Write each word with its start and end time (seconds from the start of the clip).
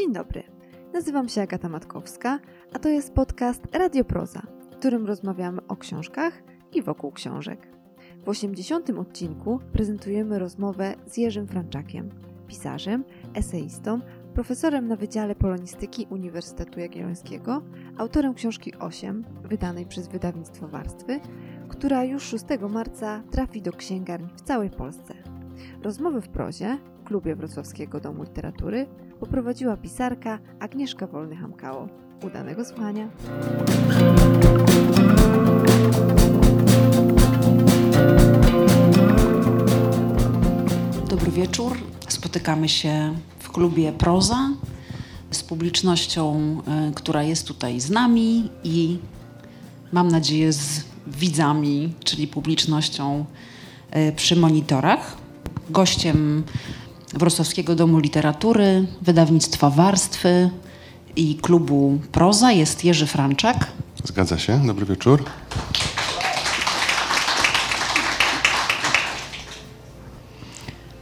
Dzień 0.00 0.12
dobry. 0.12 0.42
Nazywam 0.92 1.28
się 1.28 1.42
Agata 1.42 1.68
Matkowska, 1.68 2.38
a 2.72 2.78
to 2.78 2.88
jest 2.88 3.14
podcast 3.14 3.62
Radioproza, 3.72 4.42
w 4.70 4.76
którym 4.76 5.06
rozmawiamy 5.06 5.66
o 5.68 5.76
książkach 5.76 6.42
i 6.72 6.82
wokół 6.82 7.12
książek. 7.12 7.68
W 8.24 8.28
80. 8.28 8.90
odcinku 8.90 9.60
prezentujemy 9.72 10.38
rozmowę 10.38 10.94
z 11.06 11.16
Jerzym 11.16 11.46
Franczakiem, 11.46 12.08
pisarzem, 12.46 13.04
eseistą, 13.34 14.00
profesorem 14.34 14.88
na 14.88 14.96
Wydziale 14.96 15.34
Polonistyki 15.34 16.06
Uniwersytetu 16.10 16.80
Jagiellońskiego, 16.80 17.62
autorem 17.98 18.34
książki 18.34 18.74
8, 18.74 19.24
wydanej 19.44 19.86
przez 19.86 20.08
wydawnictwo 20.08 20.68
Warstwy, 20.68 21.20
która 21.68 22.04
już 22.04 22.22
6 22.22 22.44
marca 22.70 23.22
trafi 23.30 23.62
do 23.62 23.72
księgarni 23.72 24.28
w 24.36 24.40
całej 24.40 24.70
Polsce. 24.70 25.14
Rozmowy 25.82 26.20
w 26.20 26.28
prozie 26.28 26.78
w 27.00 27.04
klubie 27.04 27.36
Wrocławskiego 27.36 28.00
Domu 28.00 28.22
Literatury 28.22 28.86
poprowadziła 29.20 29.76
pisarka 29.76 30.38
Agnieszka 30.60 31.06
Wolny-Hamkało. 31.06 31.88
Udanego 32.22 32.64
słuchania! 32.64 33.08
Dobry 41.08 41.30
wieczór. 41.30 41.76
Spotykamy 42.08 42.68
się 42.68 43.14
w 43.38 43.50
klubie 43.50 43.92
Proza 43.92 44.50
z 45.30 45.42
publicznością, 45.42 46.56
y, 46.90 46.94
która 46.94 47.22
jest 47.22 47.46
tutaj 47.46 47.80
z 47.80 47.90
nami 47.90 48.50
i 48.64 48.98
mam 49.92 50.08
nadzieję 50.08 50.52
z 50.52 50.84
widzami, 51.06 51.94
czyli 52.04 52.26
publicznością 52.28 53.24
y, 53.96 54.12
przy 54.16 54.36
monitorach. 54.36 55.16
Gościem 55.70 56.44
Wrocławskiego 57.14 57.74
Domu 57.74 57.98
Literatury, 57.98 58.86
wydawnictwa 59.02 59.70
Warstwy 59.70 60.50
i 61.16 61.34
klubu 61.34 61.98
Proza 62.12 62.52
jest 62.52 62.84
Jerzy 62.84 63.06
Franczak. 63.06 63.66
Zgadza 64.04 64.38
się. 64.38 64.66
Dobry 64.66 64.86
wieczór. 64.86 65.24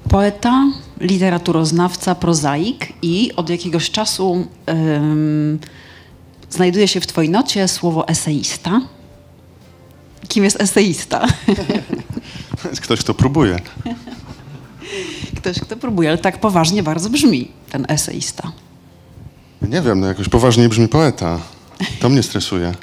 Poeta, 0.09 0.65
literaturoznawca, 1.01 2.15
prozaik 2.15 2.93
i 3.03 3.33
od 3.37 3.51
jakiegoś 3.51 3.91
czasu 3.91 4.47
znajduje 6.51 6.89
się 6.89 7.01
w 7.01 7.07
twojej 7.07 7.31
nocie 7.31 7.69
słowo 7.69 8.09
eseista. 8.09 8.81
Kim 10.29 10.45
jest 10.45 10.61
eseista? 10.63 11.27
Jest 12.71 12.81
ktoś, 12.85 13.01
kto 13.01 13.15
próbuje. 13.15 13.59
Ktoś, 15.37 15.61
kto 15.61 15.77
próbuje, 15.77 16.09
ale 16.09 16.19
tak 16.19 16.41
poważnie 16.41 16.83
bardzo 16.83 17.11
brzmi 17.11 17.49
ten 17.71 17.87
eseista. 17.89 18.53
Nie 19.63 19.83
wiem, 19.83 20.01
no 20.01 20.07
jakoś 20.07 20.29
poważniej 20.29 20.69
brzmi 20.69 20.89
poeta. 20.89 21.39
To 22.01 22.09
mnie 22.09 22.23
stresuje. 22.23 22.75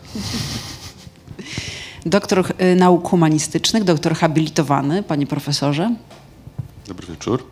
Doktor 2.05 2.53
y, 2.61 2.75
nauk 2.75 3.09
humanistycznych, 3.09 3.83
doktor 3.83 4.15
habilitowany, 4.15 5.03
panie 5.03 5.27
profesorze. 5.27 5.95
Dobry 6.87 7.07
wieczór. 7.07 7.43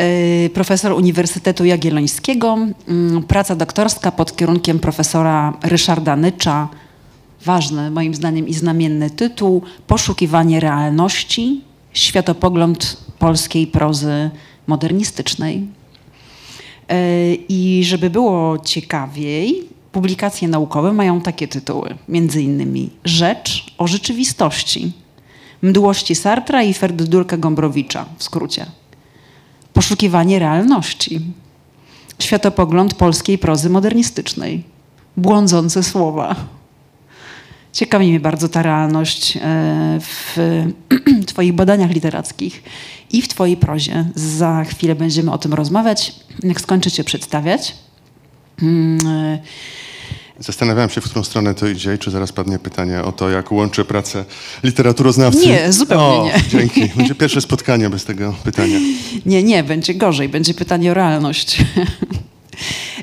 Y, 0.00 0.50
Profesor 0.54 0.92
Uniwersytetu 0.92 1.64
Jagiellońskiego. 1.64 2.58
Mm, 2.88 3.22
Praca 3.22 3.56
doktorska 3.56 4.12
pod 4.12 4.36
kierunkiem 4.36 4.78
profesora 4.78 5.52
Ryszarda 5.62 6.16
Nycza. 6.16 6.68
Ważny, 7.44 7.90
moim 7.90 8.14
zdaniem, 8.14 8.48
i 8.48 8.54
znamienny 8.54 9.10
tytuł 9.10 9.62
Poszukiwanie 9.86 10.60
realności. 10.60 11.69
Światopogląd 11.92 12.96
polskiej 13.18 13.66
prozy 13.66 14.30
modernistycznej. 14.66 15.66
Y, 16.92 17.38
I 17.48 17.84
żeby 17.84 18.10
było 18.10 18.58
ciekawiej, 18.58 19.68
publikacje 19.92 20.48
naukowe 20.48 20.92
mają 20.92 21.20
takie 21.20 21.48
tytuły, 21.48 21.94
między 22.08 22.42
innymi 22.42 22.90
Rzecz 23.04 23.66
o 23.78 23.86
rzeczywistości, 23.86 24.92
Mdłości 25.62 26.14
Sartra 26.14 26.62
i 26.62 26.74
Ferdydurka 26.74 27.36
Gombrowicza, 27.36 28.06
w 28.18 28.22
skrócie. 28.22 28.66
Poszukiwanie 29.72 30.38
realności, 30.38 31.20
Światopogląd 32.18 32.94
polskiej 32.94 33.38
prozy 33.38 33.70
modernistycznej, 33.70 34.64
Błądzące 35.16 35.82
słowa. 35.82 36.36
Ciekawi 37.72 38.08
mnie 38.08 38.20
bardzo 38.20 38.48
ta 38.48 38.62
realność 38.62 39.36
e, 39.36 39.40
w 40.00 40.36
Twoich 41.26 41.52
badaniach 41.52 41.90
literackich 41.90 42.62
i 43.12 43.22
w 43.22 43.28
Twojej 43.28 43.56
prozie. 43.56 44.04
Za 44.14 44.64
chwilę 44.64 44.94
będziemy 44.94 45.32
o 45.32 45.38
tym 45.38 45.54
rozmawiać, 45.54 46.14
jak 46.42 46.60
skończycie 46.60 47.04
przedstawiać. 47.04 47.74
Mm, 48.62 49.06
e, 49.06 49.38
Zastanawiałem 50.40 50.90
się, 50.90 51.00
w 51.00 51.04
którą 51.04 51.24
stronę 51.24 51.54
to 51.54 51.68
idzie 51.68 51.94
i 51.94 51.98
czy 51.98 52.10
zaraz 52.10 52.32
padnie 52.32 52.58
pytanie 52.58 53.02
o 53.02 53.12
to, 53.12 53.30
jak 53.30 53.52
łączę 53.52 53.84
pracę 53.84 54.24
literaturoznawcy. 54.62 55.46
Nie, 55.46 55.72
zupełnie 55.72 56.06
o, 56.06 56.24
nie. 56.24 56.42
Dzięki. 56.48 56.88
Będzie 56.96 57.14
pierwsze 57.14 57.40
spotkanie 57.40 57.90
bez 57.90 58.04
tego 58.04 58.34
pytania. 58.44 58.78
Nie, 59.26 59.42
nie, 59.42 59.64
będzie 59.64 59.94
gorzej, 59.94 60.28
będzie 60.28 60.54
pytanie 60.54 60.90
o 60.90 60.94
realność. 60.94 61.58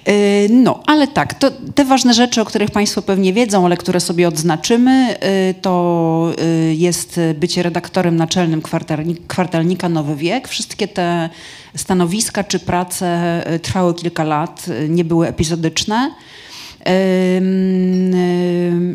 Yy, 0.08 0.14
No, 0.50 0.84
ale 0.86 1.08
tak, 1.08 1.34
to 1.34 1.52
te 1.76 1.86
ważne 1.86 2.14
rzeczy, 2.14 2.42
o 2.42 2.46
których 2.46 2.72
Państwo 2.72 3.02
pewnie 3.02 3.34
wiedzą, 3.34 3.66
ale 3.66 3.78
które 3.78 4.00
sobie 4.00 4.28
odznaczymy, 4.28 5.08
yy, 5.48 5.54
to 5.62 6.32
yy, 6.38 6.76
jest 6.76 7.20
bycie 7.36 7.64
redaktorem 7.64 8.16
naczelnym 8.16 8.62
kwartalni- 8.62 9.28
kwartalnika 9.28 9.90
Nowy 9.90 10.16
Wiek. 10.16 10.48
Wszystkie 10.48 10.88
te 10.88 11.30
stanowiska 11.76 12.44
czy 12.44 12.60
prace 12.60 13.44
trwały 13.62 13.94
kilka 13.94 14.24
lat, 14.24 14.66
nie 14.90 15.06
były 15.06 15.28
epizodyczne. 15.28 16.12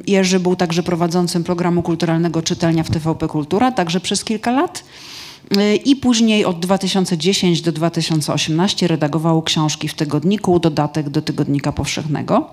Jerzy 0.07 0.41
był 0.41 0.57
także 0.57 0.83
prowadzącym 0.83 1.45
programu 1.45 1.83
kulturalnego 1.83 2.43
Czytelnia 2.43 2.83
w 2.83 2.91
TVP 2.91 3.29
Kultura, 3.29 3.73
także 3.73 4.01
przez 4.01 4.25
kilka 4.25 4.51
lat. 4.51 4.85
Y, 5.57 5.77
I 5.77 5.97
później 5.97 6.45
od 6.45 6.61
2010 6.61 7.63
do 7.63 7.73
2018 7.73 8.89
redagował 8.89 9.43
książki 9.43 9.89
w 9.89 9.95
tygodniku, 9.95 10.59
dodatek 10.59 11.09
do 11.09 11.23
Tygodnika 11.23 11.73
Powszechnego. 11.73 12.47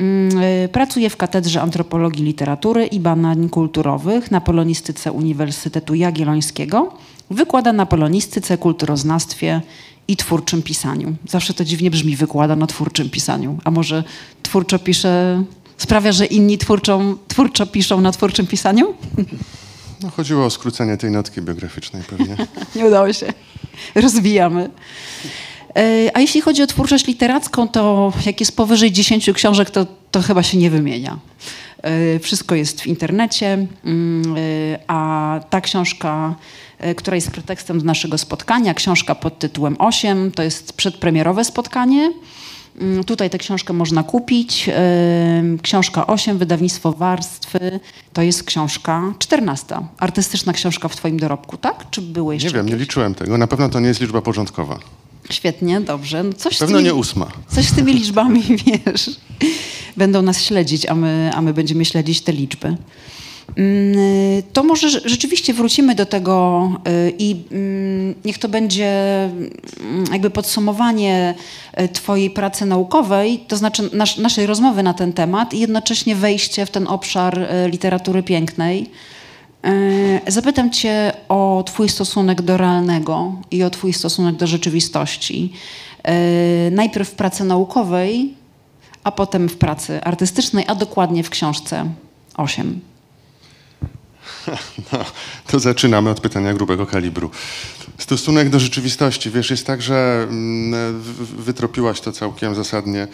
Ym, 0.00 0.38
y, 0.38 0.68
Pracuje 0.72 1.10
w 1.10 1.16
Katedrze 1.16 1.62
Antropologii 1.62 2.24
Literatury 2.24 2.86
i 2.86 3.00
Badań 3.00 3.48
Kulturowych 3.48 4.30
na 4.30 4.40
Polonistyce 4.40 5.12
Uniwersytetu 5.12 5.94
Jagiellońskiego. 5.94 6.92
Wykłada 7.30 7.72
na 7.72 7.86
polonistyce, 7.86 8.58
kulturoznawstwie 8.58 9.60
i 10.08 10.16
twórczym 10.16 10.62
pisaniu. 10.62 11.14
Zawsze 11.28 11.54
to 11.54 11.64
dziwnie 11.64 11.90
brzmi, 11.90 12.16
wykłada 12.16 12.56
na 12.56 12.66
twórczym 12.66 13.10
pisaniu. 13.10 13.58
A 13.64 13.70
może 13.70 14.04
twórczo 14.42 14.78
pisze, 14.78 15.44
sprawia, 15.76 16.12
że 16.12 16.26
inni 16.26 16.58
twórczą, 16.58 17.16
twórczo 17.28 17.66
piszą 17.66 18.00
na 18.00 18.12
twórczym 18.12 18.46
pisaniu? 18.46 18.94
No, 20.02 20.10
chodziło 20.10 20.44
o 20.44 20.50
skrócenie 20.50 20.96
tej 20.96 21.10
notki 21.10 21.42
biograficznej 21.42 22.02
pewnie. 22.02 22.36
Nie 22.76 22.86
udało 22.86 23.12
się. 23.12 23.32
Rozwijamy. 23.94 24.70
E, 25.76 26.10
A 26.14 26.20
jeśli 26.20 26.40
chodzi 26.40 26.62
o 26.62 26.66
twórczość 26.66 27.06
literacką, 27.06 27.68
to 27.68 28.12
jak 28.26 28.40
jest 28.40 28.56
powyżej 28.56 28.92
10 28.92 29.30
książek, 29.34 29.70
to, 29.70 29.86
to 30.10 30.22
chyba 30.22 30.42
się 30.42 30.58
nie 30.58 30.70
wymienia. 30.70 31.18
E, 31.82 32.18
Wszystko 32.18 32.54
jest 32.54 32.80
w 32.80 32.86
internecie, 32.86 33.66
mm, 33.84 34.34
e, 34.36 34.78
a 34.86 35.40
ta 35.50 35.60
książka, 35.60 36.34
która 36.96 37.14
jest 37.14 37.30
pretekstem 37.30 37.78
do 37.78 37.84
naszego 37.84 38.18
spotkania, 38.18 38.74
książka 38.74 39.14
pod 39.14 39.38
tytułem 39.38 39.76
8, 39.78 40.30
to 40.32 40.42
jest 40.42 40.72
przedpremierowe 40.72 41.44
spotkanie. 41.44 42.12
Mm, 42.80 43.04
Tutaj 43.04 43.30
tę 43.30 43.38
książkę 43.38 43.72
można 43.72 44.02
kupić. 44.02 44.70
Książka 45.62 46.06
8, 46.06 46.38
wydawnictwo 46.38 46.92
Warstwy, 46.92 47.80
to 48.12 48.22
jest 48.22 48.44
książka 48.44 49.02
14. 49.18 49.76
Artystyczna 49.98 50.52
książka 50.52 50.88
w 50.88 50.96
Twoim 50.96 51.18
dorobku, 51.18 51.56
tak? 51.56 51.90
Czy 51.90 52.02
były 52.02 52.34
jeszcze 52.34 52.48
Nie 52.48 52.54
wiem, 52.54 52.66
nie 52.66 52.72
jakieś? 52.72 52.86
liczyłem 52.88 53.14
tego. 53.14 53.38
Na 53.38 53.46
pewno 53.46 53.68
to 53.68 53.80
nie 53.80 53.88
jest 53.88 54.00
liczba 54.00 54.22
porządkowa. 54.22 54.78
Świetnie, 55.30 55.80
dobrze. 55.80 56.22
No 56.22 56.32
Coś 56.32 56.58
Pewno 56.58 56.76
tymi, 56.78 56.88
nie 56.88 56.94
ósma. 56.94 57.26
Coś 57.48 57.64
z 57.68 57.72
tymi 57.72 57.92
liczbami, 57.92 58.42
wiesz, 58.66 59.10
będą 59.96 60.22
nas 60.22 60.42
śledzić, 60.42 60.86
a 60.86 60.94
my, 60.94 61.30
a 61.34 61.42
my 61.42 61.54
będziemy 61.54 61.84
śledzić 61.84 62.20
te 62.20 62.32
liczby. 62.32 62.76
Mm, 63.56 64.42
To 64.52 64.62
może 64.64 64.88
rze- 64.88 65.00
rzeczywiście 65.08 65.54
wrócimy 65.54 65.94
do 65.94 66.06
tego 66.06 66.68
y, 66.88 67.12
i 67.18 67.36
mm, 67.52 68.14
niech 68.24 68.38
to 68.38 68.48
będzie 68.48 68.88
mm, 69.24 70.04
jakby 70.12 70.30
podsumowanie 70.30 71.34
y, 71.80 71.88
Twojej 71.88 72.30
pracy 72.30 72.66
naukowej, 72.66 73.38
to 73.48 73.56
znaczy 73.56 73.90
nasz, 73.92 74.16
naszej 74.16 74.46
rozmowy 74.46 74.82
na 74.82 74.94
ten 74.94 75.12
temat 75.12 75.54
i 75.54 75.58
jednocześnie 75.60 76.16
wejście 76.16 76.66
w 76.66 76.70
ten 76.70 76.86
obszar 76.88 77.38
y, 77.38 77.68
literatury 77.70 78.22
pięknej. 78.22 78.90
Y, 79.66 80.20
Zapytam 80.32 80.70
Cię 80.70 81.12
o 81.28 81.62
Twój 81.66 81.88
stosunek 81.88 82.42
do 82.42 82.56
realnego 82.56 83.32
i 83.50 83.62
o 83.62 83.70
Twój 83.70 83.92
stosunek 83.92 84.36
do 84.36 84.46
rzeczywistości. 84.46 85.52
Najpierw 86.70 87.08
w 87.08 87.14
pracy 87.14 87.44
naukowej, 87.44 88.34
a 89.04 89.12
potem 89.12 89.48
w 89.48 89.56
pracy 89.56 90.04
artystycznej, 90.04 90.64
a 90.68 90.74
dokładnie 90.74 91.22
w 91.22 91.30
książce 91.30 91.84
8. 92.36 92.80
No, 94.92 95.04
to 95.46 95.60
zaczynamy 95.60 96.10
od 96.10 96.20
pytania 96.20 96.54
grubego 96.54 96.86
kalibru. 96.86 97.30
Stosunek 97.98 98.48
do 98.48 98.60
rzeczywistości. 98.60 99.30
Wiesz, 99.30 99.50
jest 99.50 99.66
tak, 99.66 99.82
że 99.82 100.26
mm, 100.28 101.00
wytropiłaś 101.38 102.00
to 102.00 102.12
całkiem 102.12 102.54
zasadnie, 102.54 103.08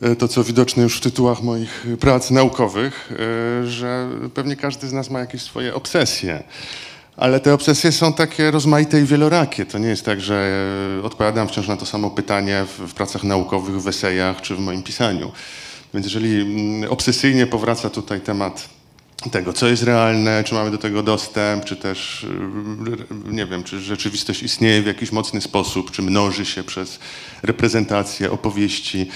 e, 0.00 0.16
to 0.16 0.28
co 0.28 0.44
widoczne 0.44 0.82
już 0.82 0.96
w 0.96 1.00
tytułach 1.00 1.42
moich 1.42 1.86
prac 2.00 2.30
naukowych, 2.30 3.12
e, 3.12 3.66
że 3.66 4.08
pewnie 4.34 4.56
każdy 4.56 4.88
z 4.88 4.92
nas 4.92 5.10
ma 5.10 5.20
jakieś 5.20 5.42
swoje 5.42 5.74
obsesje. 5.74 6.42
Ale 7.16 7.40
te 7.40 7.54
obsesje 7.54 7.92
są 7.92 8.12
takie 8.12 8.50
rozmaite 8.50 9.00
i 9.00 9.04
wielorakie. 9.04 9.66
To 9.66 9.78
nie 9.78 9.88
jest 9.88 10.04
tak, 10.04 10.20
że 10.20 10.64
e, 10.98 11.02
odpowiadam 11.02 11.48
wciąż 11.48 11.68
na 11.68 11.76
to 11.76 11.86
samo 11.86 12.10
pytanie 12.10 12.64
w, 12.66 12.90
w 12.90 12.94
pracach 12.94 13.24
naukowych, 13.24 13.82
w 13.82 13.88
esejach 13.88 14.40
czy 14.40 14.56
w 14.56 14.58
moim 14.58 14.82
pisaniu. 14.82 15.32
Więc 15.94 16.06
jeżeli 16.06 16.40
mm, 16.40 16.90
obsesyjnie 16.90 17.46
powraca 17.46 17.90
tutaj 17.90 18.20
temat 18.20 18.68
tego, 19.28 19.52
co 19.52 19.68
jest 19.68 19.82
realne, 19.82 20.44
czy 20.44 20.54
mamy 20.54 20.70
do 20.70 20.78
tego 20.78 21.02
dostęp, 21.02 21.64
czy 21.64 21.76
też, 21.76 22.24
y, 22.24 23.32
nie 23.32 23.46
wiem, 23.46 23.64
czy 23.64 23.80
rzeczywistość 23.80 24.42
istnieje 24.42 24.82
w 24.82 24.86
jakiś 24.86 25.12
mocny 25.12 25.40
sposób, 25.40 25.90
czy 25.90 26.02
mnoży 26.02 26.46
się 26.46 26.62
przez 26.62 26.98
reprezentację, 27.42 28.30
opowieści, 28.30 29.08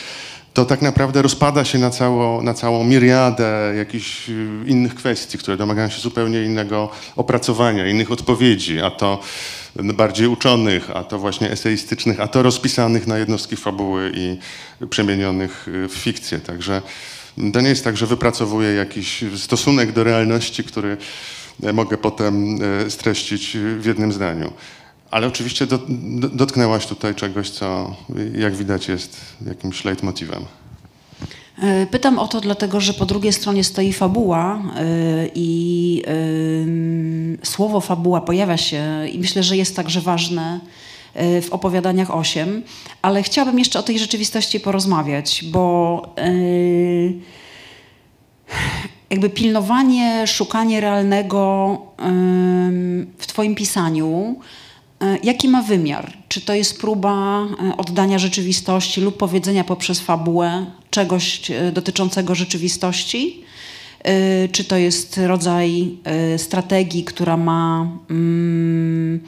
to 0.54 0.64
tak 0.64 0.82
naprawdę 0.82 1.22
rozpada 1.22 1.64
się 1.64 1.78
na, 1.78 1.90
cało, 1.90 2.42
na 2.42 2.54
całą 2.54 2.84
miriadę 2.84 3.72
jakichś 3.76 4.28
y, 4.28 4.64
innych 4.66 4.94
kwestii, 4.94 5.38
które 5.38 5.56
domagają 5.56 5.88
się 5.88 6.00
zupełnie 6.00 6.42
innego 6.42 6.90
opracowania, 7.16 7.86
innych 7.86 8.12
odpowiedzi, 8.12 8.80
a 8.80 8.90
to 8.90 9.20
bardziej 9.76 10.26
uczonych, 10.26 10.90
a 10.90 11.04
to 11.04 11.18
właśnie 11.18 11.50
eseistycznych, 11.50 12.20
a 12.20 12.28
to 12.28 12.42
rozpisanych 12.42 13.06
na 13.06 13.18
jednostki 13.18 13.56
fabuły 13.56 14.12
i 14.14 14.38
przemienionych 14.90 15.68
y, 15.68 15.88
w 15.88 15.92
fikcję. 15.92 16.38
Także 16.38 16.82
to 17.52 17.60
nie 17.60 17.68
jest 17.68 17.84
tak, 17.84 17.96
że 17.96 18.06
wypracowuję 18.06 18.74
jakiś 18.74 19.24
stosunek 19.36 19.92
do 19.92 20.04
realności, 20.04 20.64
który 20.64 20.96
e, 21.62 21.72
mogę 21.72 21.98
potem 21.98 22.58
e, 22.62 22.90
streścić 22.90 23.56
w 23.78 23.84
jednym 23.84 24.12
zdaniu. 24.12 24.52
Ale 25.10 25.26
oczywiście 25.26 25.66
do, 25.66 25.78
do, 25.88 26.28
dotknęłaś 26.28 26.86
tutaj 26.86 27.14
czegoś, 27.14 27.50
co 27.50 27.96
jak 28.34 28.54
widać 28.54 28.88
jest 28.88 29.20
jakimś 29.46 29.84
leitmotivem. 29.84 30.44
E, 31.62 31.86
pytam 31.86 32.18
o 32.18 32.28
to 32.28 32.40
dlatego, 32.40 32.80
że 32.80 32.94
po 32.94 33.06
drugiej 33.06 33.32
stronie 33.32 33.64
stoi 33.64 33.92
fabuła 33.92 34.62
i 35.34 36.02
słowo 37.42 37.80
fabuła 37.80 38.20
pojawia 38.20 38.56
się 38.56 39.08
i 39.12 39.18
myślę, 39.18 39.42
że 39.42 39.56
jest 39.56 39.76
także 39.76 40.00
ważne 40.00 40.60
w 41.14 41.48
opowiadaniach 41.50 42.16
8, 42.16 42.62
ale 43.02 43.22
chciałabym 43.22 43.58
jeszcze 43.58 43.78
o 43.78 43.82
tej 43.82 43.98
rzeczywistości 43.98 44.60
porozmawiać, 44.60 45.44
bo 45.44 46.02
e, 46.18 46.32
jakby 49.10 49.30
pilnowanie, 49.30 50.26
szukanie 50.26 50.80
realnego 50.80 51.78
w 53.18 53.26
Twoim 53.26 53.54
pisaniu, 53.54 54.36
e, 55.00 55.18
jaki 55.22 55.48
ma 55.48 55.62
wymiar? 55.62 56.12
Czy 56.28 56.40
to 56.40 56.54
jest 56.54 56.80
próba 56.80 57.46
oddania 57.76 58.18
rzeczywistości 58.18 59.00
lub 59.00 59.16
powiedzenia 59.16 59.64
poprzez 59.64 60.00
fabułę 60.00 60.66
czegoś 60.90 61.40
dotyczącego 61.72 62.34
rzeczywistości? 62.34 63.44
Czy 64.52 64.64
to 64.64 64.76
jest 64.76 65.20
rodzaj 65.26 65.96
strategii, 66.36 67.04
która 67.04 67.36
ma 67.36 67.88
mm, 68.10 69.20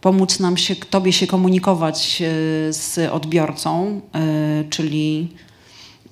pomóc 0.00 0.40
nam 0.40 0.56
się, 0.56 0.76
Tobie 0.76 1.12
się 1.12 1.26
komunikować 1.26 2.22
e, 2.22 2.26
z 2.72 3.12
odbiorcą, 3.12 4.00
e, 4.14 4.64
czyli 4.70 5.28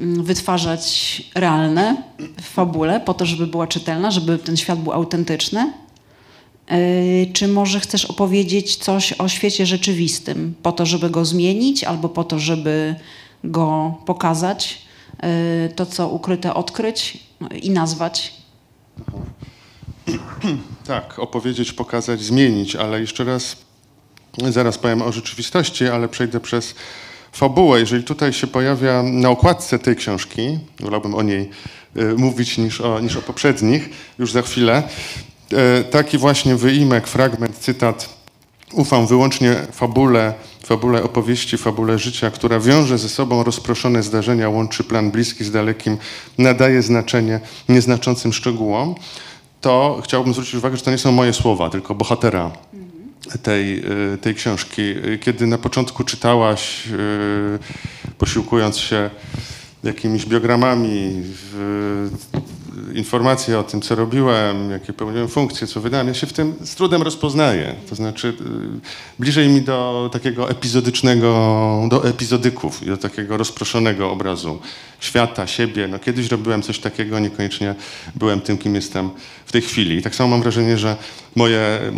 mm, 0.00 0.24
wytwarzać 0.24 1.22
realne 1.34 2.02
fabule 2.42 3.00
po 3.00 3.14
to, 3.14 3.26
żeby 3.26 3.46
była 3.46 3.66
czytelna, 3.66 4.10
żeby 4.10 4.38
ten 4.38 4.56
świat 4.56 4.78
był 4.78 4.92
autentyczny? 4.92 5.72
E, 6.68 6.78
czy 7.32 7.48
może 7.48 7.80
chcesz 7.80 8.04
opowiedzieć 8.04 8.76
coś 8.76 9.12
o 9.12 9.28
świecie 9.28 9.66
rzeczywistym 9.66 10.54
po 10.62 10.72
to, 10.72 10.86
żeby 10.86 11.10
go 11.10 11.24
zmienić 11.24 11.84
albo 11.84 12.08
po 12.08 12.24
to, 12.24 12.38
żeby 12.38 12.94
go 13.44 13.94
pokazać, 14.06 14.88
to 15.76 15.86
co 15.86 16.08
ukryte 16.08 16.54
odkryć 16.54 17.18
i 17.62 17.70
nazwać? 17.70 18.34
Tak, 20.86 21.18
opowiedzieć, 21.18 21.72
pokazać, 21.72 22.20
zmienić, 22.20 22.76
ale 22.76 23.00
jeszcze 23.00 23.24
raz 23.24 23.56
Zaraz 24.50 24.78
powiem 24.78 25.02
o 25.02 25.12
rzeczywistości, 25.12 25.88
ale 25.88 26.08
przejdę 26.08 26.40
przez 26.40 26.74
fabułę. 27.32 27.80
Jeżeli 27.80 28.04
tutaj 28.04 28.32
się 28.32 28.46
pojawia 28.46 29.02
na 29.02 29.30
okładce 29.30 29.78
tej 29.78 29.96
książki, 29.96 30.58
wolałbym 30.80 31.14
o 31.14 31.22
niej 31.22 31.50
y, 31.96 32.14
mówić 32.16 32.58
niż 32.58 32.80
o, 32.80 33.00
niż 33.00 33.16
o 33.16 33.22
poprzednich, 33.22 33.88
już 34.18 34.32
za 34.32 34.42
chwilę, 34.42 34.82
y, 35.52 35.84
taki 35.84 36.18
właśnie 36.18 36.56
wyimek, 36.56 37.06
fragment, 37.06 37.58
cytat. 37.58 38.18
Ufam 38.72 39.06
wyłącznie 39.06 39.54
fabule, 39.72 40.34
fabule 40.64 41.02
opowieści, 41.02 41.58
fabule 41.58 41.98
życia, 41.98 42.30
która 42.30 42.60
wiąże 42.60 42.98
ze 42.98 43.08
sobą 43.08 43.44
rozproszone 43.44 44.02
zdarzenia, 44.02 44.48
łączy 44.48 44.84
plan 44.84 45.10
bliski 45.10 45.44
z 45.44 45.50
dalekim, 45.50 45.98
nadaje 46.38 46.82
znaczenie 46.82 47.40
nieznaczącym 47.68 48.32
szczegółom. 48.32 48.94
To 49.60 50.00
chciałbym 50.04 50.32
zwrócić 50.32 50.54
uwagę, 50.54 50.76
że 50.76 50.82
to 50.82 50.90
nie 50.90 50.98
są 50.98 51.12
moje 51.12 51.32
słowa, 51.32 51.70
tylko 51.70 51.94
bohatera 51.94 52.50
tej, 53.42 53.78
y, 54.14 54.18
tej 54.18 54.34
książki. 54.34 54.94
Kiedy 55.20 55.46
na 55.46 55.58
początku 55.58 56.04
czytałaś, 56.04 56.86
y, 56.86 58.14
posiłkując 58.18 58.78
się 58.78 59.10
jakimiś 59.84 60.26
biogramami, 60.26 61.22
informacje 62.94 63.58
o 63.58 63.62
tym, 63.64 63.80
co 63.80 63.94
robiłem, 63.94 64.70
jakie 64.70 64.92
pełniłem 64.92 65.28
funkcje, 65.28 65.66
co 65.66 65.80
wydałem, 65.80 66.08
ja 66.08 66.14
się 66.14 66.26
w 66.26 66.32
tym 66.32 66.54
z 66.64 66.74
trudem 66.74 67.02
rozpoznaję. 67.02 67.74
To 67.88 67.94
znaczy 67.94 68.28
y, 68.28 68.32
bliżej 69.18 69.48
mi 69.48 69.62
do 69.62 70.10
takiego 70.12 70.50
epizodycznego, 70.50 71.28
do 71.90 72.08
epizodyków 72.08 72.86
do 72.86 72.96
takiego 72.96 73.36
rozproszonego 73.36 74.10
obrazu 74.10 74.60
świata, 75.00 75.46
siebie. 75.46 75.88
No, 75.88 75.98
kiedyś 75.98 76.28
robiłem 76.28 76.62
coś 76.62 76.78
takiego, 76.78 77.18
niekoniecznie 77.18 77.74
byłem 78.14 78.40
tym, 78.40 78.58
kim 78.58 78.74
jestem 78.74 79.10
w 79.46 79.52
tej 79.52 79.62
chwili. 79.62 79.96
I 79.96 80.02
tak 80.02 80.14
samo 80.14 80.28
mam 80.28 80.42
wrażenie, 80.42 80.78
że 80.78 80.96
moje 81.36 81.58
e, 81.58 81.90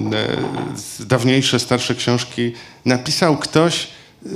dawniejsze, 1.00 1.58
starsze 1.58 1.94
książki 1.94 2.52
napisał 2.84 3.36
ktoś 3.36 3.84
e, 4.26 4.28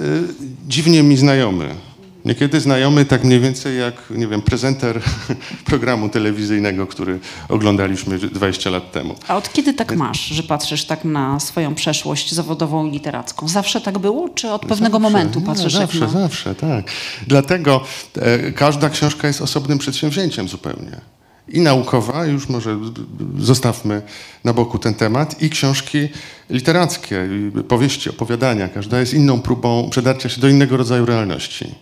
dziwnie 0.68 1.02
mi 1.02 1.16
znajomy. 1.16 1.74
Niekiedy 2.24 2.60
znajomy 2.60 3.04
tak 3.04 3.24
mniej 3.24 3.40
więcej 3.40 3.78
jak, 3.78 3.94
nie 4.10 4.26
wiem, 4.26 4.42
prezenter 4.42 5.00
programu 5.64 6.08
telewizyjnego, 6.08 6.86
który 6.86 7.18
oglądaliśmy 7.48 8.18
20 8.18 8.70
lat 8.70 8.92
temu. 8.92 9.14
A 9.28 9.36
od 9.36 9.52
kiedy 9.52 9.74
tak 9.74 9.96
masz, 9.96 10.26
że 10.26 10.42
patrzysz 10.42 10.84
tak 10.84 11.04
na 11.04 11.40
swoją 11.40 11.74
przeszłość 11.74 12.34
zawodową 12.34 12.86
i 12.86 12.90
literacką? 12.90 13.48
Zawsze 13.48 13.80
tak 13.80 13.98
było, 13.98 14.28
czy 14.28 14.50
od 14.50 14.62
pewnego 14.62 14.98
zawsze, 14.98 15.12
momentu 15.12 15.40
patrzysz 15.40 15.74
nie, 15.74 15.80
zawsze, 15.80 15.98
jak 15.98 16.12
na... 16.12 16.20
Zawsze, 16.20 16.54
tak. 16.54 16.84
Dlatego 17.26 17.84
e, 18.16 18.52
każda 18.52 18.90
książka 18.90 19.28
jest 19.28 19.42
osobnym 19.42 19.78
przedsięwzięciem 19.78 20.48
zupełnie. 20.48 21.00
I 21.48 21.60
naukowa, 21.60 22.26
już 22.26 22.48
może 22.48 22.78
zostawmy 23.38 24.02
na 24.44 24.52
boku 24.52 24.78
ten 24.78 24.94
temat, 24.94 25.42
i 25.42 25.50
książki 25.50 26.08
literackie, 26.50 27.28
powieści, 27.68 28.10
opowiadania. 28.10 28.68
Każda 28.68 29.00
jest 29.00 29.14
inną 29.14 29.40
próbą 29.40 29.88
przedarcia 29.90 30.28
się 30.28 30.40
do 30.40 30.48
innego 30.48 30.76
rodzaju 30.76 31.06
realności 31.06 31.74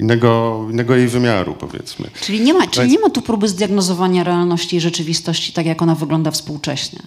innego, 0.00 0.60
innego 0.70 0.96
jej 0.96 1.08
wymiaru, 1.08 1.54
powiedzmy. 1.54 2.10
Czyli 2.20 2.40
nie, 2.40 2.54
ma, 2.54 2.66
czyli 2.66 2.90
nie 2.90 2.98
ma 2.98 3.10
tu 3.10 3.22
próby 3.22 3.48
zdiagnozowania 3.48 4.24
realności 4.24 4.76
i 4.76 4.80
rzeczywistości, 4.80 5.52
tak 5.52 5.66
jak 5.66 5.82
ona 5.82 5.94
wygląda 5.94 6.30
współcześnie. 6.30 7.00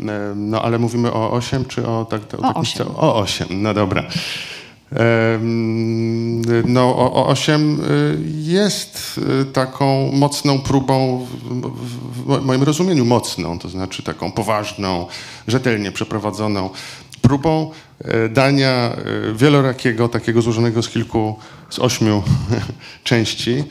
E, 0.00 0.32
no, 0.36 0.62
ale 0.62 0.78
mówimy 0.78 1.12
o 1.12 1.30
8 1.32 1.64
czy 1.64 1.86
o... 1.86 2.04
Tak, 2.04 2.20
o, 2.42 2.48
o 2.48 2.54
8. 2.54 2.86
O 2.96 3.16
8, 3.16 3.46
no 3.50 3.74
dobra. 3.74 4.04
No, 6.64 6.96
o 6.96 7.26
8 7.26 7.80
y, 7.80 8.18
jest 8.42 9.20
y, 9.42 9.44
taką 9.44 10.12
mocną 10.12 10.58
próbą, 10.58 11.26
w 12.12 12.44
moim 12.44 12.62
rozumieniu 12.62 13.04
mocną, 13.04 13.58
to 13.58 13.68
znaczy 13.68 14.02
taką 14.02 14.32
poważną, 14.32 15.06
rzetelnie 15.48 15.92
przeprowadzoną 15.92 16.70
próbą 17.28 17.70
e, 18.04 18.28
dania 18.28 18.92
e, 18.96 19.34
wielorakiego, 19.34 20.08
takiego 20.08 20.42
złożonego 20.42 20.82
z 20.82 20.88
kilku, 20.88 21.36
z 21.70 21.78
ośmiu 21.78 22.22
części, 23.04 23.64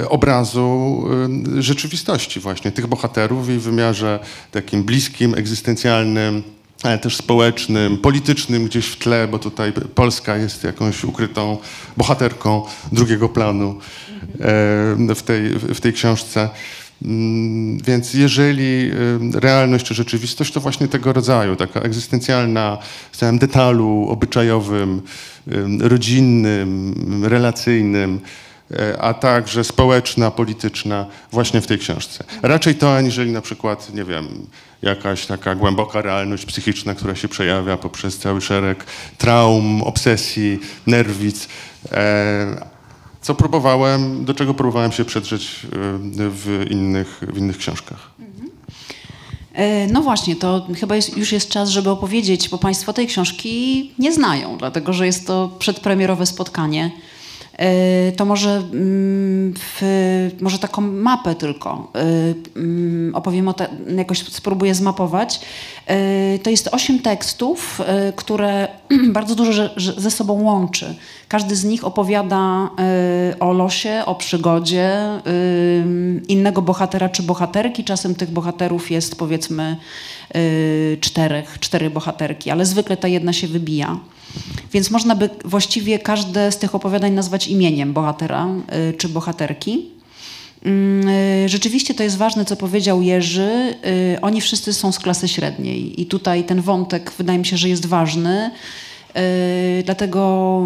e, 0.00 0.08
obrazu 0.08 1.04
rzeczywistości 1.58 2.40
właśnie, 2.40 2.72
tych 2.72 2.86
bohaterów 2.86 3.46
w 3.46 3.60
wymiarze 3.60 4.18
takim 4.50 4.84
bliskim, 4.84 5.34
egzystencjalnym, 5.34 6.42
ale 6.82 6.98
też 6.98 7.16
społecznym, 7.16 7.98
politycznym 7.98 8.64
gdzieś 8.64 8.86
w 8.86 8.98
tle, 8.98 9.28
bo 9.28 9.38
tutaj 9.38 9.72
Polska 9.94 10.36
jest 10.36 10.64
jakąś 10.64 11.04
ukrytą 11.04 11.58
bohaterką 11.96 12.62
drugiego 12.92 13.28
planu 13.28 13.78
w 15.14 15.22
tej, 15.24 15.50
w 15.50 15.80
tej 15.80 15.92
książce. 15.92 16.50
Mm, 17.04 17.78
więc 17.78 18.14
jeżeli 18.14 18.90
realność 19.34 19.86
czy 19.86 19.94
rzeczywistość, 19.94 20.52
to 20.52 20.60
właśnie 20.60 20.88
tego 20.88 21.12
rodzaju, 21.12 21.56
taka 21.56 21.80
egzystencjalna, 21.80 22.78
w 23.12 23.16
całym 23.16 23.38
detalu 23.38 24.06
obyczajowym, 24.10 25.02
rodzinnym, 25.80 27.24
relacyjnym, 27.24 28.20
e, 28.70 29.02
a 29.02 29.14
także 29.14 29.64
społeczna, 29.64 30.30
polityczna 30.30 31.06
właśnie 31.32 31.60
w 31.60 31.66
tej 31.66 31.78
książce. 31.78 32.24
Raczej 32.42 32.74
to, 32.74 32.96
aniżeli 32.96 33.32
na 33.32 33.40
przykład, 33.40 33.94
nie 33.94 34.04
wiem, 34.04 34.46
jakaś 34.82 35.26
taka 35.26 35.54
głęboka 35.54 36.02
realność 36.02 36.46
psychiczna, 36.46 36.94
która 36.94 37.14
się 37.14 37.28
przejawia 37.28 37.76
poprzez 37.76 38.18
cały 38.18 38.40
szereg 38.40 38.84
traum, 39.18 39.82
obsesji, 39.82 40.60
nerwic. 40.86 41.48
Co 43.22 43.34
próbowałem, 43.34 44.24
do 44.24 44.34
czego 44.34 44.54
próbowałem 44.54 44.92
się 44.92 45.04
przedrzeć 45.04 45.66
e, 45.66 45.68
w 46.30 46.66
innych, 46.70 47.20
w 47.32 47.38
innych 47.38 47.58
książkach. 47.58 48.10
E, 49.54 49.86
no 49.86 50.02
właśnie, 50.02 50.36
to 50.36 50.66
chyba 50.80 50.96
jest, 50.96 51.16
już 51.16 51.32
jest 51.32 51.48
czas, 51.48 51.68
żeby 51.68 51.90
opowiedzieć, 51.90 52.48
bo 52.48 52.58
Państwo 52.58 52.92
tej 52.92 53.06
książki 53.06 53.90
nie 53.98 54.12
znają, 54.12 54.58
dlatego 54.58 54.92
że 54.92 55.06
jest 55.06 55.26
to 55.26 55.56
przedpremierowe 55.58 56.26
spotkanie. 56.26 56.90
E, 57.62 58.12
to 58.12 58.24
może, 58.24 58.50
mm, 58.50 59.54
w, 59.56 59.82
może 60.40 60.58
taką 60.58 60.82
mapę 60.82 61.34
tylko 61.34 61.90
e, 61.94 62.00
mm, 62.56 63.14
opowiem 63.14 63.48
o 63.48 63.52
te, 63.52 63.68
jakoś 63.96 64.18
spróbuję 64.18 64.74
zmapować. 64.74 65.40
E, 65.86 66.38
to 66.38 66.50
jest 66.50 66.68
osiem 66.72 66.98
tekstów, 66.98 67.80
które 68.16 68.68
bardzo 69.18 69.34
dużo 69.34 69.70
ze 69.76 70.10
sobą 70.10 70.42
łączy. 70.42 70.94
Każdy 71.28 71.56
z 71.56 71.64
nich 71.64 71.84
opowiada 71.84 72.70
o 73.40 73.52
losie, 73.52 74.02
o 74.06 74.14
przygodzie 74.14 74.92
innego 76.28 76.62
bohatera 76.62 77.08
czy 77.08 77.22
bohaterki. 77.22 77.84
Czasem 77.84 78.14
tych 78.14 78.30
bohaterów 78.30 78.90
jest 78.90 79.16
powiedzmy 79.18 79.76
czterech, 81.00 81.58
cztery 81.60 81.90
bohaterki, 81.90 82.50
ale 82.50 82.66
zwykle 82.66 82.96
ta 82.96 83.08
jedna 83.08 83.32
się 83.32 83.46
wybija. 83.48 83.98
Więc 84.72 84.90
można 84.90 85.14
by 85.14 85.30
właściwie 85.44 85.98
każde 85.98 86.52
z 86.52 86.58
tych 86.58 86.74
opowiadań 86.74 87.12
nazwać 87.12 87.48
imieniem 87.48 87.92
bohatera 87.92 88.48
y, 88.90 88.94
czy 88.94 89.08
bohaterki. 89.08 89.86
Mm, 90.64 91.08
y, 91.44 91.48
rzeczywiście 91.48 91.94
to 91.94 92.02
jest 92.02 92.16
ważne, 92.16 92.44
co 92.44 92.56
powiedział 92.56 93.02
Jerzy. 93.02 93.74
Y, 94.14 94.20
oni 94.20 94.40
wszyscy 94.40 94.72
są 94.72 94.92
z 94.92 94.98
klasy 94.98 95.28
średniej 95.28 96.00
i 96.00 96.06
tutaj 96.06 96.44
ten 96.44 96.60
wątek 96.60 97.12
wydaje 97.18 97.38
mi 97.38 97.46
się, 97.46 97.56
że 97.56 97.68
jest 97.68 97.86
ważny. 97.86 98.50
Dlatego 99.84 100.62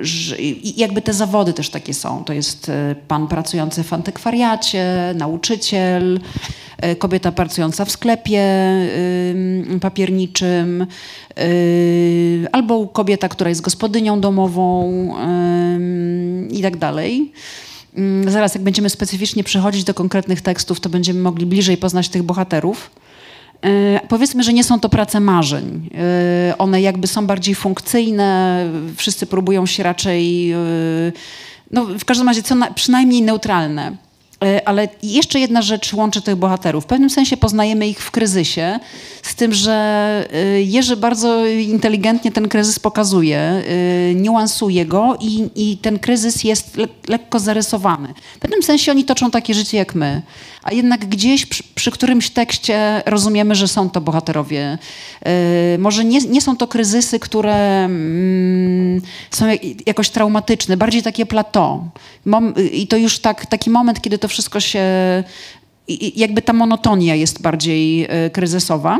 że 0.00 0.36
jakby 0.76 1.02
te 1.02 1.12
zawody 1.12 1.52
też 1.52 1.70
takie 1.70 1.94
są. 1.94 2.24
To 2.24 2.32
jest 2.32 2.70
pan 3.08 3.28
pracujący 3.28 3.82
w 3.82 3.92
antykwariacie, 3.92 5.14
nauczyciel, 5.16 6.20
kobieta 6.98 7.32
pracująca 7.32 7.84
w 7.84 7.90
sklepie 7.90 8.44
papierniczym, 9.80 10.86
y, 11.38 12.46
albo 12.52 12.88
kobieta, 12.88 13.28
która 13.28 13.48
jest 13.48 13.60
gospodynią 13.60 14.20
domową 14.20 14.90
i 16.50 16.62
tak 16.62 16.76
dalej. 16.76 17.32
Zaraz, 18.26 18.54
jak 18.54 18.64
będziemy 18.64 18.90
specyficznie 18.90 19.44
przechodzić 19.44 19.84
do 19.84 19.94
konkretnych 19.94 20.40
tekstów, 20.40 20.80
to 20.80 20.88
będziemy 20.88 21.20
mogli 21.20 21.46
bliżej 21.46 21.76
poznać 21.76 22.08
tych 22.08 22.22
bohaterów. 22.22 22.90
E, 23.62 24.00
powiedzmy, 24.08 24.42
że 24.42 24.52
nie 24.52 24.64
są 24.64 24.80
to 24.80 24.88
prace 24.88 25.20
marzeń. 25.20 25.90
E, 26.50 26.58
one 26.58 26.80
jakby 26.80 27.06
są 27.06 27.26
bardziej 27.26 27.54
funkcyjne, 27.54 28.66
wszyscy 28.96 29.26
próbują 29.26 29.66
się 29.66 29.82
raczej, 29.82 30.54
no 31.70 31.84
w 31.84 32.04
każdym 32.04 32.28
razie 32.28 32.42
co 32.42 32.54
na, 32.54 32.70
przynajmniej 32.70 33.22
neutralne. 33.22 33.96
E, 34.42 34.68
ale 34.68 34.88
jeszcze 35.02 35.40
jedna 35.40 35.62
rzecz 35.62 35.92
łączy 35.92 36.22
tych 36.22 36.36
bohaterów. 36.36 36.84
W 36.84 36.86
pewnym 36.86 37.10
sensie 37.10 37.36
poznajemy 37.36 37.88
ich 37.88 38.02
w 38.02 38.10
kryzysie, 38.10 38.80
z 39.22 39.34
tym, 39.34 39.54
że 39.54 39.74
e, 40.32 40.62
Jerzy 40.62 40.96
bardzo 40.96 41.46
inteligentnie 41.46 42.32
ten 42.32 42.48
kryzys 42.48 42.78
pokazuje, 42.78 43.38
e, 43.38 43.62
niuansuje 44.14 44.86
go 44.86 45.16
i, 45.20 45.48
i 45.54 45.76
ten 45.76 45.98
kryzys 45.98 46.44
jest 46.44 46.76
le 46.76 46.88
lekko 47.08 47.38
zarysowany. 47.38 48.08
W 48.36 48.38
pewnym 48.38 48.62
sensie 48.62 48.92
oni 48.92 49.04
toczą 49.04 49.30
takie 49.30 49.54
życie 49.54 49.76
jak 49.76 49.94
my, 49.94 50.22
a 50.64 50.72
jednak 50.72 51.06
gdzieś 51.06 51.46
przy, 51.46 51.62
przy 51.74 51.90
którymś 51.90 52.30
tekście 52.30 53.02
rozumiemy, 53.06 53.54
że 53.54 53.68
są 53.68 53.90
to 53.90 54.00
bohaterowie. 54.00 54.78
Może 55.78 56.04
nie, 56.04 56.20
nie 56.20 56.40
są 56.40 56.56
to 56.56 56.66
kryzysy, 56.66 57.18
które 57.18 57.84
mm, 57.84 59.00
są 59.30 59.46
jakoś 59.86 60.10
traumatyczne, 60.10 60.76
bardziej 60.76 61.02
takie 61.02 61.26
plateau. 61.26 61.84
I 62.72 62.86
to 62.86 62.96
już 62.96 63.18
tak, 63.18 63.46
taki 63.46 63.70
moment, 63.70 64.00
kiedy 64.00 64.18
to 64.18 64.28
wszystko 64.28 64.60
się, 64.60 64.82
jakby 66.16 66.42
ta 66.42 66.52
monotonia 66.52 67.14
jest 67.14 67.42
bardziej 67.42 68.06
e, 68.08 68.30
kryzysowa. 68.30 68.98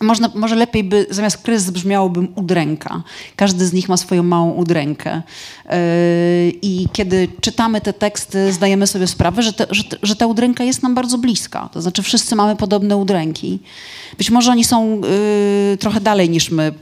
Można, 0.00 0.30
może 0.34 0.56
lepiej 0.56 0.84
by, 0.84 1.06
zamiast 1.10 1.38
kryzys 1.38 1.70
brzmiałoby 1.70 2.28
udręka. 2.34 3.02
Każdy 3.36 3.66
z 3.66 3.72
nich 3.72 3.88
ma 3.88 3.96
swoją 3.96 4.22
małą 4.22 4.50
udrękę. 4.50 5.22
Yy, 5.64 5.72
I 6.62 6.86
kiedy 6.92 7.28
czytamy 7.40 7.80
te 7.80 7.92
teksty, 7.92 8.52
zdajemy 8.52 8.86
sobie 8.86 9.06
sprawę, 9.06 9.42
że, 9.42 9.52
te, 9.52 9.66
że, 9.70 9.82
że, 10.02 10.16
ta 10.16 10.26
udręka 10.26 10.64
jest 10.64 10.82
nam 10.82 10.94
bardzo 10.94 11.18
bliska. 11.18 11.68
To 11.72 11.82
znaczy 11.82 12.02
wszyscy 12.02 12.36
mamy 12.36 12.56
podobne 12.56 12.96
udręki. 12.96 13.58
Być 14.18 14.30
może 14.30 14.50
oni 14.50 14.64
są 14.64 15.00
yy, 15.00 15.76
trochę 15.76 16.00
dalej 16.00 16.30
niż 16.30 16.50
my. 16.50 16.72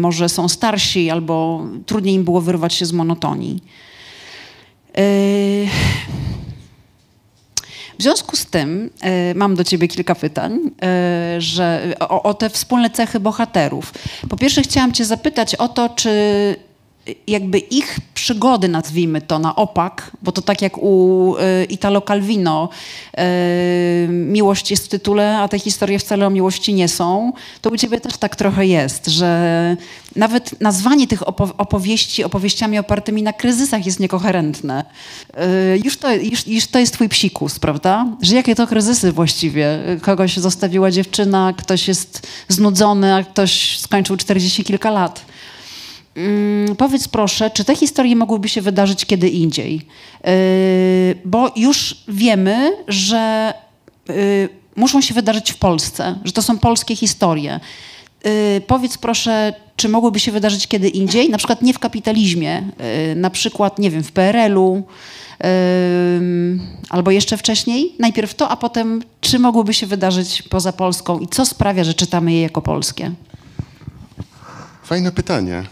Może 0.00 0.28
są 0.28 0.48
starsi 0.48 1.10
albo 1.10 1.66
trudniej 1.86 2.14
im 2.14 2.24
było 2.24 2.40
wyrwać 2.40 2.74
się 2.74 2.86
z 2.86 2.92
monotonii. 2.92 3.62
Yy. 4.96 6.33
W 7.98 8.02
związku 8.02 8.36
z 8.36 8.46
tym 8.46 8.90
y, 9.30 9.34
mam 9.34 9.54
do 9.54 9.64
ciebie 9.64 9.88
kilka 9.88 10.14
pytań, 10.14 10.58
y, 11.36 11.40
że, 11.40 11.94
o, 12.00 12.22
o 12.22 12.34
te 12.34 12.50
wspólne 12.50 12.90
cechy 12.90 13.20
bohaterów. 13.20 13.94
Po 14.28 14.36
pierwsze 14.36 14.62
chciałam 14.62 14.92
cię 14.92 15.04
zapytać 15.04 15.54
o 15.54 15.68
to, 15.68 15.88
czy 15.88 16.10
jakby 17.26 17.58
ich 17.58 17.98
przygody, 18.14 18.68
nazwijmy 18.68 19.20
to 19.20 19.38
na 19.38 19.56
opak, 19.56 20.10
bo 20.22 20.32
to 20.32 20.42
tak 20.42 20.62
jak 20.62 20.78
u 20.78 21.34
y, 21.36 21.64
Italo 21.64 22.00
Calvino 22.00 22.68
y, 23.18 24.08
miłość 24.08 24.70
jest 24.70 24.84
w 24.84 24.88
tytule, 24.88 25.38
a 25.38 25.48
te 25.48 25.58
historie 25.58 25.98
wcale 25.98 26.26
o 26.26 26.30
miłości 26.30 26.74
nie 26.74 26.88
są, 26.88 27.32
to 27.60 27.70
u 27.70 27.76
ciebie 27.76 28.00
też 28.00 28.16
tak 28.16 28.36
trochę 28.36 28.66
jest, 28.66 29.06
że 29.06 29.76
nawet 30.16 30.60
nazwanie 30.60 31.06
tych 31.06 31.28
opowieści 31.58 32.24
opowieściami 32.24 32.78
opartymi 32.78 33.22
na 33.22 33.32
kryzysach 33.32 33.86
jest 33.86 34.00
niekoherentne. 34.00 34.84
Y, 35.74 35.80
już, 35.84 35.96
to, 35.96 36.14
już, 36.14 36.46
już 36.46 36.66
to 36.66 36.78
jest 36.78 36.94
twój 36.94 37.08
psikus, 37.08 37.58
prawda? 37.58 38.06
Że 38.22 38.36
jakie 38.36 38.54
to 38.54 38.66
kryzysy 38.66 39.12
właściwie? 39.12 39.78
Kogoś 40.02 40.36
zostawiła 40.36 40.90
dziewczyna, 40.90 41.54
ktoś 41.56 41.88
jest 41.88 42.26
znudzony, 42.48 43.14
a 43.14 43.22
ktoś 43.22 43.78
skończył 43.78 44.16
40 44.16 44.64
kilka 44.64 44.90
lat. 44.90 45.33
Mm, 46.16 46.76
powiedz 46.76 47.08
proszę, 47.08 47.50
czy 47.50 47.64
te 47.64 47.76
historie 47.76 48.16
mogłyby 48.16 48.48
się 48.48 48.60
wydarzyć 48.60 49.06
kiedy 49.06 49.28
indziej? 49.28 49.74
Yy, 50.24 50.30
bo 51.24 51.52
już 51.56 51.96
wiemy, 52.08 52.76
że 52.88 53.54
yy, 54.08 54.48
muszą 54.76 55.00
się 55.00 55.14
wydarzyć 55.14 55.52
w 55.52 55.56
Polsce, 55.56 56.18
że 56.24 56.32
to 56.32 56.42
są 56.42 56.58
polskie 56.58 56.96
historie. 56.96 57.60
Yy, 58.24 58.30
powiedz 58.66 58.98
proszę, 58.98 59.54
czy 59.76 59.88
mogłyby 59.88 60.20
się 60.20 60.32
wydarzyć 60.32 60.66
kiedy 60.66 60.88
indziej? 60.88 61.30
Na 61.30 61.38
przykład 61.38 61.62
nie 61.62 61.74
w 61.74 61.78
kapitalizmie, 61.78 62.62
na 63.16 63.30
przykład, 63.30 63.78
nie 63.78 63.90
wiem, 63.90 64.02
w 64.02 64.12
PRL-u, 64.12 64.82
albo 66.90 67.10
jeszcze 67.10 67.36
wcześniej. 67.36 67.94
Najpierw 67.98 68.34
to, 68.34 68.48
a 68.48 68.56
potem 68.56 69.02
czy 69.20 69.38
mogłyby 69.38 69.74
się 69.74 69.86
wydarzyć 69.86 70.42
poza 70.42 70.72
Polską 70.72 71.18
i 71.18 71.28
co 71.28 71.46
sprawia, 71.46 71.84
że 71.84 71.94
czytamy 71.94 72.32
je 72.32 72.42
jako 72.42 72.62
polskie? 72.62 73.10
Fajne 74.82 75.12
pytanie. 75.12 75.64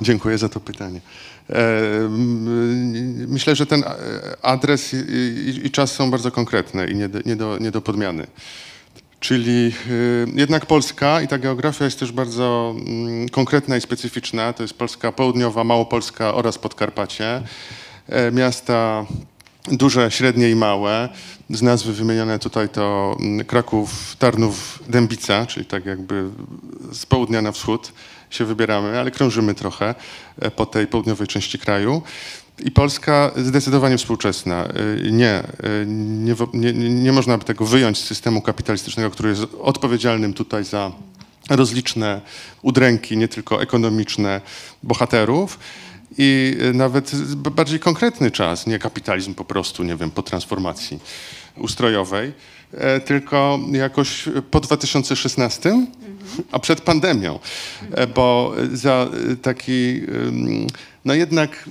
Dziękuję 0.00 0.38
za 0.38 0.48
to 0.48 0.60
pytanie. 0.60 1.00
E, 1.50 1.54
myślę, 3.28 3.56
że 3.56 3.66
ten 3.66 3.84
adres 4.42 4.94
i, 5.64 5.70
czas 5.70 5.92
są 5.92 6.10
bardzo 6.10 6.30
konkretne 6.30 6.86
i 6.86 6.94
nie 6.94 7.08
do, 7.08 7.18
nie 7.26 7.36
do, 7.36 7.58
nie 7.58 7.70
do 7.70 7.80
podmiany. 7.80 8.26
Czyli 9.20 9.72
e, 9.90 10.40
jednak 10.40 10.66
Polska 10.66 11.22
i 11.22 11.28
ta 11.28 11.38
geografia 11.38 11.84
jest 11.84 11.98
też 11.98 12.12
bardzo 12.12 12.74
mm, 12.76 13.28
konkretna 13.28 13.76
i 13.76 13.80
specyficzna. 13.80 14.52
To 14.52 14.62
jest 14.62 14.74
Polska 14.74 15.12
południowa, 15.12 15.64
Małopolska 15.64 16.34
oraz 16.34 16.58
Podkarpacie. 16.58 17.42
E, 18.08 18.32
miasta 18.32 19.06
duże, 19.68 20.10
średnie 20.10 20.50
i 20.50 20.54
małe. 20.54 21.08
Z 21.50 21.62
nazwy 21.62 21.92
wymienione 21.92 22.38
tutaj 22.38 22.68
to 22.68 23.16
mm, 23.20 23.46
Kraków, 23.46 24.16
Tarnów, 24.18 24.82
Dębica, 24.88 25.46
czyli 25.46 25.66
tak 25.66 25.86
jakby 25.86 26.28
z 26.92 27.06
południa 27.06 27.42
na 27.42 27.52
wschód 27.52 27.92
się 28.30 28.44
wybieramy, 28.44 29.00
ale 29.00 29.10
krążymy 29.10 29.54
trochę 29.54 29.94
e, 30.40 30.50
po 30.50 30.66
tej 30.66 30.86
południowej 30.86 31.26
części 31.26 31.58
kraju. 31.58 32.02
I 32.64 32.70
Polska 32.70 33.30
zdecydowanie 33.36 33.98
współczesna. 33.98 34.64
E, 34.64 35.10
nie, 35.12 35.30
e, 35.30 35.44
nie, 35.86 36.34
nie, 36.52 36.72
nie 36.90 37.12
można 37.12 37.38
by 37.38 37.44
tego 37.44 37.66
wyjąć 37.66 37.98
z 37.98 38.04
systemu 38.04 38.42
kapitalistycznego, 38.42 39.10
który 39.10 39.28
jest 39.28 39.42
odpowiedzialnym 39.60 40.34
tutaj 40.34 40.64
za 40.64 40.92
rozliczne 41.50 42.20
udręki, 42.62 43.16
nie 43.16 43.28
tylko 43.28 43.62
ekonomiczne 43.62 44.40
bohaterów 44.82 45.58
i 46.18 46.56
nawet 46.74 47.14
bardziej 47.36 47.80
konkretny 47.80 48.30
czas, 48.30 48.66
nie 48.66 48.78
kapitalizm 48.78 49.34
po 49.34 49.44
prostu, 49.44 49.82
nie 49.82 49.96
wiem, 49.96 50.10
po 50.10 50.22
transformacji 50.22 50.98
ustrojowej, 51.56 52.32
tylko 53.04 53.58
jakoś 53.72 54.28
po 54.50 54.60
2016 54.60 55.86
a 56.52 56.58
przed 56.58 56.80
pandemią, 56.80 57.38
e, 57.90 58.06
bo 58.06 58.54
za 58.72 59.08
e, 59.32 59.36
taki 59.36 60.00
no 61.04 61.14
jednak 61.14 61.68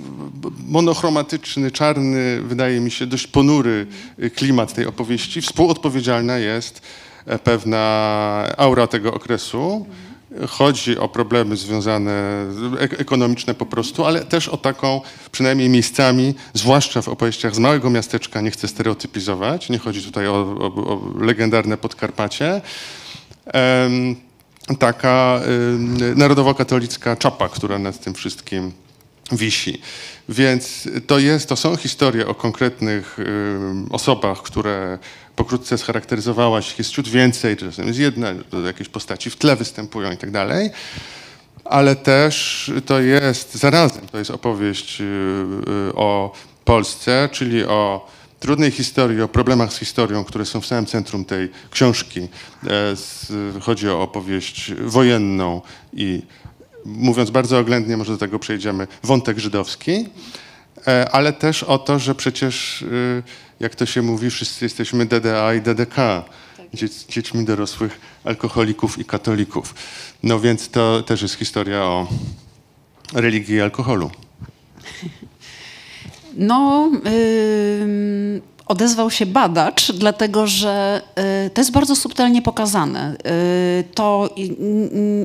monochromatyczny, 0.66 1.70
czarny, 1.70 2.42
wydaje 2.42 2.80
mi 2.80 2.90
się 2.90 3.06
dość 3.06 3.26
ponury 3.26 3.86
e, 4.18 4.30
klimat 4.30 4.74
tej 4.74 4.86
opowieści, 4.86 5.42
współodpowiedzialna 5.42 6.38
jest 6.38 6.82
e, 7.26 7.38
pewna 7.38 8.54
aura 8.56 8.86
tego 8.86 9.14
okresu. 9.14 9.86
Chodzi 10.48 10.98
o 10.98 11.08
problemy 11.08 11.56
związane, 11.56 12.46
ekonomiczne 12.98 13.54
po 13.54 13.66
prostu, 13.66 14.04
ale 14.04 14.24
też 14.24 14.48
o 14.48 14.56
taką, 14.56 15.00
przynajmniej 15.32 15.68
miejscami, 15.68 16.34
zwłaszcza 16.54 17.02
w 17.02 17.08
opowieściach 17.08 17.54
z 17.54 17.58
małego 17.58 17.90
miasteczka, 17.90 18.40
nie 18.40 18.50
chcę 18.50 18.68
stereotypizować, 18.68 19.70
nie 19.70 19.78
chodzi 19.78 20.02
tutaj 20.02 20.26
o, 20.26 20.32
o, 20.32 20.66
o 20.66 21.00
legendarne 21.20 21.76
Podkarpacie, 21.76 22.60
em, 23.46 24.16
taka 24.78 25.40
em, 25.44 26.18
narodowo-katolicka 26.18 27.16
czapa, 27.16 27.48
która 27.48 27.78
nad 27.78 28.00
tym 28.00 28.14
wszystkim 28.14 28.72
wisi. 29.32 29.80
Więc 30.28 30.88
to 31.06 31.18
jest, 31.18 31.48
to 31.48 31.56
są 31.56 31.76
historie 31.76 32.26
o 32.26 32.34
konkretnych 32.34 33.18
em, 33.18 33.86
osobach, 33.90 34.42
które 34.42 34.98
pokrótce 35.40 35.78
scharakteryzowałaś, 35.78 36.78
jest 36.78 36.90
ciut 36.90 37.08
więcej, 37.08 37.56
czasem 37.56 37.86
jest 37.86 37.98
jedna, 37.98 38.28
jakieś 38.66 38.88
postaci 38.88 39.30
w 39.30 39.36
tle 39.36 39.56
występują 39.56 40.12
i 40.12 40.16
tak 40.16 40.30
dalej. 40.30 40.70
Ale 41.64 41.96
też 41.96 42.70
to 42.86 43.00
jest, 43.00 43.54
zarazem 43.54 44.08
to 44.08 44.18
jest 44.18 44.30
opowieść 44.30 45.00
y, 45.00 45.04
y, 45.88 45.94
o 45.94 46.32
Polsce, 46.64 47.28
czyli 47.32 47.64
o 47.64 48.08
trudnej 48.40 48.70
historii, 48.70 49.22
o 49.22 49.28
problemach 49.28 49.72
z 49.72 49.78
historią, 49.78 50.24
które 50.24 50.44
są 50.44 50.60
w 50.60 50.66
samym 50.66 50.86
centrum 50.86 51.24
tej 51.24 51.48
książki. 51.70 52.20
E, 52.66 53.60
Chodzi 53.60 53.88
o 53.88 54.02
opowieść 54.02 54.72
wojenną 54.74 55.62
i 55.92 56.22
mówiąc 56.84 57.30
bardzo 57.30 57.58
oględnie, 57.58 57.96
może 57.96 58.12
do 58.12 58.18
tego 58.18 58.38
przejdziemy, 58.38 58.86
wątek 59.02 59.38
żydowski, 59.38 60.08
e, 60.86 61.10
ale 61.10 61.32
też 61.32 61.62
o 61.62 61.78
to, 61.78 61.98
że 61.98 62.14
przecież, 62.14 62.82
y, 62.82 63.22
jak 63.60 63.74
to 63.74 63.86
się 63.86 64.02
mówi, 64.02 64.30
wszyscy 64.30 64.64
jesteśmy 64.64 65.06
DDA 65.06 65.54
i 65.54 65.60
DDK, 65.60 66.24
dzie- 66.74 66.88
dziećmi 67.08 67.44
dorosłych 67.44 68.00
alkoholików 68.24 68.98
i 68.98 69.04
katolików. 69.04 69.74
No 70.22 70.40
więc 70.40 70.68
to 70.68 71.02
też 71.02 71.22
jest 71.22 71.34
historia 71.34 71.82
o 71.84 72.08
religii 73.12 73.54
i 73.56 73.60
alkoholu. 73.60 74.10
No, 76.34 76.90
ym, 77.82 78.40
odezwał 78.70 79.10
się 79.10 79.26
badacz, 79.26 79.92
dlatego 79.92 80.46
że 80.46 81.02
y, 81.46 81.50
to 81.50 81.60
jest 81.60 81.70
bardzo 81.70 81.96
subtelnie 81.96 82.42
pokazane. 82.42 83.14
Y, 83.80 83.84
to 83.94 84.30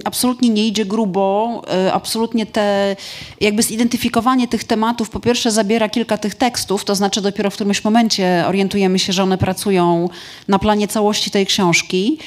absolutnie 0.06 0.50
nie 0.50 0.68
idzie 0.68 0.86
grubo, 0.86 1.62
y, 1.88 1.94
absolutnie 1.94 2.46
te, 2.46 2.96
jakby 3.42 3.64
zidentyfikowanie 3.64 4.48
tych 4.48 4.64
tematów, 4.64 5.10
po 5.10 5.20
pierwsze 5.20 5.52
zabiera 5.52 5.90
kilka 5.90 6.18
tych 6.18 6.36
tekstów, 6.36 6.86
to 6.86 6.96
znaczy 6.96 7.22
dopiero 7.22 7.50
w 7.50 7.54
którymś 7.54 7.84
momencie 7.84 8.44
orientujemy 8.48 9.00
się, 9.00 9.14
że 9.14 9.24
one 9.24 9.38
pracują 9.38 10.10
na 10.48 10.60
planie 10.60 10.88
całości 10.88 11.32
tej 11.32 11.46
książki. 11.46 12.18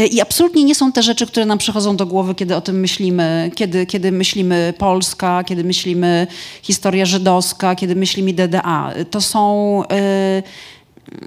Y, 0.00 0.06
I 0.06 0.20
absolutnie 0.20 0.64
nie 0.64 0.74
są 0.74 0.92
te 0.92 1.02
rzeczy, 1.02 1.26
które 1.26 1.46
nam 1.46 1.58
przychodzą 1.58 1.96
do 1.96 2.06
głowy, 2.06 2.34
kiedy 2.34 2.56
o 2.56 2.60
tym 2.60 2.80
myślimy, 2.80 3.50
kiedy, 3.54 3.86
kiedy 3.86 4.12
myślimy 4.12 4.74
Polska, 4.78 5.44
kiedy 5.44 5.64
myślimy 5.64 6.26
historia 6.62 7.06
żydowska, 7.06 7.74
kiedy 7.74 7.96
myślimy 7.96 8.32
DDA. 8.32 8.92
To 9.10 9.20
są 9.20 9.82
y, 9.82 10.42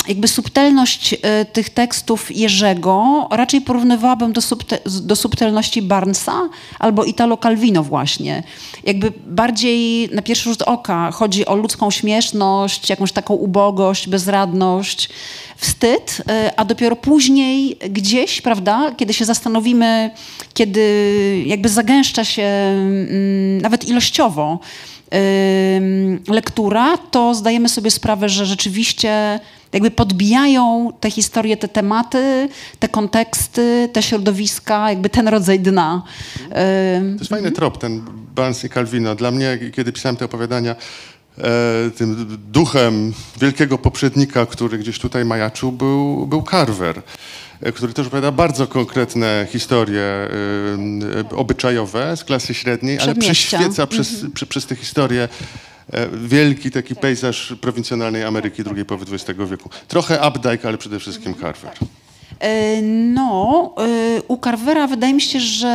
jakby 0.08 0.28
subtelność 0.28 1.14
y, 1.14 1.18
tych 1.54 1.70
tekstów 1.70 2.36
Jerzego 2.36 3.28
raczej 3.32 3.62
porównywałabym 3.62 4.34
do, 4.34 4.42
subte, 4.42 4.80
do 5.02 5.16
subtelności 5.16 5.82
Barnesa 5.82 6.50
albo 6.80 7.04
Italo 7.04 7.38
Calvino 7.38 7.84
właśnie. 7.84 8.44
Jakby 8.84 9.14
bardziej 9.28 10.10
na 10.14 10.22
pierwszy 10.22 10.50
rzut 10.50 10.62
oka 10.62 11.12
chodzi 11.12 11.46
o 11.46 11.56
ludzką 11.56 11.92
śmieszność, 11.92 12.90
jakąś 12.90 13.12
taką 13.12 13.34
ubogość, 13.34 14.08
bezradność, 14.08 15.10
wstyd, 15.58 16.22
y, 16.48 16.56
a 16.56 16.66
dopiero 16.66 16.96
później 16.96 17.78
gdzieś, 17.90 18.42
prawda, 18.42 18.92
kiedy 18.98 19.14
się 19.14 19.26
zastanowimy, 19.26 20.12
kiedy 20.54 21.44
jakby 21.46 21.70
zagęszcza 21.70 22.24
się 22.24 22.44
mm, 22.44 23.62
nawet 23.62 23.88
ilościowo 23.88 24.60
ym, 25.78 26.24
lektura, 26.28 26.98
to 26.98 27.36
zdajemy 27.36 27.70
sobie 27.70 27.92
sprawę, 27.92 28.30
że 28.30 28.46
rzeczywiście 28.46 29.40
jakby 29.74 29.92
podbijają 29.92 30.94
te 31.00 31.12
historie, 31.12 31.58
te 31.58 31.68
tematy, 31.68 32.50
te 32.80 32.90
konteksty, 32.90 33.90
te 33.94 34.04
środowiska, 34.04 34.90
jakby 34.90 35.10
ten 35.10 35.28
rodzaj 35.28 35.60
dna. 35.60 36.04
To 36.50 37.20
jest 37.20 37.30
fajny 37.30 37.52
trop, 37.52 37.78
ten 37.78 38.02
Barnes 38.36 38.64
i 38.64 38.70
Calvino. 38.70 39.16
Dla 39.16 39.32
mnie, 39.32 39.60
kiedy 39.74 39.92
pisałem 39.92 40.16
te 40.16 40.26
opowiadania, 40.26 40.76
e, 41.38 41.92
tym 41.98 42.38
duchem 42.52 43.14
wielkiego 43.42 43.78
poprzednika, 43.78 44.46
który 44.46 44.78
gdzieś 44.78 45.00
tutaj 45.00 45.26
majaczył, 45.26 45.72
był, 45.72 46.28
był 46.28 46.44
Carver, 46.44 47.02
e, 47.62 47.72
który 47.72 47.94
też 47.94 48.08
opowiada 48.08 48.32
bardzo 48.32 48.68
konkretne 48.68 49.48
historie 49.50 50.02
e, 50.02 50.30
obyczajowe 51.36 52.18
z 52.18 52.24
klasy 52.24 52.54
średniej, 52.54 53.00
ale 53.00 53.16
Przedmieścia. 53.16 53.58
prześwieca 53.58 53.88
przez, 53.88 54.26
przy, 54.34 54.46
przez 54.46 54.66
te 54.66 54.76
historie 54.76 55.28
wielki 56.14 56.72
taki 56.72 56.96
pejzaż 56.96 57.54
prowincjonalnej 57.62 58.24
Ameryki 58.24 58.64
drugiej 58.64 58.86
połowy 58.86 59.06
XX 59.16 59.40
wieku. 59.50 59.70
Trochę 59.88 60.28
Updike, 60.28 60.68
ale 60.68 60.78
przede 60.78 61.00
wszystkim 61.00 61.34
Carver. 61.34 61.72
E, 62.40 62.82
No, 62.82 63.74
e, 63.78 64.22
u 64.28 64.38
Carvera 64.38 64.88
wydaje 64.88 65.14
mi 65.14 65.22
się, 65.22 65.40
że, 65.40 65.68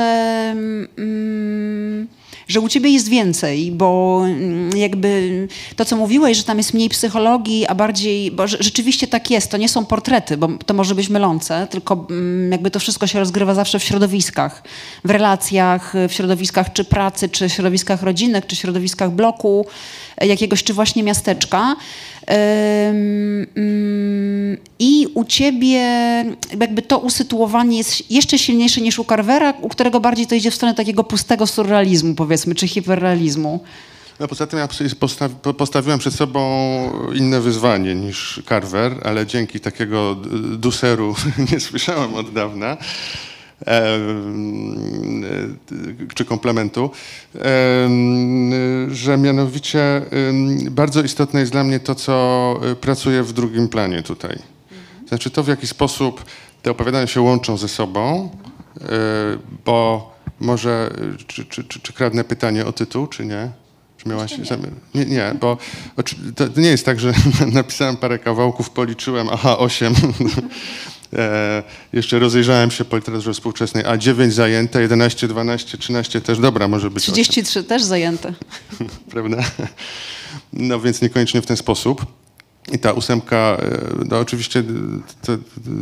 mm, 0.99 2.09
że 2.51 2.61
u 2.61 2.69
ciebie 2.69 2.91
jest 2.91 3.09
więcej, 3.09 3.73
bo 3.73 4.23
mm, 4.25 4.77
jakby 4.77 5.49
to, 5.77 5.85
co 5.85 5.97
mówiłeś, 5.97 6.37
że 6.37 6.43
tam 6.43 6.59
jest 6.59 6.75
mniej 6.75 6.89
psychologii, 6.89 7.67
a 7.67 7.75
bardziej, 7.75 8.31
bo 8.31 8.43
rze- 8.45 8.57
rzeczywiście 8.61 9.07
tak 9.07 9.31
jest, 9.31 9.51
to 9.51 9.57
nie 9.57 9.69
są 9.69 9.87
portrety, 9.87 10.37
bo 10.37 10.49
to 10.67 10.75
może 10.75 10.95
być 10.95 11.09
mylące, 11.09 11.67
tylko 11.71 12.07
mm, 12.11 12.53
jakby 12.53 12.71
to 12.71 12.81
wszystko 12.81 13.07
się 13.07 13.19
rozgrywa 13.19 13.55
zawsze 13.55 13.79
w 13.79 13.85
środowiskach, 13.85 14.63
w 15.05 15.11
relacjach, 15.11 15.93
w 16.09 16.13
środowiskach 16.13 16.73
czy 16.73 16.85
pracy, 16.85 17.29
czy 17.29 17.51
środowiskach 17.51 18.03
rodzinnych, 18.03 18.47
czy 18.47 18.57
środowiskach 18.57 19.11
bloku 19.11 19.67
e, 20.19 20.27
jakiegoś, 20.27 20.65
czy 20.65 20.75
właśnie 20.75 21.03
miasteczka. 21.03 21.77
Ym, 22.31 23.47
I 24.79 25.07
u 25.15 25.25
ciebie 25.25 25.79
jakby 26.61 26.83
to 26.83 26.99
usytuowanie 26.99 27.79
jest 27.79 28.11
jeszcze 28.11 28.39
silniejsze 28.39 28.81
niż 28.81 28.99
u 28.99 29.05
Carvera, 29.05 29.55
u 29.61 29.69
którego 29.69 30.01
bardziej 30.01 30.27
to 30.27 30.35
idzie 30.35 30.51
w 30.51 30.55
stronę 30.55 30.75
takiego 30.75 31.05
pustego 31.05 31.47
surrealizmu, 31.47 32.15
powiedzmy, 32.15 32.55
czy 32.55 32.69
hiperrealizmu. 32.69 33.61
No 34.21 34.29
poza 34.29 34.47
tym 34.47 34.59
ja 34.59 34.69
postawi, 35.01 35.35
po- 35.43 35.55
postawiłem 35.55 35.99
przed 35.99 36.15
sobą 36.15 36.41
inne 37.15 37.41
wyzwanie 37.41 37.95
niż 37.95 38.43
Carver, 38.49 39.01
ale 39.05 39.27
dzięki 39.27 39.61
takiego 39.61 40.15
duseru 40.59 41.15
nie 41.53 41.61
słyszałem 41.61 42.15
od 42.15 42.33
dawna. 42.33 42.77
E, 43.67 43.99
czy 46.15 46.25
komplementu, 46.25 46.91
em, 47.35 48.95
że 48.95 49.19
mianowicie 49.19 50.03
bardzo 50.71 51.03
istotne 51.03 51.41
jest 51.41 51.53
dla 51.53 51.65
mnie 51.65 51.81
to, 51.81 51.95
co 51.95 52.61
e, 52.63 52.77
pracuje 52.77 53.23
w 53.23 53.33
drugim 53.33 53.69
planie 53.69 54.03
tutaj. 54.03 54.39
Znaczy 55.09 55.31
to, 55.31 55.43
w 55.43 55.49
jaki 55.49 55.67
sposób 55.67 56.25
te 56.63 56.71
opowiadania 56.71 57.07
się 57.07 57.21
łączą 57.21 57.57
ze 57.57 57.69
sobą, 57.69 58.31
e, 58.81 58.87
bo 59.65 60.11
może, 60.41 60.91
czy, 61.27 61.45
czy, 61.45 61.65
czy, 61.65 61.81
czy 61.81 61.93
kradnę 61.93 62.25
pytanie 62.25 62.67
o 62.67 62.73
tytuł, 62.73 63.07
czy 63.07 63.27
nie? 63.27 63.51
Czy 64.03 64.09
miałaś 64.09 64.39
zamiar? 64.49 64.71
Nie, 64.95 65.05
nie, 65.05 65.35
bo 65.41 65.57
to 66.37 66.45
nie 66.57 66.69
jest 66.69 66.85
tak, 66.85 67.01
że 67.01 67.13
napisałem 67.53 67.97
parę 67.97 68.19
kawałków, 68.19 68.71
policzyłem, 68.71 69.29
aha, 69.33 69.59
osiem. 69.59 69.95
E, 71.17 71.63
jeszcze 71.93 72.19
rozejrzałem 72.19 72.71
się 72.71 72.85
po 72.85 72.97
literaturze 72.97 73.33
współczesnej, 73.33 73.85
a 73.87 73.97
9 73.97 74.35
zajęte, 74.35 74.83
11, 74.83 75.29
12, 75.29 75.79
13 75.79 76.21
też, 76.21 76.39
dobra, 76.39 76.69
może 76.69 76.91
być 76.91 77.05
8 77.05 77.15
33 77.15 77.65
też 77.65 77.83
zajęte. 77.83 78.35
prawda? 79.11 79.43
No 80.53 80.81
więc 80.81 81.03
niekoniecznie 81.03 81.43
w 81.43 81.47
ten 81.47 81.57
sposób. 81.57 82.07
I 82.73 82.79
ta 82.79 82.93
ósemka, 82.93 83.37
e, 83.37 83.59
no 84.09 84.19
oczywiście 84.19 84.65
to 85.23 85.33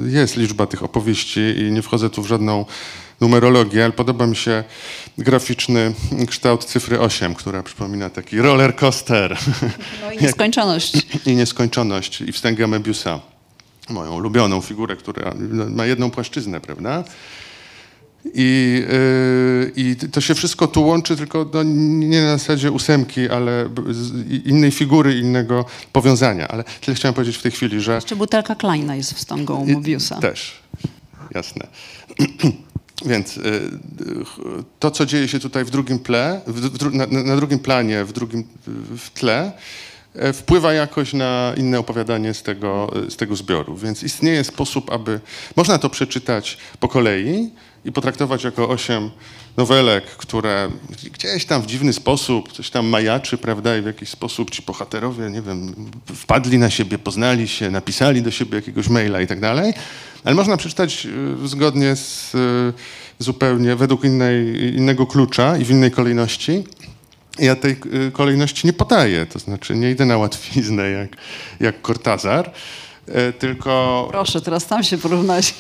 jest 0.07 0.37
liczba 0.37 0.67
tych 0.67 0.83
opowieści 0.83 1.41
i 1.41 1.73
nie 1.73 1.83
wchodzę 1.83 2.11
tu 2.11 2.23
w 2.23 2.27
żadną 2.27 2.65
numerologię, 3.21 3.85
ale 3.85 3.93
podoba 3.93 4.27
mi 4.27 4.37
się 4.37 4.65
graficzny 5.19 5.95
kształt 6.29 6.65
cyfry 6.65 7.01
8, 7.01 7.35
która 7.35 7.63
przypomina 7.63 8.11
taki 8.11 8.39
roller 8.39 8.77
coaster 8.77 9.39
No 10.03 10.13
i 10.13 10.19
nieskończoność. 10.23 10.93
i 11.27 11.37
nieskończoność 11.37 12.21
i 12.21 12.33
wstęgę 12.33 12.67
Mebiusa. 12.67 13.21
Moją 13.89 14.15
ulubioną 14.15 14.61
figurę, 14.61 14.97
która 14.97 15.35
ma 15.69 15.87
jedną 15.87 16.11
płaszczyznę, 16.11 16.61
prawda? 16.61 17.05
I, 18.25 18.83
yy, 18.89 19.73
I 19.77 19.97
to 19.97 20.21
się 20.21 20.35
wszystko 20.35 20.67
tu 20.67 20.87
łączy, 20.87 21.17
tylko 21.17 21.51
no, 21.55 21.63
nie 21.63 22.23
na 22.23 22.39
zasadzie 22.39 22.73
ósemki, 22.73 23.29
ale 23.29 23.69
innej 24.45 24.71
figury, 24.71 25.19
innego 25.19 25.65
powiązania. 25.93 26.49
Ale 26.49 26.65
tyle 26.81 26.95
chciałem 26.95 27.15
powiedzieć 27.15 27.37
w 27.37 27.43
tej 27.43 27.53
chwili, 27.53 27.81
że 27.81 27.95
Jeszcze 27.95 28.17
butelka 28.17 28.55
Kleina 28.55 28.97
jest 28.97 29.13
wstągą 29.13 29.67
Mobiusa. 29.67 30.21
też, 30.21 30.63
jasne. 31.35 31.67
Więc 33.07 33.37
y, 33.37 33.43
to, 34.79 34.91
co 34.91 35.07
dzieje 35.07 35.29
się 35.29 35.41
tutaj 35.41 35.65
w 35.65 35.71
drugim 35.71 35.99
ple, 35.99 36.41
w, 36.47 36.95
na, 36.95 37.07
na, 37.07 37.37
drugim 37.37 37.59
planie, 37.59 38.05
w 38.05 38.13
drugim 38.13 38.45
w 38.99 39.11
tle, 39.11 39.53
e, 40.15 40.33
wpływa 40.33 40.73
jakoś 40.73 41.13
na 41.13 41.53
inne 41.57 41.79
opowiadanie 41.79 42.35
z 42.35 42.43
tego, 42.43 42.93
z 43.09 43.17
tego 43.17 43.37
zbioru. 43.37 43.77
Więc 43.77 44.03
istnieje 44.03 44.45
sposób, 44.45 44.93
aby 44.93 45.21
można 45.57 45.79
to 45.79 45.91
przeczytać 45.91 46.59
po 46.81 46.89
kolei 46.89 47.51
i 47.85 47.93
potraktować 47.93 48.45
jako 48.45 48.69
osiem 48.69 49.11
nowelek, 49.57 50.05
które 50.05 50.71
gdzieś 51.13 51.45
tam 51.45 51.63
w 51.63 51.67
dziwny 51.67 51.93
sposób 51.93 52.53
coś 52.53 52.71
tam 52.71 52.87
majaczy, 52.87 53.39
prawda, 53.39 53.77
i 53.77 53.83
w 53.83 53.87
jakiś 53.87 54.09
sposób 54.09 54.51
ci 54.51 54.63
bohaterowie, 54.63 55.31
nie 55.31 55.43
wiem, 55.43 55.75
wpadli 56.15 56.59
na 56.59 56.71
siebie, 56.71 56.99
poznali 56.99 57.49
się, 57.49 57.71
napisali 57.71 58.23
do 58.23 58.31
siebie 58.31 58.57
jakiegoś 58.57 58.89
maila 58.89 59.21
i 59.21 59.27
tak 59.27 59.41
dalej. 59.41 59.73
Ale 60.25 60.35
można 60.35 60.57
przeczytać 60.57 61.07
y, 61.45 61.49
zgodnie 61.49 61.97
z 61.97 62.35
y, 62.35 62.73
zupełnie 63.19 63.77
według 63.77 64.05
innej, 64.05 64.65
innego 64.77 65.07
klucza 65.07 65.57
i 65.57 65.65
w 65.65 65.71
innej 65.71 65.91
kolejności. 65.91 66.65
Ja 67.39 67.57
tej 67.57 67.77
y, 68.09 68.13
kolejności 68.13 68.67
nie 68.67 68.73
podaję, 68.73 69.27
to 69.27 69.39
znaczy 69.39 69.77
nie 69.77 69.91
idę 69.91 70.05
na 70.05 70.19
łatwiznę 70.19 70.91
jak, 70.91 71.09
jak 71.61 71.83
Cortazar, 71.87 72.53
tylko... 73.39 74.09
Proszę, 74.11 74.41
teraz 74.41 74.67
tam 74.67 74.83
się 74.83 74.99
porównać 74.99 75.55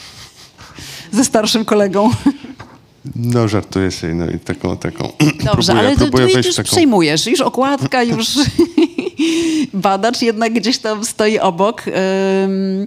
ze 1.12 1.24
starszym 1.24 1.64
kolegą. 1.64 2.10
No, 3.16 3.48
żartuję 3.48 3.90
sobie, 3.90 4.14
no 4.14 4.30
i 4.30 4.38
taką, 4.38 4.76
taką. 4.76 5.12
Dobrze, 5.44 5.72
próbuję, 5.72 5.78
ale 5.78 5.90
ty, 5.90 5.98
próbuję 5.98 6.28
ty 6.28 6.48
już 6.48 6.56
taką... 6.56 6.70
przejmujesz, 6.70 7.26
już 7.26 7.40
okładka, 7.40 8.02
już 8.02 8.26
badacz 9.74 10.22
jednak 10.22 10.52
gdzieś 10.52 10.78
tam 10.78 11.04
stoi 11.04 11.38
obok. 11.38 11.82
Um... 11.86 12.86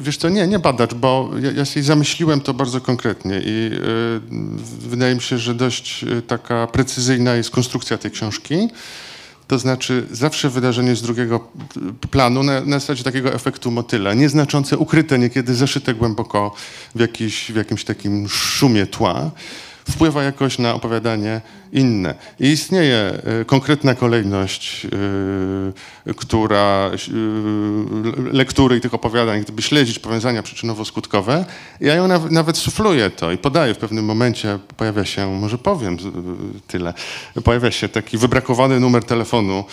Wiesz 0.00 0.16
co, 0.16 0.28
nie, 0.28 0.46
nie 0.46 0.58
badacz, 0.58 0.94
bo 0.94 1.30
ja, 1.42 1.50
ja 1.50 1.64
sobie 1.64 1.82
zamyśliłem 1.82 2.40
to 2.40 2.54
bardzo 2.54 2.80
konkretnie 2.80 3.42
i 3.44 3.70
y, 3.72 4.88
wydaje 4.88 5.14
mi 5.14 5.20
się, 5.20 5.38
że 5.38 5.54
dość 5.54 6.04
y, 6.04 6.22
taka 6.22 6.66
precyzyjna 6.66 7.34
jest 7.34 7.50
konstrukcja 7.50 7.98
tej 7.98 8.10
książki. 8.10 8.68
To 9.48 9.58
znaczy 9.58 10.06
zawsze 10.10 10.50
wydarzenie 10.50 10.96
z 10.96 11.02
drugiego 11.02 11.48
planu 12.10 12.42
na, 12.42 12.60
na 12.60 12.78
zasadzie 12.78 13.04
takiego 13.04 13.34
efektu 13.34 13.70
motyla, 13.70 14.14
nieznaczące, 14.14 14.78
ukryte, 14.78 15.18
niekiedy 15.18 15.54
zaszyte 15.54 15.94
głęboko 15.94 16.54
w, 16.94 17.00
jakiś, 17.00 17.52
w 17.52 17.56
jakimś 17.56 17.84
takim 17.84 18.28
szumie 18.28 18.86
tła 18.86 19.30
wpływa 19.90 20.22
jakoś 20.22 20.58
na 20.58 20.74
opowiadanie 20.74 21.40
inne. 21.72 22.14
I 22.40 22.46
istnieje 22.46 23.12
y, 23.40 23.44
konkretna 23.44 23.94
kolejność, 23.94 24.86
y, 26.06 26.14
która, 26.14 26.90
y, 28.28 28.32
lektury 28.32 28.76
i 28.76 28.80
tych 28.80 28.94
opowiadań, 28.94 29.42
gdyby 29.42 29.62
śledzić 29.62 29.98
powiązania 29.98 30.42
przyczynowo-skutkowe, 30.42 31.44
ja 31.80 31.94
ją 31.94 32.08
nawet, 32.08 32.32
nawet 32.32 32.56
sufluję 32.56 33.10
to 33.10 33.32
i 33.32 33.38
podaję 33.38 33.74
w 33.74 33.78
pewnym 33.78 34.04
momencie, 34.04 34.58
pojawia 34.76 35.04
się, 35.04 35.30
może 35.40 35.58
powiem 35.58 35.96
tyle, 36.66 36.94
pojawia 37.44 37.70
się 37.70 37.88
taki 37.88 38.18
wybrakowany 38.18 38.80
numer 38.80 39.04
telefonu, 39.04 39.64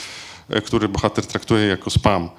który 0.66 0.90
bohater 0.90 1.26
traktuje 1.26 1.68
jako 1.68 1.90
spam, 1.90 2.30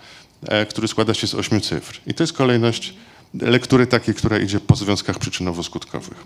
który 0.69 0.89
składa 0.89 1.15
się 1.15 1.27
z 1.27 1.35
ośmiu 1.35 1.61
cyfr. 1.61 2.01
I 2.07 2.15
to 2.15 2.23
jest 2.23 2.33
kolejność 2.33 2.95
lektury 3.35 3.87
takiej, 3.87 4.15
która 4.15 4.39
idzie 4.39 4.61
po 4.61 4.77
związkach 4.77 5.19
przyczynowo-skutkowych. 5.19 6.17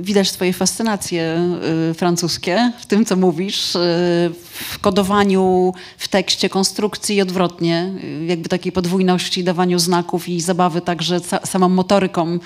Widać 0.00 0.30
swoje 0.30 0.52
fascynacje 0.52 1.40
y, 1.90 1.94
francuskie 1.94 2.72
w 2.78 2.86
tym, 2.86 3.04
co 3.04 3.16
mówisz, 3.16 3.74
y, 3.74 3.78
w 4.42 4.78
kodowaniu 4.80 5.74
w 5.98 6.08
tekście 6.08 6.48
konstrukcji 6.48 7.16
i 7.16 7.22
odwrotnie, 7.22 7.92
y, 8.04 8.24
jakby 8.24 8.48
takiej 8.48 8.72
podwójności, 8.72 9.44
dawaniu 9.44 9.78
znaków 9.78 10.28
i 10.28 10.40
zabawy 10.40 10.80
także 10.80 11.20
samą 11.44 11.68
motoryką 11.68 12.38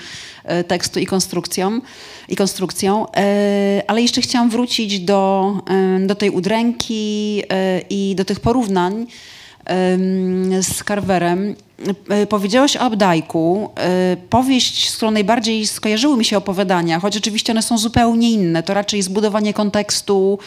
tekstu 0.67 0.99
i 0.99 1.05
konstrukcją. 1.05 1.81
I 2.29 2.35
konstrukcją. 2.35 3.05
Ale 3.87 4.01
jeszcze 4.01 4.21
chciałam 4.21 4.49
wrócić 4.49 4.99
do, 4.99 5.53
do 6.07 6.15
tej 6.15 6.29
udręki 6.29 7.43
i 7.89 8.15
do 8.15 8.25
tych 8.25 8.39
porównań 8.39 9.07
z 10.61 10.83
Carverem. 10.87 11.55
E, 12.09 12.27
powiedziałaś 12.27 12.77
o 12.77 12.79
Abdajku. 12.79 13.69
E, 13.75 14.17
powieść, 14.29 14.89
z 14.89 14.97
którą 14.97 15.11
najbardziej 15.11 15.67
skojarzyły 15.67 16.17
mi 16.17 16.25
się 16.25 16.37
opowiadania, 16.37 16.99
choć 16.99 17.17
oczywiście 17.17 17.53
one 17.53 17.61
są 17.61 17.77
zupełnie 17.77 18.31
inne. 18.31 18.63
To 18.63 18.73
raczej 18.73 19.01
zbudowanie 19.01 19.53
kontekstu. 19.53 20.39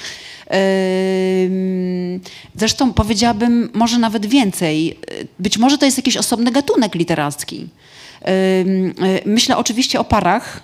Zresztą 2.56 2.92
powiedziałabym 2.92 3.70
może 3.74 3.98
nawet 3.98 4.26
więcej. 4.26 4.98
Być 5.38 5.58
może 5.58 5.78
to 5.78 5.84
jest 5.84 5.96
jakiś 5.96 6.16
osobny 6.16 6.50
gatunek 6.50 6.94
literacki. 6.94 7.68
Myślę 9.24 9.56
oczywiście 9.56 10.00
o 10.00 10.04
parach, 10.04 10.62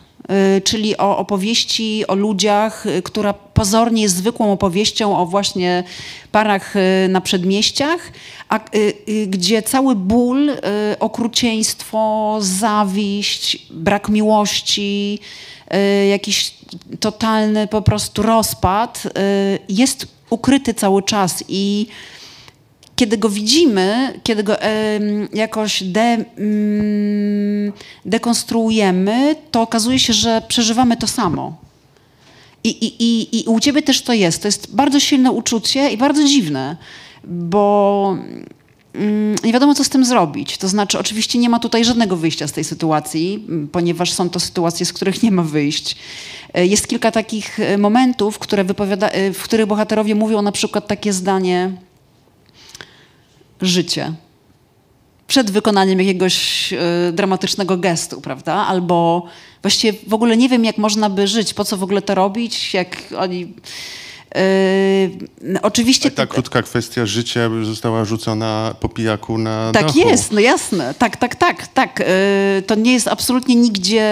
czyli 0.64 0.96
o 0.96 1.18
opowieści 1.18 2.06
o 2.06 2.14
ludziach, 2.14 2.86
y, 2.86 3.02
która 3.02 3.32
pozornie 3.32 4.02
jest 4.02 4.16
zwykłą 4.16 4.52
opowieścią 4.52 5.18
o 5.18 5.26
właśnie 5.26 5.84
parach 6.32 6.76
y, 6.76 6.80
na 7.08 7.20
przedmieściach, 7.20 8.12
a 8.48 8.60
gdzie 9.26 9.62
cały 9.62 9.96
ból, 9.96 10.50
okrucieństwo, 11.00 12.36
zawiść, 12.40 13.66
brak 13.70 14.08
miłości, 14.08 15.18
jakiś 16.10 16.54
totalny 17.00 17.66
po 17.66 17.82
prostu 17.82 18.22
rozpad 18.22 19.02
jest 19.68 20.06
ukryty 20.30 20.74
cały 20.74 21.02
czas 21.02 21.44
i 21.48 21.86
kiedy 23.00 23.18
go 23.18 23.28
widzimy, 23.28 24.20
kiedy 24.24 24.42
go 24.42 24.56
jakoś 25.32 25.82
de, 25.82 26.24
mm, 26.38 27.72
dekonstruujemy, 28.04 29.36
to 29.50 29.62
okazuje 29.62 29.98
się, 29.98 30.12
że 30.12 30.42
przeżywamy 30.48 30.96
to 30.96 31.06
samo. 31.06 31.56
I, 32.64 32.68
i, 32.68 33.02
i, 33.02 33.40
I 33.40 33.48
u 33.48 33.60
ciebie 33.60 33.82
też 33.82 34.02
to 34.02 34.12
jest. 34.12 34.42
To 34.42 34.48
jest 34.48 34.74
bardzo 34.74 35.00
silne 35.00 35.32
uczucie 35.32 35.90
i 35.90 35.96
bardzo 35.96 36.24
dziwne, 36.24 36.76
bo 37.24 38.16
mm, 38.94 39.36
nie 39.44 39.52
wiadomo, 39.52 39.74
co 39.74 39.84
z 39.84 39.88
tym 39.88 40.04
zrobić. 40.04 40.58
To 40.58 40.68
znaczy, 40.68 40.98
oczywiście 40.98 41.38
nie 41.38 41.48
ma 41.48 41.58
tutaj 41.58 41.84
żadnego 41.84 42.16
wyjścia 42.16 42.48
z 42.48 42.52
tej 42.52 42.64
sytuacji, 42.64 43.46
ponieważ 43.72 44.12
są 44.12 44.30
to 44.30 44.40
sytuacje, 44.40 44.86
z 44.86 44.92
których 44.92 45.22
nie 45.22 45.30
ma 45.30 45.42
wyjść. 45.42 45.96
E, 46.54 46.66
jest 46.66 46.88
kilka 46.88 47.10
takich 47.10 47.60
e, 47.60 47.78
momentów, 47.78 48.38
które 48.38 48.64
e, 48.64 49.32
w 49.32 49.42
których 49.42 49.66
bohaterowie 49.66 50.14
mówią 50.14 50.42
na 50.42 50.52
przykład 50.52 50.86
takie 50.86 51.12
zdanie 51.12 51.72
życie 53.62 54.12
przed 55.30 55.50
wykonaniem 55.50 55.98
jakiegoś 55.98 56.72
y, 56.72 57.12
dramatycznego 57.12 57.76
gestu, 57.76 58.20
prawda? 58.20 58.54
Albo 58.54 59.26
właściwie 59.62 59.98
w 60.06 60.14
ogóle 60.14 60.36
nie 60.36 60.48
wiem, 60.48 60.64
jak 60.64 60.78
można 60.78 61.10
by 61.10 61.26
żyć, 61.26 61.54
po 61.54 61.64
co 61.64 61.76
w 61.76 61.82
ogóle 61.82 62.02
to 62.02 62.14
robić, 62.14 62.74
jak 62.74 62.96
oni... 63.18 63.52
Yy, 64.34 65.60
oczywiście... 65.62 66.10
ta 66.10 66.26
krótka 66.26 66.62
kwestia 66.62 67.06
życia 67.06 67.50
została 67.62 68.04
rzucona 68.04 68.74
po 68.80 68.88
pijaku 68.88 69.38
na 69.38 69.70
Tak 69.72 69.86
dachu. 69.86 69.98
jest, 69.98 70.32
no 70.32 70.40
jasne. 70.40 70.94
Tak, 70.98 71.16
tak, 71.16 71.34
tak. 71.34 71.68
tak. 71.68 72.00
Yy, 72.56 72.62
to 72.62 72.74
nie 72.74 72.92
jest 72.92 73.08
absolutnie 73.08 73.54
nigdzie 73.54 74.04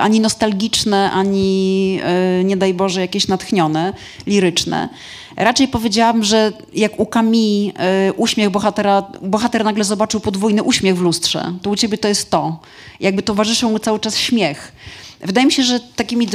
ani 0.00 0.20
nostalgiczne, 0.20 1.10
ani 1.12 1.94
yy, 2.38 2.44
nie 2.44 2.56
daj 2.56 2.74
Boże 2.74 3.00
jakieś 3.00 3.28
natchnione, 3.28 3.92
liryczne. 4.26 4.88
Raczej 5.36 5.68
powiedziałam, 5.68 6.24
że 6.24 6.52
jak 6.74 7.00
u 7.00 7.06
Kami 7.06 7.72
y, 8.08 8.12
uśmiech 8.12 8.50
bohatera, 8.50 9.02
bohater 9.22 9.64
nagle 9.64 9.84
zobaczył 9.84 10.20
podwójny 10.20 10.62
uśmiech 10.62 10.96
w 10.96 11.00
lustrze, 11.00 11.52
to 11.62 11.70
u 11.70 11.76
ciebie 11.76 11.98
to 11.98 12.08
jest 12.08 12.30
to. 12.30 12.58
Jakby 13.00 13.22
towarzyszył 13.22 13.70
mu 13.70 13.78
cały 13.78 14.00
czas 14.00 14.16
śmiech. 14.18 14.72
Wydaje 15.20 15.46
mi 15.46 15.52
się, 15.52 15.62
że 15.62 15.80
takimi, 15.80 16.28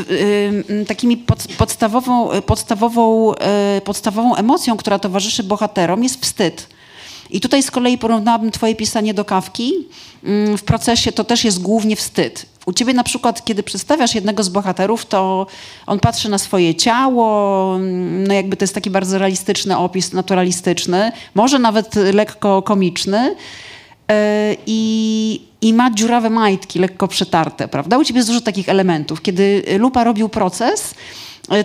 y, 0.69 0.86
takimi 0.88 1.17
pod, 1.17 1.47
podstawową, 1.57 2.29
podstawową, 2.41 3.33
y, 3.33 3.81
podstawową 3.81 4.36
emocją, 4.36 4.77
która 4.77 4.99
towarzyszy 4.99 5.43
bohaterom 5.43 6.03
jest 6.03 6.21
wstyd. 6.21 6.76
I 7.29 7.41
tutaj 7.41 7.63
z 7.63 7.71
kolei 7.71 7.97
porównałabym 7.97 8.51
twoje 8.51 8.75
pisanie 8.75 9.13
do 9.13 9.25
kawki. 9.25 9.73
Mm, 10.23 10.57
w 10.57 10.63
procesie 10.63 11.11
to 11.11 11.23
też 11.23 11.43
jest 11.43 11.61
głównie 11.61 11.95
wstyd. 11.95 12.45
U 12.65 12.73
ciebie 12.73 12.93
na 12.93 13.03
przykład, 13.03 13.45
kiedy 13.45 13.63
przedstawiasz 13.63 14.15
jednego 14.15 14.43
z 14.43 14.49
bohaterów, 14.49 15.05
to 15.05 15.47
on 15.87 15.99
patrzy 15.99 16.29
na 16.29 16.37
swoje 16.37 16.75
ciało, 16.75 17.77
no 18.27 18.33
jakby 18.33 18.57
to 18.57 18.63
jest 18.63 18.75
taki 18.75 18.89
bardzo 18.89 19.17
realistyczny 19.17 19.77
opis, 19.77 20.13
naturalistyczny, 20.13 21.11
może 21.35 21.59
nawet 21.59 21.95
lekko 21.95 22.61
komiczny 22.61 23.35
e, 24.11 24.55
i, 24.65 25.41
i 25.61 25.73
ma 25.73 25.91
dziurawe 25.91 26.29
majtki, 26.29 26.79
lekko 26.79 27.07
przetarte, 27.07 27.67
prawda? 27.67 27.97
U 27.97 28.03
ciebie 28.03 28.17
jest 28.17 28.29
dużo 28.29 28.41
takich 28.41 28.69
elementów. 28.69 29.21
Kiedy 29.21 29.63
Lupa 29.79 30.03
robił 30.03 30.29
proces, 30.29 30.93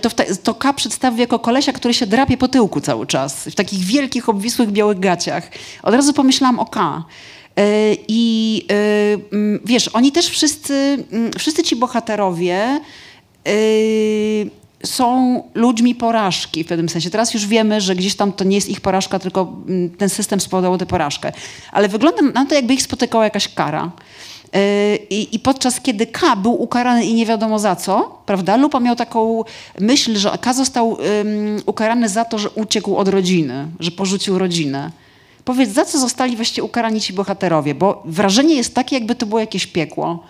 to, 0.03 0.11
te, 0.11 0.37
to 0.37 0.55
K 0.55 0.73
przedstawił 0.73 1.21
jako 1.21 1.39
kolesia, 1.39 1.73
który 1.73 1.95
się 1.95 2.07
drapie 2.07 2.37
po 2.37 2.49
tyłku 2.49 2.81
cały 2.81 3.07
czas, 3.07 3.45
w 3.45 3.55
takich 3.55 3.81
wielkich, 3.81 4.29
obwisłych, 4.29 4.71
białych 4.71 5.01
gaciach. 5.01 5.51
Od 5.83 5.95
razu 5.95 6.13
pomyślałam 6.13 6.59
o 6.59 6.67
K. 6.67 7.05
E, 7.57 7.65
I 8.09 8.67
e, 8.71 8.77
wiesz, 9.65 9.89
oni 9.89 10.13
też 10.13 10.29
wszyscy, 10.29 11.05
wszyscy 11.39 11.63
ci 11.63 11.77
bohaterowie 11.77 12.81
e, 13.47 13.53
są 14.85 15.43
ludźmi 15.55 15.95
porażki 15.95 16.65
w 16.65 16.67
pewnym 16.67 16.89
sensie. 16.89 17.11
Teraz 17.11 17.35
już 17.35 17.47
wiemy, 17.47 17.81
że 17.81 17.97
gdzieś 17.97 18.17
tam 18.17 18.33
to 18.33 18.45
nie 18.45 18.57
jest 18.57 18.69
ich 18.69 18.81
porażka, 18.81 19.19
tylko 19.19 19.57
ten 19.99 20.09
system 20.09 20.41
spowodował 20.41 20.79
tę 20.79 20.87
porażkę. 20.87 21.33
Ale 21.73 21.89
wygląda 21.89 22.23
na 22.23 22.47
to, 22.47 22.55
jakby 22.55 22.75
ich 22.75 22.83
spotykała 22.83 23.25
jakaś 23.25 23.49
kara. 23.49 23.91
Yy, 24.53 24.97
I, 25.11 25.39
podczas 25.39 25.81
kiedy 25.81 26.07
K 26.07 26.37
był 26.37 26.63
ukarany 26.63 27.05
i 27.05 27.15
nie 27.15 27.27
wiadomo 27.27 27.59
za 27.59 27.77
co, 27.77 28.19
prawda? 28.27 28.57
Lupa 28.57 28.81
miał 28.81 28.97
taką 28.97 29.45
myśl, 29.81 30.17
że 30.17 30.39
K 30.41 30.53
został 30.53 30.99
ukarany 31.67 32.09
za 32.09 32.25
to, 32.25 32.39
że 32.39 32.51
uciekł 32.51 32.97
od 32.97 33.09
rodziny, 33.09 33.69
że 33.81 33.91
porzucił 33.91 34.39
rodzinę. 34.39 34.91
Powiedz, 35.45 35.71
za 35.71 35.85
co 35.85 35.99
zostali 35.99 36.37
właściwie 36.37 36.65
ukarani 36.65 37.01
ci 37.01 37.13
bohaterowie? 37.13 37.75
Bo 37.75 38.03
wrażenie 38.05 38.55
jest 38.55 38.75
takie, 38.75 38.97
jakby 38.97 39.15
to 39.15 39.27
było 39.27 39.41
jakieś 39.41 39.67
piekło. 39.67 40.25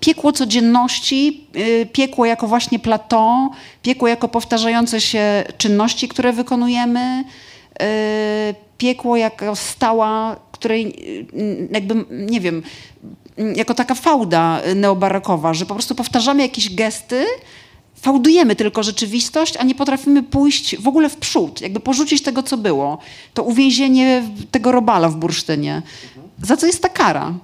Piekło 0.00 0.32
codzienności, 0.32 1.46
yy, 1.54 1.86
piekło 1.86 2.26
jako 2.26 2.46
właśnie 2.46 2.78
plateau, 2.78 3.50
piekło 3.82 4.08
jako 4.08 4.28
powtarzające 4.28 5.00
się 5.00 5.44
czynności, 5.58 6.08
które 6.08 6.32
wykonujemy, 6.32 7.24
yy, 7.80 7.86
piekło 8.78 9.16
jako 9.16 9.56
stała, 9.56 10.36
której 10.52 10.96
jakby, 11.70 12.04
nie 12.10 12.40
wiem, 12.40 12.62
jako 13.56 13.74
taka 13.74 13.94
fałda 13.94 14.60
neobarokowa, 14.74 15.54
że 15.54 15.66
po 15.66 15.74
prostu 15.74 15.94
powtarzamy 15.94 16.42
jakieś 16.42 16.74
gesty, 16.74 17.26
fałdujemy 17.94 18.56
tylko 18.56 18.82
rzeczywistość, 18.82 19.56
a 19.56 19.64
nie 19.64 19.74
potrafimy 19.74 20.22
pójść 20.22 20.76
w 20.76 20.88
ogóle 20.88 21.08
w 21.08 21.16
przód, 21.16 21.60
jakby 21.60 21.80
porzucić 21.80 22.22
tego, 22.22 22.42
co 22.42 22.56
było. 22.56 22.98
To 23.34 23.42
uwięzienie 23.42 24.28
tego 24.50 24.72
robala 24.72 25.08
w 25.08 25.16
bursztynie. 25.16 25.82
Za 26.42 26.56
co 26.56 26.66
jest 26.66 26.82
ta 26.82 26.88
kara? 26.88 27.34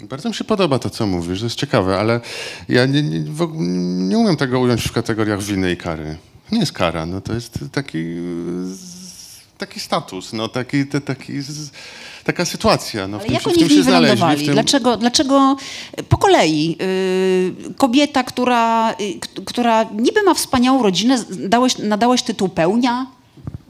Bardzo 0.00 0.28
mi 0.28 0.34
się 0.34 0.44
podoba 0.44 0.78
to, 0.78 0.90
co 0.90 1.06
mówisz, 1.06 1.38
to 1.38 1.46
jest 1.46 1.56
ciekawe, 1.56 1.98
ale 1.98 2.20
ja 2.68 2.86
nie, 2.86 3.02
nie, 3.02 3.20
nie 4.08 4.18
umiem 4.18 4.36
tego 4.36 4.60
ująć 4.60 4.82
w 4.88 4.92
kategoriach 4.92 5.42
winy 5.42 5.72
i 5.72 5.76
kary. 5.76 6.16
Nie 6.52 6.58
jest 6.58 6.72
kara, 6.72 7.06
no 7.06 7.20
to 7.20 7.34
jest 7.34 7.58
taki, 7.72 8.04
taki 9.58 9.80
status, 9.80 10.32
no 10.32 10.48
taki, 10.48 10.86
taki 10.86 11.32
taka 12.24 12.44
sytuacja. 12.44 13.08
No, 13.08 13.18
Ale 13.18 13.32
jak 13.32 13.46
oni 13.46 13.64
w 13.64 13.70
niej 13.70 13.82
wylądowali? 13.82 14.44
Tym... 14.44 14.54
Dlaczego, 14.54 14.96
dlaczego 14.96 15.56
po 16.08 16.16
kolei 16.16 16.76
yy, 17.66 17.74
kobieta, 17.74 18.24
która, 18.24 18.94
yy, 18.98 19.44
która 19.44 19.82
niby 19.82 20.22
ma 20.22 20.34
wspaniałą 20.34 20.82
rodzinę, 20.82 21.24
dałeś, 21.30 21.78
nadałeś 21.78 22.22
tytuł 22.22 22.48
pełnia, 22.48 23.06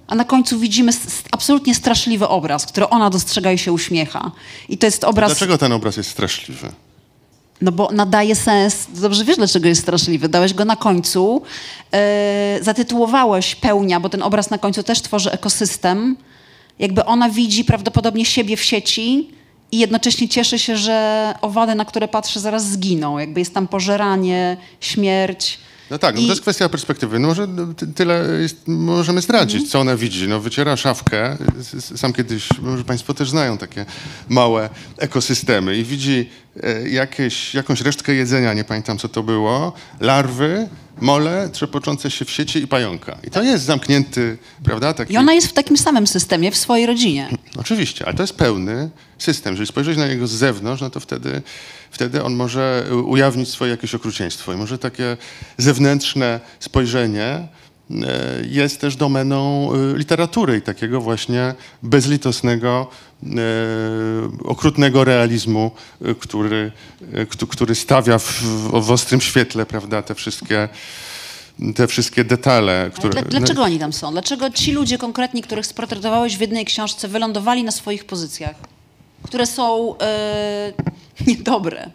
a 0.07 0.14
na 0.14 0.25
końcu 0.25 0.59
widzimy 0.59 0.93
absolutnie 1.31 1.75
straszliwy 1.75 2.29
obraz, 2.29 2.67
który 2.67 2.88
ona 2.88 3.11
dostrzega 3.11 3.53
i 3.53 3.59
się 3.59 3.73
uśmiecha. 3.73 4.31
I 4.69 4.79
to 4.79 4.87
jest 4.87 5.05
obraz... 5.05 5.31
Dlaczego 5.31 5.59
ten 5.59 5.73
obraz 5.73 5.97
jest 5.97 6.11
straszliwy? 6.11 6.73
No 7.61 7.73
bo 7.73 7.88
nadaje 7.93 8.37
sens, 8.37 8.87
dobrze 8.95 9.25
wiesz 9.25 9.37
dlaczego 9.37 9.69
jest 9.69 9.83
straszliwy, 9.83 10.29
dałeś 10.29 10.55
go 10.55 10.64
na 10.64 10.77
końcu, 10.77 11.43
yy, 11.93 11.99
zatytułowałeś 12.64 13.55
pełnia, 13.55 14.01
bo 14.01 14.09
ten 14.09 14.23
obraz 14.23 14.51
na 14.51 14.59
końcu 14.59 14.83
też 14.83 15.03
tworzy 15.03 15.33
ekosystem, 15.33 16.17
jakby 16.79 17.05
ona 17.05 17.31
widzi 17.31 17.65
prawdopodobnie 17.65 18.25
siebie 18.25 18.57
w 18.57 18.63
sieci 18.63 19.31
i 19.73 19.79
jednocześnie 19.79 20.29
cieszy 20.29 20.59
się, 20.59 20.77
że 20.77 21.35
owady, 21.41 21.75
na 21.75 21.85
które 21.85 22.09
patrzy, 22.09 22.41
zaraz 22.41 22.71
zginą. 22.71 23.19
Jakby 23.19 23.41
jest 23.41 23.55
tam 23.55 23.69
pożeranie, 23.69 24.57
śmierć. 24.81 25.59
No 25.95 25.99
tak, 25.99 26.15
no 26.15 26.21
to 26.21 26.29
jest 26.29 26.43
kwestia 26.43 26.69
perspektywy. 26.69 27.19
No 27.19 27.29
może 27.29 27.49
tyle 27.95 28.29
jest, 28.41 28.57
możemy 28.67 29.21
zdradzić, 29.21 29.57
mm 29.57 29.69
-hmm. 29.69 29.73
co 29.73 29.81
ona 29.81 29.97
widzi. 29.97 30.29
No 30.29 30.41
wyciera 30.41 30.77
szafkę, 30.77 31.37
sam 31.97 32.13
kiedyś, 32.13 32.49
może 32.63 32.85
państwo 32.85 33.15
też 33.15 33.31
znają 33.31 33.59
takie 33.59 33.87
małe 34.29 34.71
ekosystemy 34.99 35.77
i 35.77 35.85
widzi 35.85 36.31
e, 36.63 36.89
jakieś, 36.89 37.55
jakąś 37.55 37.81
resztkę 37.81 38.15
jedzenia, 38.15 38.55
nie 38.55 38.65
pamiętam 38.65 38.99
co 38.99 39.09
to 39.09 39.23
było, 39.23 39.73
larwy, 40.01 40.69
mole 41.01 41.49
trzepoczące 41.53 42.11
się 42.11 42.25
w 42.25 42.31
sieci 42.31 42.59
i 42.59 42.67
pająka. 42.67 43.19
I 43.25 43.31
to 43.31 43.43
jest 43.43 43.65
zamknięty, 43.65 44.39
prawda? 44.65 44.95
Taki... 44.95 45.15
I 45.15 45.17
ona 45.17 45.33
jest 45.33 45.47
w 45.47 45.53
takim 45.53 45.77
samym 45.77 46.07
systemie 46.07 46.51
w 46.51 46.57
swojej 46.57 46.87
rodzinie. 46.87 47.29
Oczywiście, 47.59 48.05
ale 48.05 48.15
to 48.15 48.23
jest 48.23 48.37
pełny 48.37 48.91
system. 49.19 49.53
Jeżeli 49.53 49.67
spojrzeć 49.67 49.99
na 49.99 50.09
niego 50.09 50.27
z 50.27 50.33
zewnątrz, 50.33 50.83
no 50.83 50.91
to 50.91 51.01
wtedy, 51.01 51.43
wtedy 51.95 52.23
on 52.23 52.35
może 52.35 52.87
ujawnić 53.05 53.49
swoje 53.49 53.71
jakieś 53.71 53.95
okrucieństwo. 53.95 54.53
I 54.53 54.57
może 54.57 54.79
takie 54.79 55.17
zewnętrzne 55.59 56.41
spojrzenie 56.61 57.25
e, 57.25 57.49
jest 58.49 58.81
też 58.81 58.97
domeną 58.97 59.71
e, 59.73 59.99
literatury 59.99 60.57
i 60.57 60.63
takiego 60.63 61.01
właśnie 61.01 61.55
bezlitosnego, 61.83 62.91
e, 63.23 63.29
okrutnego 64.45 65.05
realizmu, 65.05 65.71
który, 66.19 66.73
który 67.49 67.75
stawia 67.75 68.19
w, 68.19 68.43
w 68.73 68.91
ostrym 68.91 69.21
świetle 69.21 69.67
prawda, 69.67 70.03
te 70.03 70.15
wszystkie 70.15 70.69
te 71.75 71.87
wszystkie 71.87 72.25
detale. 72.25 72.91
Które... 72.95 73.23
Dlaczego 73.23 73.63
oni 73.63 73.79
tam 73.79 73.93
są? 73.93 74.13
Dlaczego 74.13 74.51
ci 74.51 74.73
ludzie 74.73 74.99
konkretni, 74.99 75.43
których 75.43 75.67
sportretowałeś 75.67 76.37
w 76.37 76.41
jednej 76.41 76.65
książce, 76.65 77.09
wylądowali 77.09 77.65
na 77.65 77.73
swoich 77.73 78.05
pozycjach, 78.05 78.57
które 79.25 79.47
są 79.47 79.95
yy, 81.21 81.27
niedobre? 81.27 81.91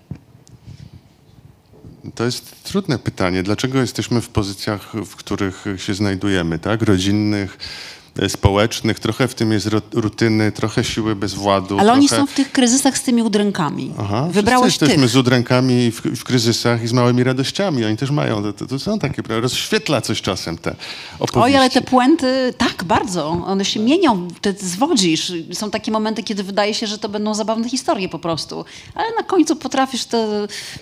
To 2.15 2.23
jest 2.25 2.63
trudne 2.63 2.99
pytanie. 2.99 3.43
Dlaczego 3.43 3.81
jesteśmy 3.81 4.21
w 4.21 4.29
pozycjach, 4.29 4.93
w 5.05 5.15
których 5.15 5.65
się 5.77 5.93
znajdujemy, 5.93 6.59
tak? 6.59 6.81
Rodzinnych, 6.81 7.57
E, 7.57 7.98
społecznych, 8.27 8.99
trochę 8.99 9.27
w 9.27 9.35
tym 9.35 9.51
jest 9.51 9.69
rutyny, 9.93 10.51
trochę 10.51 10.83
siły 10.83 11.15
bezwładu. 11.15 11.79
Ale 11.79 11.93
oni 11.93 12.07
trochę... 12.07 12.21
są 12.21 12.27
w 12.27 12.33
tych 12.33 12.51
kryzysach 12.51 12.97
z 12.97 13.03
tymi 13.03 13.23
udrękami. 13.23 13.93
Aha, 13.99 14.27
Wybrałeś 14.31 14.65
jesteśmy 14.65 15.03
tych. 15.03 15.09
z 15.09 15.15
udrękami 15.15 15.91
w, 15.91 16.01
w, 16.01 16.23
kryzysach 16.23 16.83
i 16.83 16.87
z 16.87 16.93
małymi 16.93 17.23
radościami. 17.23 17.85
Oni 17.85 17.97
też 17.97 18.11
mają, 18.11 18.53
to, 18.53 18.67
to 18.67 18.79
są 18.79 18.99
takie, 18.99 19.21
rozświetla 19.27 20.01
coś 20.01 20.21
czasem 20.21 20.57
te 20.57 20.75
opowieści. 21.19 21.39
Oj, 21.39 21.55
ale 21.55 21.69
te 21.69 21.81
puenty, 21.81 22.53
tak, 22.57 22.83
bardzo. 22.83 23.29
One 23.29 23.65
się 23.65 23.79
mienią, 23.79 24.27
ty 24.41 24.55
zwodzisz. 24.59 25.33
Są 25.53 25.71
takie 25.71 25.91
momenty, 25.91 26.23
kiedy 26.23 26.43
wydaje 26.43 26.73
się, 26.73 26.87
że 26.87 26.97
to 26.97 27.09
będą 27.09 27.33
zabawne 27.33 27.69
historie 27.69 28.09
po 28.09 28.19
prostu. 28.19 28.65
Ale 28.95 29.07
na 29.17 29.23
końcu 29.23 29.55
potrafisz 29.55 30.05
to 30.05 30.27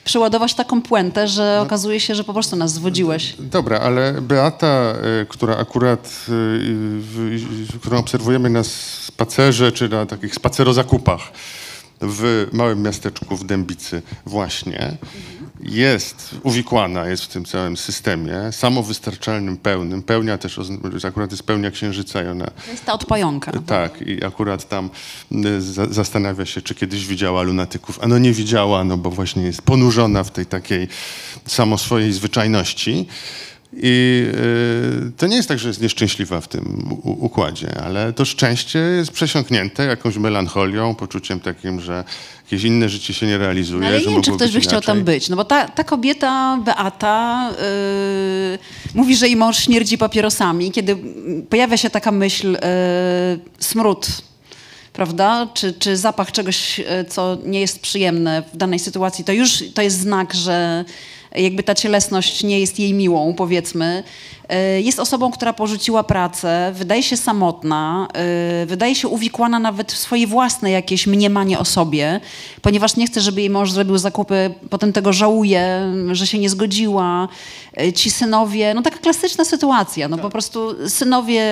przeładować 0.03 0.53
taką 0.53 0.81
puentę, 0.81 1.27
że 1.27 1.55
no. 1.57 1.63
okazuje 1.63 1.99
się, 1.99 2.15
że 2.15 2.23
po 2.23 2.33
prostu 2.33 2.55
nas 2.55 2.73
zwodziłeś. 2.73 3.35
Dobra, 3.39 3.79
ale 3.79 4.21
Beata, 4.21 4.93
y, 5.21 5.25
która 5.25 5.57
akurat 5.57 6.25
y, 6.29 6.99
którą 7.79 7.97
obserwujemy 7.97 8.49
na 8.49 8.63
spacerze 8.63 9.71
czy 9.71 9.89
na 9.89 10.05
takich 10.05 10.35
spacerozakupach 10.35 11.21
w 12.01 12.47
małym 12.51 12.81
miasteczku 12.81 13.37
w 13.37 13.45
Dębicy 13.45 14.01
właśnie, 14.25 14.97
jest 15.63 16.35
uwikłana, 16.43 17.07
jest 17.07 17.23
w 17.23 17.27
tym 17.27 17.45
całym 17.45 17.77
systemie, 17.77 18.33
samowystarczalnym, 18.51 19.57
pełnym. 19.57 20.03
Pełnia 20.03 20.37
też, 20.37 20.59
akurat 21.03 21.31
jest 21.31 21.43
pełnia 21.43 21.71
księżyca 21.71 22.23
i 22.23 22.27
ona... 22.27 22.45
To 22.45 22.71
jest 22.71 22.85
ta 22.85 22.93
od 22.93 23.05
pająka. 23.05 23.51
Tak, 23.65 24.01
i 24.01 24.25
akurat 24.25 24.69
tam 24.69 24.89
za, 25.59 25.85
zastanawia 25.85 26.45
się, 26.45 26.61
czy 26.61 26.75
kiedyś 26.75 27.07
widziała 27.07 27.41
lunatyków. 27.41 27.99
A 28.01 28.07
no 28.07 28.17
nie 28.17 28.33
widziała, 28.33 28.83
no 28.83 28.97
bo 28.97 29.09
właśnie 29.09 29.43
jest 29.43 29.61
ponurzona 29.61 30.23
w 30.23 30.31
tej 30.31 30.45
takiej 30.45 30.87
samo 31.45 31.77
swojej 31.77 32.13
zwyczajności. 32.13 33.07
I 33.73 34.25
y, 35.07 35.11
to 35.17 35.27
nie 35.27 35.35
jest 35.35 35.49
tak, 35.49 35.59
że 35.59 35.67
jest 35.67 35.81
nieszczęśliwa 35.81 36.41
w 36.41 36.47
tym 36.47 36.89
układzie, 37.03 37.81
ale 37.85 38.13
to 38.13 38.25
szczęście 38.25 38.79
jest 38.79 39.11
przesiąknięte 39.11 39.85
jakąś 39.85 40.17
melancholią, 40.17 40.95
poczuciem 40.95 41.39
takim, 41.39 41.81
że 41.81 42.03
jakieś 42.43 42.63
inne 42.63 42.89
życie 42.89 43.13
się 43.13 43.27
nie 43.27 43.37
realizuje. 43.37 43.81
No, 43.81 43.87
ale 43.87 43.99
nie 43.99 44.05
wiem, 44.05 44.21
czy 44.21 44.31
ktoś 44.31 44.51
by 44.51 44.61
chciał 44.61 44.81
tam 44.81 45.03
być. 45.03 45.29
No 45.29 45.35
bo 45.35 45.45
ta, 45.45 45.67
ta 45.67 45.83
kobieta, 45.83 46.59
Beata, 46.65 47.49
yy, 48.51 48.59
mówi, 48.93 49.15
że 49.15 49.27
jej 49.27 49.35
mąż 49.35 49.57
śmierdzi 49.57 49.97
papierosami. 49.97 50.71
Kiedy 50.71 50.97
pojawia 51.49 51.77
się 51.77 51.89
taka 51.89 52.11
myśl, 52.11 52.51
yy, 52.51 52.59
smród, 53.59 54.07
prawda? 54.93 55.47
Czy, 55.53 55.73
czy 55.73 55.97
zapach 55.97 56.31
czegoś, 56.31 56.79
y, 56.79 56.85
co 57.09 57.37
nie 57.45 57.61
jest 57.61 57.79
przyjemne 57.79 58.43
w 58.53 58.57
danej 58.57 58.79
sytuacji, 58.79 59.25
to 59.25 59.31
już 59.31 59.63
to 59.73 59.81
jest 59.81 59.99
znak, 59.99 60.33
że 60.33 60.85
jakby 61.35 61.63
ta 61.63 61.75
cielesność 61.75 62.43
nie 62.43 62.59
jest 62.59 62.79
jej 62.79 62.93
miłą, 62.93 63.33
powiedzmy. 63.33 64.03
E, 64.49 64.81
jest 64.81 64.99
osobą, 64.99 65.31
która 65.31 65.53
porzuciła 65.53 66.03
pracę, 66.03 66.71
wydaje 66.75 67.03
się 67.03 67.17
samotna, 67.17 68.07
e, 68.13 68.65
wydaje 68.65 68.95
się 68.95 69.07
uwikłana 69.07 69.59
nawet 69.59 69.91
w 69.91 69.97
swoje 69.97 70.27
własne 70.27 70.71
jakieś 70.71 71.07
mniemanie 71.07 71.59
o 71.59 71.65
sobie, 71.65 72.19
ponieważ 72.61 72.95
nie 72.95 73.07
chce, 73.07 73.21
żeby 73.21 73.41
jej 73.41 73.49
mąż 73.49 73.71
zrobił 73.71 73.97
zakupy, 73.97 74.53
potem 74.69 74.93
tego 74.93 75.13
żałuje, 75.13 75.93
że 76.11 76.27
się 76.27 76.39
nie 76.39 76.49
zgodziła. 76.49 77.27
E, 77.77 77.93
ci 77.93 78.11
synowie, 78.11 78.73
no 78.73 78.81
taka 78.81 78.97
klasyczna 78.97 79.45
sytuacja, 79.45 80.07
no 80.07 80.17
po 80.17 80.29
prostu 80.29 80.89
synowie 80.89 81.43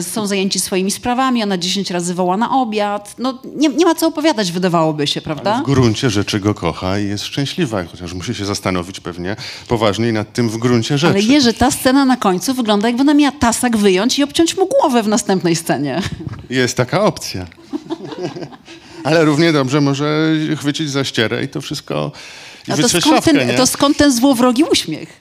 są 0.00 0.26
zajęci 0.26 0.60
swoimi 0.60 0.90
sprawami, 0.90 1.42
ona 1.42 1.58
dziesięć 1.58 1.90
razy 1.90 2.14
woła 2.14 2.36
na 2.36 2.60
obiad, 2.60 3.14
no 3.18 3.38
nie, 3.56 3.68
nie 3.68 3.84
ma 3.84 3.94
co 3.94 4.06
opowiadać, 4.06 4.52
wydawałoby 4.52 5.06
się, 5.06 5.20
prawda? 5.20 5.52
Ale 5.52 5.62
w 5.62 5.66
gruncie 5.66 6.10
rzeczy 6.10 6.40
go 6.40 6.54
kocha 6.54 6.98
i 6.98 7.08
jest 7.08 7.24
szczęśliwa, 7.24 7.84
chociaż 7.84 8.12
musi 8.12 8.34
się 8.34 8.44
zastanowić 8.44 9.00
pewnie 9.00 9.36
poważniej 9.68 10.12
nad 10.12 10.32
tym 10.32 10.48
w 10.48 10.56
gruncie 10.58 10.98
rzeczy. 10.98 11.12
Ale 11.12 11.22
Jerzy, 11.22 11.52
ta 11.52 11.70
scena 11.70 11.87
na 11.92 12.16
końcu 12.16 12.54
wygląda 12.54 12.88
jakby 12.88 13.00
ona 13.00 13.14
miała 13.14 13.32
tasak 13.32 13.76
wyjąć 13.76 14.18
i 14.18 14.22
obciąć 14.22 14.56
mu 14.56 14.66
głowę 14.66 15.02
w 15.02 15.08
następnej 15.08 15.56
scenie. 15.56 16.02
Jest 16.50 16.76
taka 16.76 17.04
opcja. 17.04 17.46
Ale 19.04 19.24
równie 19.24 19.52
dobrze 19.52 19.80
może 19.80 20.32
chwycić 20.56 20.90
za 20.90 21.04
ścierę 21.04 21.44
i 21.44 21.48
to 21.48 21.60
wszystko 21.60 22.12
i 22.68 22.72
A 22.72 22.76
to 22.76 22.88
skąd, 22.88 23.04
szafkę, 23.04 23.32
ten, 23.32 23.56
to 23.56 23.66
skąd 23.66 23.96
ten 23.96 24.12
złowrogi 24.12 24.64
uśmiech? 24.64 25.20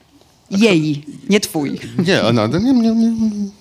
Jej, 0.51 1.06
nie 1.30 1.39
twój. 1.39 1.80
Nie, 2.08 2.23
ona 2.23 2.47
nie, 2.47 2.60
nie, 2.60 2.73
nie, 2.73 3.12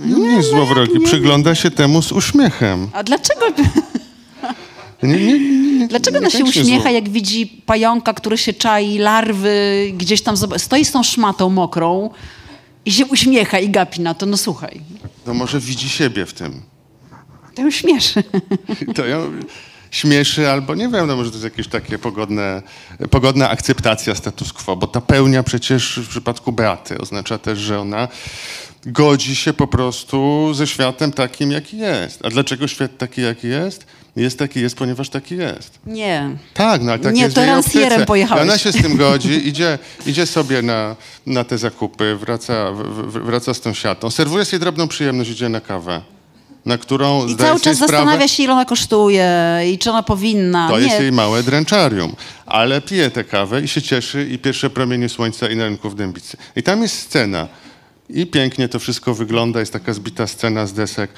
nie, 0.00 0.14
nie 0.18 0.36
jest 0.36 0.50
złowrogi. 0.50 1.00
Przygląda 1.00 1.54
się 1.54 1.70
temu 1.70 2.02
z 2.02 2.12
uśmiechem. 2.12 2.88
A 2.92 3.02
dlaczego? 3.02 3.46
Dlaczego 5.88 6.18
ona 6.18 6.30
się 6.30 6.44
uśmiecha, 6.44 6.90
jak 6.90 7.08
widzi 7.08 7.46
pająka, 7.66 8.14
który 8.14 8.38
się 8.38 8.52
czai, 8.52 8.98
larwy, 8.98 9.86
gdzieś 9.96 10.22
tam 10.22 10.36
stoi 10.56 10.84
z 10.84 10.92
tą 10.92 11.02
szmatą 11.02 11.50
mokrą 11.50 12.10
i 12.86 12.92
się 12.92 13.06
uśmiecha 13.06 13.58
i 13.58 13.70
gapi 13.70 14.00
na 14.00 14.14
to. 14.14 14.26
No 14.26 14.36
słuchaj, 14.36 14.80
No 15.26 15.34
może 15.34 15.60
widzi 15.60 15.88
siebie 15.88 16.26
w 16.26 16.32
tym. 16.34 16.62
to 17.54 17.62
ją 17.62 17.70
śmieszy. 17.70 18.22
To 18.96 19.06
ją 19.06 19.32
śmieszy 19.90 20.50
albo 20.50 20.74
nie 20.74 20.88
wiem, 20.88 21.06
no 21.06 21.16
może 21.16 21.30
to 21.30 21.36
jest 21.36 21.44
jakieś 21.44 21.68
takie 21.68 21.98
pogodne, 21.98 22.62
pogodna 23.10 23.50
akceptacja 23.50 24.14
status 24.14 24.52
quo, 24.52 24.76
bo 24.76 24.86
ta 24.86 25.00
pełnia 25.00 25.42
przecież 25.42 25.98
w 25.98 26.08
przypadku 26.08 26.52
Beaty 26.52 26.98
oznacza 26.98 27.38
też, 27.38 27.58
że 27.58 27.80
ona 27.80 28.08
godzi 28.86 29.36
się 29.36 29.52
po 29.52 29.66
prostu 29.66 30.50
ze 30.54 30.66
światem 30.66 31.12
takim, 31.12 31.50
jaki 31.52 31.78
jest. 31.78 32.20
A 32.26 32.30
dlaczego 32.30 32.68
świat 32.68 32.98
taki, 32.98 33.22
jaki 33.22 33.48
jest? 33.48 33.86
Jest 34.16 34.38
taki 34.38 34.60
jest, 34.60 34.76
ponieważ 34.76 35.08
taki 35.08 35.36
jest. 35.36 35.78
Nie. 35.86 36.30
Tak, 36.54 36.82
no 36.82 36.92
ale 36.92 37.00
tak 37.00 37.14
Nie, 37.14 37.22
jest 37.22 37.34
to 37.34 37.40
w 37.40 37.44
jej 37.44 37.52
ransjerem 37.52 38.06
pojechałeś. 38.06 38.42
Ona 38.42 38.58
się 38.58 38.72
z 38.72 38.82
tym 38.82 38.96
godzi, 39.06 39.48
idzie, 39.48 39.78
idzie 40.06 40.26
sobie 40.26 40.62
na, 40.62 40.96
na 41.26 41.44
te 41.44 41.58
zakupy, 41.58 42.16
wraca, 42.16 42.72
w, 42.72 43.12
wraca 43.12 43.54
z 43.54 43.60
tą 43.60 43.74
siatą, 43.74 44.10
serwuje 44.10 44.44
sobie 44.44 44.60
drobną 44.60 44.88
przyjemność, 44.88 45.30
idzie 45.30 45.48
na 45.48 45.60
kawę, 45.60 46.00
na 46.66 46.78
którą 46.78 47.26
I 47.26 47.36
cały 47.36 47.60
czas 47.60 47.76
sprawę, 47.76 47.92
zastanawia 47.92 48.28
się, 48.28 48.42
ile 48.42 48.52
ona 48.52 48.64
kosztuje 48.64 49.60
i 49.72 49.78
czy 49.78 49.90
ona 49.90 50.02
powinna. 50.02 50.68
to 50.68 50.78
nie. 50.78 50.86
jest 50.86 51.00
jej 51.00 51.12
małe 51.12 51.42
dręczarium. 51.42 52.14
Ale 52.46 52.80
pije 52.80 53.10
tę 53.10 53.24
kawę 53.24 53.60
i 53.62 53.68
się 53.68 53.82
cieszy 53.82 54.28
i 54.30 54.38
pierwsze 54.38 54.70
promienie 54.70 55.08
słońca 55.08 55.48
i 55.48 55.56
na 55.56 55.64
rynku 55.64 55.90
w 55.90 55.94
Dębicy. 55.94 56.36
I 56.56 56.62
tam 56.62 56.82
jest 56.82 56.98
scena. 56.98 57.48
I 58.10 58.26
pięknie 58.26 58.68
to 58.68 58.78
wszystko 58.78 59.14
wygląda, 59.14 59.60
jest 59.60 59.72
taka 59.72 59.92
zbita 59.92 60.26
scena 60.26 60.66
z 60.66 60.72
desek. 60.72 61.10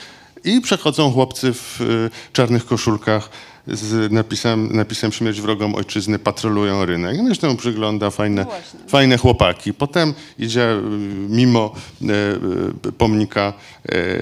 I 0.45 0.61
przechodzą 0.61 1.13
chłopcy 1.13 1.53
w 1.53 1.81
y, 1.81 2.11
czarnych 2.33 2.67
koszulkach 2.67 3.31
z 3.73 4.13
napisem, 4.13 4.77
napisem 4.77 5.13
śmierć 5.13 5.41
wrogom 5.41 5.75
ojczyzny, 5.75 6.19
patrolują 6.19 6.87
rynek. 6.87 7.17
No 7.19 7.25
Zresztą 7.25 7.57
przygląda 7.57 8.11
fajne, 8.11 8.47
fajne 8.89 9.19
chłopaki. 9.19 9.75
Potem 9.75 10.15
idzie 10.39 10.73
y, 10.73 10.81
mimo 11.29 11.75
y, 12.03 12.93
pomnika 12.93 13.53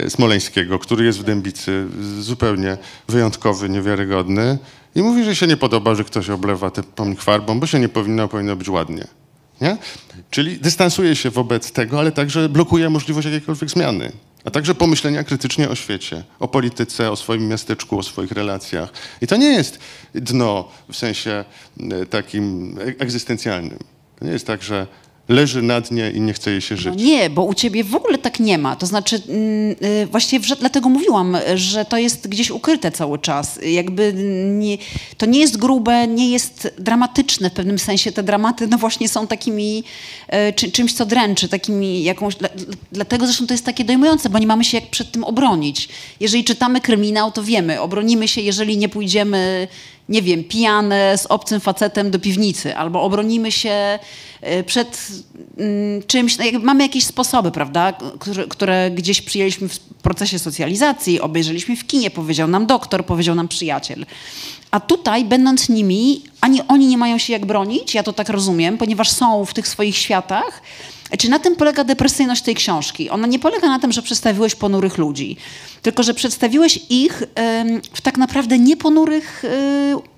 y, 0.07 0.11
Smoleńskiego, 0.11 0.79
który 0.79 1.05
jest 1.05 1.19
w 1.19 1.23
Dębicy, 1.23 1.87
zupełnie 2.21 2.77
wyjątkowy, 3.09 3.69
niewiarygodny. 3.69 4.59
I 4.95 5.03
mówi, 5.03 5.25
że 5.25 5.37
się 5.37 5.47
nie 5.47 5.57
podoba, 5.57 5.95
że 5.95 6.05
ktoś 6.05 6.31
oblewa 6.31 6.71
ten 6.71 6.85
pomnik 6.85 7.23
farbą, 7.23 7.61
bo 7.61 7.67
się 7.67 7.81
nie 7.81 7.89
powinno, 7.89 8.29
powinno 8.29 8.57
być 8.57 8.69
ładnie. 8.69 9.07
Nie? 9.61 9.77
Czyli 10.31 10.59
dystansuje 10.59 11.17
się 11.17 11.31
wobec 11.31 11.73
tego, 11.73 11.99
ale 11.99 12.13
także 12.13 12.49
blokuje 12.49 12.91
możliwość 12.91 13.25
jakiejkolwiek 13.25 13.71
zmiany. 13.71 14.13
A 14.47 14.51
także 14.51 14.75
pomyślenia 14.75 15.25
krytycznie 15.25 15.69
o 15.69 15.75
świecie, 15.75 16.25
o 16.39 16.49
polityce, 16.49 17.11
o 17.11 17.17
swoim 17.17 17.49
miasteczku, 17.49 17.99
o 17.99 18.03
swoich 18.03 18.33
relacjach. 18.33 18.93
I 19.21 19.27
to 19.27 19.37
nie 19.37 19.53
jest 19.53 19.79
dno 20.15 20.69
w 20.93 20.97
sensie 20.97 21.45
e, 21.81 22.07
takim 22.07 22.77
e- 22.79 22.83
egzystencjalnym. 23.03 23.79
To 24.19 24.25
nie 24.25 24.33
jest 24.33 24.47
tak, 24.47 24.63
że 24.63 24.87
leży 25.29 25.63
na 25.63 25.81
dnie 25.81 26.11
i 26.15 26.21
nie 26.21 26.33
chce 26.33 26.51
jej 26.51 26.61
się 26.61 26.75
No 26.75 26.81
żyć. 26.81 26.95
nie, 26.97 27.31
bo 27.31 27.45
u 27.45 27.55
ciebie 27.55 27.85
w 27.85 27.95
ogóle 27.95 28.19
tak 28.19 28.41
nie 28.41 28.59
ma. 28.59 28.77
To 28.77 28.87
znaczy, 28.87 29.23
mm, 29.29 29.43
y, 30.03 30.07
właściwie 30.11 30.41
wrze- 30.41 30.57
dlatego 30.57 30.89
mówiłam, 30.89 31.37
że 31.55 31.85
to 31.85 31.99
jest 31.99 32.29
gdzieś 32.29 32.51
ukryte 32.51 32.91
cały 32.93 33.19
czas. 33.19 33.59
Jakby 33.67 34.13
nie, 34.59 34.79
to 35.17 35.27
nie 35.27 35.41
jest 35.41 35.57
grube, 35.57 36.07
nie 36.07 36.31
jest 36.31 36.75
dramatyczne 36.79 37.51
w 37.51 37.53
pewnym 37.53 37.79
sensie. 37.79 38.13
Te 38.13 38.23
dramaty, 38.23 38.67
no 38.67 38.79
właśnie 38.79 39.09
są 39.09 39.27
takimi 39.27 39.85
e, 40.29 40.53
czy, 40.53 40.71
czymś, 40.73 40.93
co 40.93 41.07
dręczy, 41.07 41.49
takimi 41.49 42.03
jakąś... 42.03 42.35
Dla- 42.37 42.49
dlatego 42.93 43.27
zresztą 43.27 43.47
to 43.47 43.55
jest 43.55 43.65
takie 43.65 43.85
dojmujące, 43.85 44.29
bo 44.31 44.39
nie 44.39 44.47
mamy 44.47 44.65
się 44.65 44.79
jak 44.79 44.91
przed 44.91 45.13
tym 45.13 45.25
obronić. 45.25 45.89
Jeżeli 46.21 46.45
czytamy 46.45 46.81
kryminał, 46.81 47.33
to 47.33 47.43
wiemy, 47.43 47.81
obronimy 47.81 48.29
się, 48.29 48.41
jeżeli 48.41 48.77
nie 48.79 48.89
pójdziemy 48.89 49.69
nie 50.09 50.23
wiem, 50.23 50.45
pijane 50.45 51.19
z 51.19 51.27
obcym 51.27 51.61
facetem 51.61 52.11
do 52.11 52.19
piwnicy, 52.19 52.77
albo 52.77 53.03
obronimy 53.03 53.53
się 53.53 53.99
e, 54.41 54.65
przed 54.65 55.09
mm, 55.59 56.03
czymś, 56.03 56.39
no 56.39 56.45
mamy 56.63 56.83
jakieś 56.83 57.05
sposoby, 57.05 57.51
prawda, 57.51 57.93
które 58.49 58.91
gdzieś 58.91 59.21
przyjęliśmy 59.21 59.69
w 59.69 59.79
procesie 59.79 60.39
socjalizacji, 60.39 61.21
obejrzeliśmy 61.21 61.77
w 61.77 61.87
kinie, 61.87 62.11
powiedział 62.11 62.49
nam 62.49 62.67
doktor, 62.67 63.07
powiedział 63.07 63.35
nam 63.35 63.49
przyjaciel. 63.49 64.07
A 64.71 64.81
tutaj, 64.81 65.25
będąc 65.25 65.69
nimi, 65.69 66.23
ani 66.41 66.63
oni 66.69 66.87
nie 66.87 66.99
mają 66.99 67.19
się 67.19 67.33
jak 67.33 67.47
bronić, 67.47 67.95
ja 67.95 68.03
to 68.03 68.13
tak 68.13 68.29
rozumiem, 68.29 68.79
ponieważ 68.79 69.11
są 69.11 69.45
w 69.45 69.55
tych 69.55 69.69
swoich 69.69 69.97
światach. 69.97 70.63
Czy 71.19 71.29
na 71.29 71.39
tym 71.39 71.57
polega 71.57 71.85
depresyjność 71.85 72.43
tej 72.43 72.55
książki? 72.55 73.11
Ona 73.11 73.27
nie 73.27 73.39
polega 73.39 73.69
na 73.69 73.79
tym, 73.79 73.93
że 73.93 74.03
przedstawiłeś 74.03 74.55
ponurych 74.55 74.99
ludzi, 74.99 75.37
tylko 75.83 76.03
że 76.03 76.15
przedstawiłeś 76.15 76.81
ich 76.91 77.23
w 77.93 78.01
tak 78.01 78.19
naprawdę 78.19 78.59
nieponurych. 78.59 79.45
y, 79.45 79.49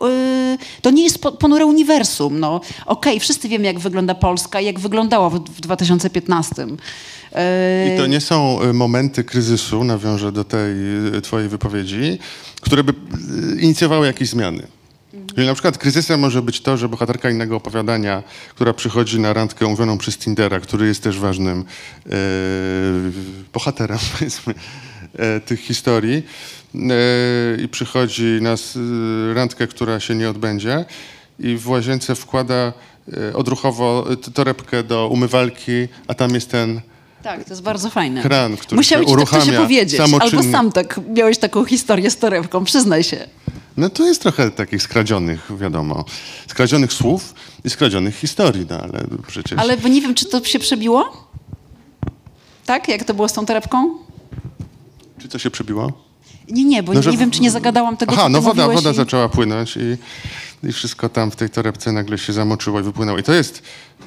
y, 0.07 0.59
to 0.83 0.90
nie 0.90 1.05
jest 1.05 1.22
po, 1.22 1.33
ponure 1.33 1.66
uniwersum. 1.66 2.40
No, 2.40 2.61
Okej, 2.87 3.20
wszyscy 3.20 3.48
wiemy, 3.48 3.64
jak 3.64 3.79
wygląda 3.79 4.14
Polska 4.14 4.61
jak 4.61 4.81
wyglądała 4.81 5.31
w, 5.31 5.35
w 5.35 5.61
2015. 5.61 6.62
Y, 6.62 7.94
I 7.94 7.98
to 7.98 8.07
nie 8.07 8.20
są 8.20 8.59
momenty 8.72 9.24
kryzysu, 9.24 9.85
nawiążę 9.85 10.33
do 10.33 10.44
tej 10.44 10.74
twojej 11.22 11.48
wypowiedzi, 11.48 12.18
które 12.61 12.85
by 12.85 12.94
inicjowały 13.61 14.07
jakieś 14.07 14.29
zmiany. 14.29 14.78
Czyli 15.35 15.47
na 15.47 15.55
przykład 15.55 15.79
kryzysem 15.79 16.21
może 16.21 16.42
być 16.42 16.61
to, 16.61 16.77
że 16.77 16.88
bohaterka 16.88 17.31
innego 17.31 17.57
opowiadania, 17.57 18.23
która 18.55 18.73
przychodzi 18.73 19.21
na 19.21 19.33
randkę 19.33 19.66
umówioną 19.66 19.99
przez 19.99 20.18
Tindera, 20.18 20.61
który 20.61 20.87
jest 20.87 21.03
też 21.03 21.18
ważnym 21.18 21.64
e, 22.07 22.12
bohaterem, 23.53 23.99
powiedzmy, 24.18 24.55
e, 25.18 25.40
tych 25.40 25.61
historii 25.61 26.23
e, 26.75 27.62
i 27.62 27.68
przychodzi 27.68 28.38
na 28.40 28.55
randkę, 29.35 29.66
która 29.66 30.01
się 30.01 30.14
nie 30.14 30.31
odbędzie 30.31 30.85
i 31.38 31.57
w 31.57 31.68
łazience 31.68 32.14
wkłada 32.14 32.73
e, 33.12 33.37
odruchowo 33.37 34.07
torebkę 34.35 34.83
do 34.83 35.09
umywalki, 35.09 35.88
a 36.09 36.14
tam 36.14 36.35
jest 36.35 36.51
ten 36.51 36.81
Tak, 37.22 37.44
to 37.44 37.50
jest 37.50 37.62
bardzo 37.62 37.90
fajne. 37.90 38.22
Kran, 38.22 38.57
który 38.57 38.76
Musiał 38.76 39.02
się 39.02 39.07
ci 39.07 39.14
tak 39.16 39.24
ktoś 39.24 39.33
uruchamia 39.38 39.61
powiedzieć. 39.61 40.00
Albo 40.00 40.42
sam 40.42 40.72
tak 40.72 41.00
miałeś 41.14 41.38
taką 41.38 41.64
historię 41.64 42.11
z 42.11 42.16
torebką, 42.16 42.64
przyznaj 42.64 43.04
się. 43.04 43.28
No 43.76 43.90
to 43.90 44.07
jest 44.07 44.22
trochę 44.22 44.50
takich 44.50 44.83
skradzionych, 44.83 45.50
wiadomo, 45.61 46.04
skradzionych 46.48 46.92
słów 46.92 47.35
i 47.64 47.70
skradzionych 47.70 48.16
historii, 48.16 48.66
no 48.70 48.81
ale 48.81 49.04
przecież... 49.26 49.59
Ale 49.59 49.76
bo 49.76 49.88
nie 49.88 50.00
wiem, 50.00 50.14
czy 50.14 50.24
to 50.24 50.44
się 50.44 50.59
przebiło? 50.59 51.28
Tak? 52.66 52.88
Jak 52.88 53.04
to 53.04 53.14
było 53.14 53.28
z 53.28 53.33
tą 53.33 53.46
torebką? 53.46 53.98
Czy 55.18 55.28
to 55.28 55.38
się 55.38 55.50
przebiło? 55.50 55.92
Nie, 56.48 56.64
nie, 56.64 56.83
bo 56.83 56.92
No, 56.92 57.02
że 57.02 57.11
nie 57.11 57.18
wiem, 57.18 57.31
czy 57.31 57.40
nie 57.40 57.50
zagadałam 57.50 57.96
tego, 57.96 58.12
Aha, 58.12 58.28
no 58.28 58.40
woda, 58.40 58.66
woda 58.68 58.90
i... 58.90 58.94
zaczęła 58.94 59.28
płynąć 59.28 59.76
i, 59.76 59.96
i 60.62 60.73
wszystko 60.73 61.09
tam 61.09 61.31
w 61.31 61.37
tej 61.37 61.51
torebce 61.51 61.92
nagle 61.92 62.18
się 62.18 62.33
zamoczyło 62.33 62.81
i 62.81 62.83
wypłynęło. 62.83 63.18
I 63.18 63.23
to 63.23 63.33
jest 63.33 63.62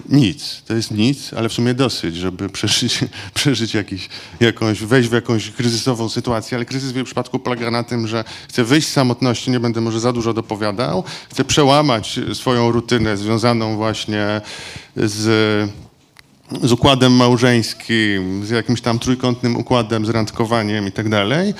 nic, 0.09 0.61
to 0.67 0.73
jest 0.73 0.91
nic, 0.91 1.33
ale 1.33 1.49
w 1.49 1.53
sumie 1.53 1.73
dosyć, 1.73 2.15
żeby 2.15 2.49
przeżyć, 2.59 2.99
przeżyć 3.33 3.73
jakiś, 3.73 4.09
jakąś, 4.39 4.79
wejść 4.79 5.09
w 5.09 5.13
jakąś 5.13 5.49
kryzysową 5.49 6.09
sytuację, 6.09 6.55
ale 6.55 6.65
kryzys 6.65 6.91
w 6.91 6.95
jej 6.95 7.05
przypadku 7.05 7.39
polega 7.39 7.71
na 7.71 7.83
tym, 7.83 8.07
że 8.07 8.23
chce 8.49 8.63
wyjść 8.63 8.87
z 8.87 8.91
samotności, 8.91 9.51
nie 9.51 9.59
będę 9.59 9.81
może 9.81 9.99
za 9.99 10.13
dużo 10.13 10.33
dopowiadał, 10.33 11.03
chce 11.29 11.45
przełamać 11.45 12.19
swoją 12.33 12.71
rutynę 12.71 13.17
związaną 13.17 13.75
właśnie 13.75 14.41
z 14.95 15.71
z 16.63 16.71
układem 16.71 17.11
małżeńskim, 17.11 18.45
z 18.45 18.49
jakimś 18.49 18.81
tam 18.81 18.99
trójkątnym 18.99 19.55
układem, 19.55 20.05
z 20.05 20.09
randkowaniem 20.09 20.87
i 20.87 20.91
tak 20.91 21.09
dalej, 21.09 21.53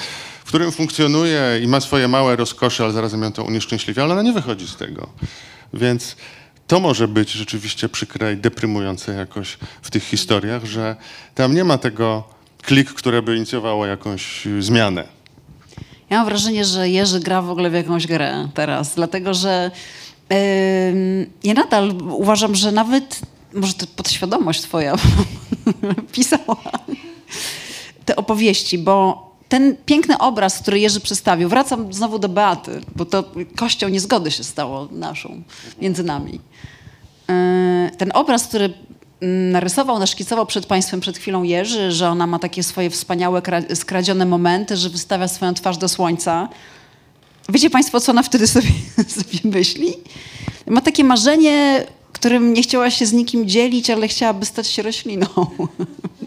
którym 0.51 0.71
funkcjonuje 0.71 1.59
i 1.63 1.67
ma 1.67 1.79
swoje 1.79 2.07
małe 2.07 2.35
rozkosze, 2.35 2.83
ale 2.83 2.93
zarazem 2.93 3.21
ją 3.21 3.31
to 3.31 3.43
unieszczęśliwia, 3.43 4.03
ale 4.03 4.13
ona 4.13 4.21
nie 4.21 4.33
wychodzi 4.33 4.67
z 4.67 4.75
tego. 4.75 5.09
Więc 5.73 6.15
to 6.67 6.79
może 6.79 7.07
być 7.07 7.31
rzeczywiście 7.31 7.89
przykre 7.89 8.33
i 8.33 8.37
deprymujące 8.37 9.13
jakoś 9.13 9.57
w 9.81 9.91
tych 9.91 10.03
historiach, 10.03 10.65
że 10.65 10.95
tam 11.35 11.55
nie 11.55 11.63
ma 11.63 11.77
tego 11.77 12.23
klik, 12.61 12.93
które 12.93 13.21
by 13.21 13.37
inicjowało 13.37 13.85
jakąś 13.85 14.47
zmianę. 14.59 15.07
Ja 16.09 16.17
mam 16.17 16.25
wrażenie, 16.25 16.65
że 16.65 16.89
Jerzy 16.89 17.19
gra 17.19 17.41
w 17.41 17.49
ogóle 17.49 17.69
w 17.69 17.73
jakąś 17.73 18.07
grę 18.07 18.49
teraz, 18.53 18.95
dlatego 18.95 19.33
że 19.33 19.71
ym, 20.31 21.25
ja 21.43 21.53
nadal 21.53 21.93
uważam, 22.09 22.55
że 22.55 22.71
nawet, 22.71 23.19
może 23.53 23.73
to 23.73 23.87
podświadomość 23.95 24.61
twoja 24.61 24.95
pisała 26.13 26.57
te 28.05 28.15
opowieści, 28.15 28.78
bo 28.78 29.30
ten 29.52 29.76
piękny 29.86 30.18
obraz, 30.18 30.60
który 30.60 30.80
Jerzy 30.80 30.99
przedstawił, 30.99 31.49
wracam 31.49 31.93
znowu 31.93 32.20
do 32.20 32.30
Beaty, 32.30 32.82
bo 32.95 33.06
to 33.06 33.24
kością 33.56 33.89
niezgody 33.89 34.32
się 34.32 34.43
stało 34.43 34.88
naszą, 34.91 35.41
między 35.82 36.04
nami. 36.04 36.39
Yy, 37.30 37.97
Ten 37.97 38.12
obraz, 38.14 38.47
który 38.47 38.74
mm, 39.22 39.52
narysował, 39.52 39.99
naszkicował 39.99 40.45
przed 40.45 40.66
Państwem 40.66 40.99
przed 40.99 41.18
chwilą 41.18 41.43
Jerzy, 41.43 41.91
że 41.91 42.10
ona 42.10 42.28
ma 42.28 42.39
takie 42.39 42.64
swoje 42.64 42.89
wspaniałe, 42.89 43.41
kra- 43.41 43.76
skradzione 43.76 44.26
momenty, 44.26 44.78
że 44.78 44.89
wystawia 44.89 45.28
swoją 45.28 45.54
twarz 45.54 45.78
do 45.78 45.88
słońca. 45.89 46.49
Wiecie 47.49 47.70
Państwo, 47.70 47.99
co 47.99 48.12
ona 48.12 48.24
wtedy 48.24 48.47
sobie, 48.56 48.70
sobie 49.08 49.39
myśli? 49.43 49.93
Ma 50.68 50.82
takie 50.82 51.04
marzenie, 51.04 51.84
którym 52.14 52.54
nie 52.54 52.64
chciała 52.64 52.91
się 52.91 53.06
z 53.06 53.14
nikim 53.14 53.47
dzielić, 53.49 53.89
ale 53.89 54.08
chciałaby 54.08 54.45
stać 54.45 54.68
się 54.68 54.82
rośliną. 54.82 55.26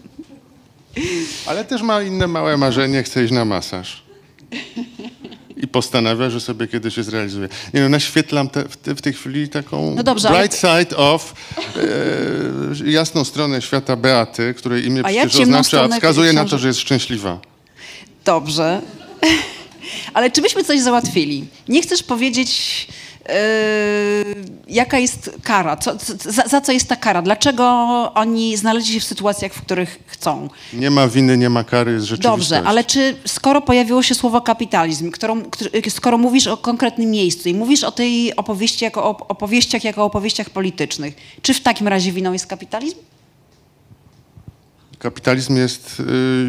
Ale 1.47 1.65
też 1.65 1.83
ma 1.83 2.03
inne 2.03 2.27
małe 2.27 2.57
marzenie, 2.57 3.03
chce 3.03 3.25
iść 3.25 3.33
na 3.33 3.45
masaż. 3.45 4.03
i 5.57 5.69
postanawia, 5.69 6.31
że 6.31 6.41
sobie 6.41 6.67
kiedyś 6.67 6.97
je 6.97 7.03
zrealizuje. 7.03 7.49
Nie 7.75 7.81
no, 7.81 7.89
naświetlam 7.89 8.49
te, 8.49 8.69
w, 8.69 8.77
te, 8.77 8.95
w 8.95 9.03
tej 9.03 9.13
chwili 9.13 9.49
taką 9.49 9.95
No 9.97 10.03
dobrze, 10.03 10.29
ale- 10.29 10.39
bright 10.39 10.61
side 10.61 10.97
of 10.97 11.35
e, 12.87 12.91
jasną 12.91 13.25
stronę 13.25 13.63
świata 13.63 13.97
Beaty, 13.97 14.55
której 14.55 14.87
imię 14.87 15.03
A 15.05 15.09
przecież 15.09 15.41
oznacza, 15.41 15.65
stronę 15.65 15.97
wskazuje 15.97 16.33
na 16.33 16.45
to, 16.45 16.59
że 16.59 16.69
jest 16.69 16.81
szczęśliwa. 16.81 17.41
Dobrze. 18.25 18.81
Ale 20.15 20.31
czy 20.31 20.43
byśmy 20.43 20.65
coś 20.65 20.81
załatwili? 20.81 21.45
Nie 21.69 21.83
chcesz 21.83 22.03
powiedzieć, 22.03 22.87
jaka 24.69 24.99
jest 24.99 25.31
kara? 25.43 25.77
Co, 25.77 25.93
za, 26.25 26.43
za 26.49 26.61
co 26.61 26.73
jest 26.73 26.89
ta 26.89 26.97
kara? 26.97 27.23
Dlaczego 27.23 27.65
oni 28.15 28.57
znaleźli 28.57 28.95
się 28.95 29.01
w 29.01 29.05
sytuacjach, 29.05 29.53
w 29.53 29.63
których 29.63 29.99
chcą? 30.07 30.49
Nie 30.73 30.91
ma 30.91 31.09
winy, 31.09 31.37
nie 31.39 31.51
ma 31.51 31.65
kary, 31.65 31.93
jest 31.93 32.07
rzeczywistość. 32.07 32.51
Dobrze, 32.51 32.69
ale 32.69 32.85
czy 32.85 33.17
skoro 33.27 33.61
pojawiło 33.61 34.03
się 34.03 34.15
słowo 34.15 34.41
kapitalizm, 34.41 35.11
którą, 35.11 35.43
któr- 35.43 35.91
skoro 35.91 36.19
mówisz 36.19 36.47
o 36.47 36.57
konkretnym 36.57 37.11
miejscu 37.11 37.49
i 37.49 37.55
mówisz 37.55 37.85
o 37.85 37.93
tej 37.93 38.37
opowieści 38.37 38.85
jako 38.85 39.05
o 39.05 39.29
opowieściach 39.29 39.85
jako 39.85 40.03
o 40.03 40.05
opowieściach 40.05 40.51
politycznych, 40.51 41.15
czy 41.43 41.55
w 41.55 41.61
takim 41.61 41.89
razie 41.89 42.13
winą 42.13 42.33
jest 42.33 42.47
kapitalizm? 42.47 42.97
Kapitalizm 44.99 45.57
jest 45.57 46.03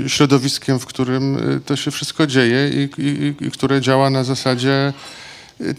y, 0.06 0.10
środowiskiem, 0.10 0.80
w 0.80 0.86
którym 0.86 1.38
y, 1.58 1.60
to 1.60 1.76
się 1.76 1.92
wszystko 1.92 2.28
dzieje 2.28 2.70
i, 2.70 3.02
i, 3.02 3.46
i 3.48 3.52
które 3.52 3.82
działa 3.82 4.10
na 4.10 4.24
zasadzie 4.24 4.94
y, 5.22 5.25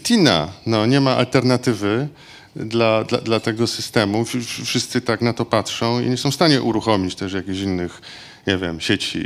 Tina. 0.03 0.47
No, 0.65 0.85
nie 0.85 1.01
ma 1.01 1.15
alternatywy 1.17 2.07
dla, 2.55 3.03
dla, 3.03 3.17
dla 3.17 3.39
tego 3.39 3.67
systemu. 3.67 4.23
Wsz- 4.23 4.39
wsz- 4.39 4.65
Wszyscy 4.65 5.01
tak 5.01 5.21
na 5.21 5.33
to 5.33 5.45
patrzą 5.45 5.99
i 6.01 6.09
nie 6.09 6.17
są 6.17 6.31
w 6.31 6.35
stanie 6.35 6.61
uruchomić 6.61 7.15
też 7.15 7.33
jakichś 7.33 7.59
innych, 7.59 8.01
nie 8.47 8.57
wiem, 8.57 8.79
sieci 8.81 9.25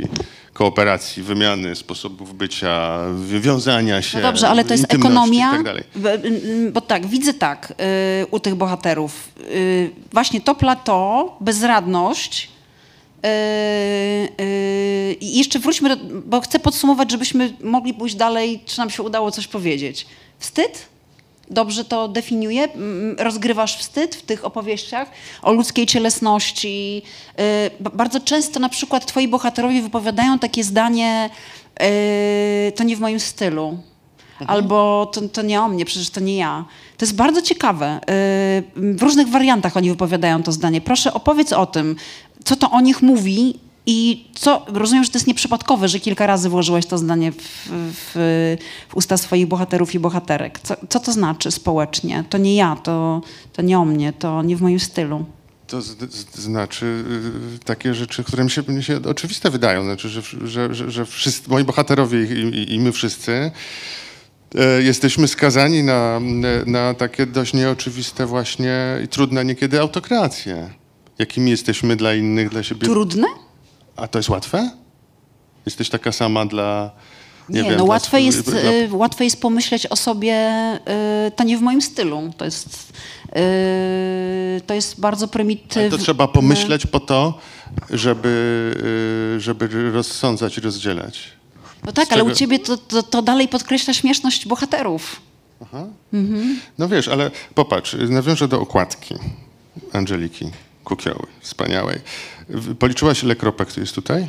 kooperacji, 0.52 1.22
wymiany 1.22 1.76
sposobów 1.76 2.34
bycia, 2.36 2.98
wywiązania 3.14 4.02
się, 4.02 4.18
No 4.18 4.22
dobrze, 4.22 4.48
ale 4.48 4.64
to 4.64 4.74
jest 4.74 4.94
ekonomia. 4.94 5.50
tak 5.50 5.62
dalej. 5.62 5.84
Bo, 5.96 6.08
bo 6.72 6.80
tak, 6.80 7.06
widzę 7.06 7.34
tak 7.34 7.72
y, 8.22 8.26
u 8.30 8.40
tych 8.40 8.54
bohaterów. 8.54 9.28
Y, 9.40 9.90
właśnie 10.12 10.40
to 10.40 10.54
plateau, 10.54 11.30
bezradność. 11.40 12.48
y, 13.24 13.28
y, 14.42 15.16
I 15.20 15.38
jeszcze 15.38 15.58
wróćmy, 15.58 15.96
do, 15.96 16.04
bo 16.26 16.40
chcę 16.40 16.58
podsumować, 16.58 17.10
żebyśmy 17.10 17.52
mogli 17.62 17.94
pójść 17.94 18.14
dalej, 18.14 18.60
czy 18.66 18.78
nam 18.78 18.90
się 18.90 19.02
udało 19.02 19.30
coś 19.30 19.46
powiedzieć. 19.46 20.06
Wstyd? 20.42 20.86
Dobrze 21.50 21.84
to 21.84 22.08
definiuje? 22.08 22.68
Rozgrywasz 23.18 23.76
wstyd 23.76 24.14
w 24.16 24.22
tych 24.22 24.44
opowieściach 24.44 25.08
o 25.42 25.52
ludzkiej 25.52 25.86
cielesności. 25.86 27.02
Y, 27.40 27.70
ba- 27.80 27.90
Bardzo 27.94 28.20
często 28.20 28.60
na 28.60 28.68
przykład 28.68 29.06
twoi 29.06 29.28
bohaterowie 29.28 29.82
wypowiadają 29.82 30.38
takie 30.38 30.64
zdanie 30.64 31.30
y, 32.68 32.72
to 32.72 32.84
nie 32.84 32.96
w 32.96 33.00
moim 33.00 33.20
stylu. 33.20 33.78
Albo 34.46 35.06
to, 35.14 35.20
to 35.28 35.42
nie 35.42 35.60
o 35.62 35.68
mnie, 35.68 35.84
przecież 35.84 36.10
to 36.10 36.20
nie 36.20 36.36
ja. 36.36 36.64
To 36.96 37.04
jest 37.04 37.16
bardzo 37.16 37.42
ciekawe. 37.42 38.00
Y, 38.02 38.02
W 38.96 39.02
różnych 39.02 39.28
wariantach 39.28 39.76
oni 39.76 39.90
wypowiadają 39.90 40.42
to 40.42 40.52
zdanie. 40.52 40.80
Proszę 40.80 41.14
opowiedz 41.14 41.52
o 41.52 41.66
tym, 41.66 41.96
co 42.44 42.56
to 42.56 42.70
o 42.70 42.80
nich 42.80 43.02
mówi 43.02 43.58
i 43.86 44.28
co, 44.34 44.66
rozumiem, 44.68 45.04
że 45.04 45.10
to 45.10 45.18
jest 45.18 45.26
nieprzypadkowe, 45.26 45.88
że 45.88 46.00
kilka 46.00 46.26
razy 46.26 46.48
włożyłeś 46.48 46.86
to 46.86 46.98
zdanie 46.98 47.32
w, 47.32 47.36
w, 47.70 48.12
w 48.88 48.96
usta 48.96 49.16
swoich 49.16 49.46
bohaterów 49.46 49.94
i 49.94 49.98
bohaterek. 49.98 50.60
Co, 50.60 50.74
co 50.88 51.00
to 51.00 51.12
znaczy 51.12 51.50
społecznie? 51.50 52.24
To 52.30 52.38
nie 52.38 52.56
ja, 52.56 52.76
to, 52.76 53.22
to 53.52 53.62
nie 53.62 53.78
o 53.78 53.84
mnie, 53.84 54.12
to 54.12 54.42
nie 54.42 54.56
w 54.56 54.62
moim 54.62 54.80
stylu. 54.80 55.24
To 55.66 55.82
z, 55.82 56.14
z, 56.14 56.38
znaczy 56.38 57.04
y, 57.56 57.58
takie 57.64 57.94
rzeczy, 57.94 58.24
które 58.24 58.44
mi 58.44 58.50
się, 58.50 58.62
mi 58.68 58.82
się 58.82 59.00
oczywiste 59.04 59.50
wydają. 59.50 59.84
Znaczy, 59.84 60.08
że, 60.08 60.22
że, 60.44 60.74
że, 60.74 60.90
że 60.90 61.06
wszyscy, 61.06 61.50
moi 61.50 61.64
bohaterowie 61.64 62.24
i, 62.24 62.56
i, 62.56 62.74
i 62.74 62.80
my 62.80 62.92
wszyscy 62.92 63.50
e, 64.54 64.82
jesteśmy 64.82 65.28
skazani 65.28 65.82
na, 65.82 66.20
na 66.66 66.94
takie 66.94 67.26
dość 67.26 67.54
nieoczywiste 67.54 68.26
właśnie 68.26 68.98
i 69.04 69.08
trudne 69.08 69.44
niekiedy 69.44 69.80
autokracje. 69.80 70.70
Jakimi 71.18 71.50
jesteśmy 71.50 71.96
dla 71.96 72.14
innych, 72.14 72.48
dla 72.48 72.62
siebie. 72.62 72.86
Trudne? 72.86 73.26
A 74.02 74.08
to 74.08 74.18
jest 74.18 74.28
łatwe? 74.28 74.70
Jesteś 75.66 75.88
taka 75.88 76.12
sama 76.12 76.46
dla... 76.46 76.90
Nie, 77.48 77.62
wiem, 77.62 77.70
no 77.72 77.76
dla 77.76 77.84
łatwe 77.84 78.16
sw- 78.18 78.24
jest, 78.26 78.50
dla- 78.50 78.60
y, 78.72 78.88
łatwe 78.92 79.24
jest 79.24 79.40
pomyśleć 79.40 79.86
o 79.86 79.96
sobie, 79.96 80.34
y, 81.26 81.30
to 81.30 81.44
nie 81.44 81.58
w 81.58 81.60
moim 81.60 81.82
stylu. 81.82 82.32
To 82.36 82.44
jest, 82.44 82.92
y, 83.36 84.60
to 84.66 84.74
jest 84.74 85.00
bardzo 85.00 85.28
prymitywne. 85.28 85.90
to 85.90 85.98
trzeba 85.98 86.28
pomyśleć 86.28 86.86
po 86.86 87.00
to, 87.00 87.38
żeby, 87.90 88.28
y, 89.36 89.40
żeby 89.40 89.90
rozsądzać 89.92 90.58
i 90.58 90.60
rozdzielać. 90.60 91.28
No 91.84 91.92
tak, 91.92 92.08
z 92.08 92.12
ale 92.12 92.24
u 92.24 92.30
ciebie 92.30 92.58
to, 92.58 92.76
to, 92.76 93.02
to 93.02 93.22
dalej 93.22 93.48
podkreśla 93.48 93.94
śmieszność 93.94 94.46
bohaterów. 94.46 95.20
No 96.78 96.88
wiesz, 96.88 97.08
ale 97.08 97.30
popatrz, 97.54 97.96
nawiążę 98.08 98.48
do 98.48 98.60
okładki 98.60 99.14
Angeliki 99.92 100.50
Kukioły, 100.84 101.26
wspaniałej. 101.40 101.98
Policzyłaś, 102.78 103.22
ile 103.22 103.36
kropek 103.36 103.72
tu 103.72 103.80
jest 103.80 103.94
tutaj? 103.94 104.26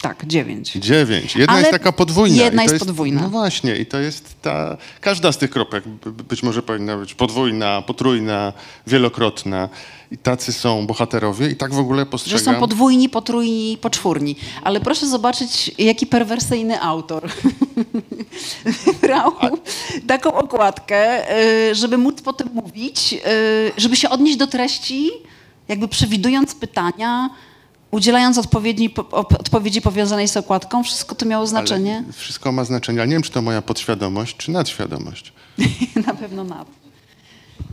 Tak, 0.00 0.26
dziewięć. 0.26 0.72
Dziewięć. 0.72 1.36
Jedna 1.36 1.52
Ale 1.52 1.60
jest 1.60 1.72
taka 1.72 1.92
podwójna. 1.92 2.44
jedna 2.44 2.64
to 2.64 2.72
jest 2.72 2.84
podwójna. 2.84 3.22
No 3.22 3.28
właśnie, 3.28 3.76
i 3.76 3.86
to 3.86 3.98
jest 3.98 4.42
ta... 4.42 4.76
Każda 5.00 5.32
z 5.32 5.38
tych 5.38 5.50
kropek 5.50 5.84
być 6.28 6.42
może 6.42 6.62
powinna 6.62 6.96
być 6.96 7.14
podwójna, 7.14 7.82
potrójna, 7.82 8.52
wielokrotna. 8.86 9.68
I 10.10 10.18
tacy 10.18 10.52
są 10.52 10.86
bohaterowie 10.86 11.48
i 11.50 11.56
tak 11.56 11.74
w 11.74 11.78
ogóle 11.78 12.00
Że 12.02 12.06
postrzegam... 12.06 12.54
są 12.54 12.60
podwójni, 12.60 13.08
potrójni, 13.08 13.78
poczwórni. 13.80 14.36
Ale 14.62 14.80
proszę 14.80 15.06
zobaczyć, 15.06 15.70
jaki 15.78 16.06
perwersyjny 16.06 16.80
autor 16.80 17.30
wybrał 18.86 19.32
taką 20.06 20.34
okładkę, 20.34 21.30
y, 21.70 21.74
żeby 21.74 21.98
móc 21.98 22.22
potem 22.22 22.48
mówić, 22.54 23.12
y, 23.12 23.18
żeby 23.76 23.96
się 23.96 24.10
odnieść 24.10 24.36
do 24.36 24.46
treści, 24.46 25.10
jakby 25.68 25.88
przewidując 25.88 26.54
pytania, 26.54 27.30
udzielając 27.90 28.38
odpowiedzi, 28.38 28.94
odpowiedzi 29.12 29.80
powiązanej 29.80 30.28
z 30.28 30.36
okładką. 30.36 30.84
Wszystko 30.84 31.14
to 31.14 31.26
miało 31.26 31.46
znaczenie? 31.46 32.02
Ale 32.04 32.12
wszystko 32.12 32.52
ma 32.52 32.64
znaczenie, 32.64 33.00
ale 33.00 33.08
nie 33.08 33.14
wiem, 33.14 33.22
czy 33.22 33.30
to 33.30 33.42
moja 33.42 33.62
podświadomość, 33.62 34.36
czy 34.36 34.50
nadświadomość. 34.50 35.32
Na 36.06 36.14
pewno 36.14 36.44
na. 36.44 36.64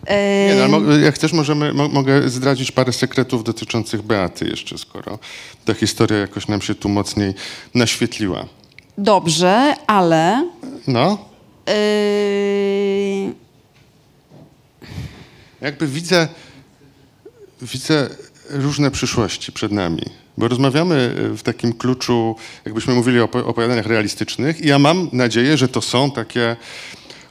Nie, 0.09 0.67
no, 0.69 0.97
jak 0.97 1.15
chcesz, 1.15 1.33
możemy, 1.33 1.73
mo, 1.73 1.89
mogę 1.89 2.29
zdradzić 2.29 2.71
parę 2.71 2.93
sekretów 2.93 3.43
dotyczących 3.43 4.01
Beaty 4.01 4.45
jeszcze, 4.45 4.77
skoro 4.77 5.19
ta 5.65 5.73
historia 5.73 6.19
jakoś 6.19 6.47
nam 6.47 6.61
się 6.61 6.75
tu 6.75 6.89
mocniej 6.89 7.33
naświetliła. 7.73 8.45
Dobrze, 8.97 9.75
ale 9.87 10.49
No, 10.87 11.17
yy, 11.67 13.33
jakby 15.61 15.87
widzę, 15.87 16.27
widzę 17.63 18.09
różne 18.49 18.91
przyszłości 18.91 19.51
przed 19.51 19.71
nami, 19.71 20.01
bo 20.37 20.47
rozmawiamy 20.47 21.15
w 21.37 21.41
takim 21.43 21.73
kluczu, 21.73 22.35
jakbyśmy 22.65 22.93
mówili 22.93 23.19
o 23.19 23.25
opo- 23.25 23.45
opowiadaniach 23.47 23.85
realistycznych 23.85 24.61
i 24.61 24.67
ja 24.67 24.79
mam 24.79 25.09
nadzieję, 25.13 25.57
że 25.57 25.67
to 25.67 25.81
są 25.81 26.11
takie 26.11 26.55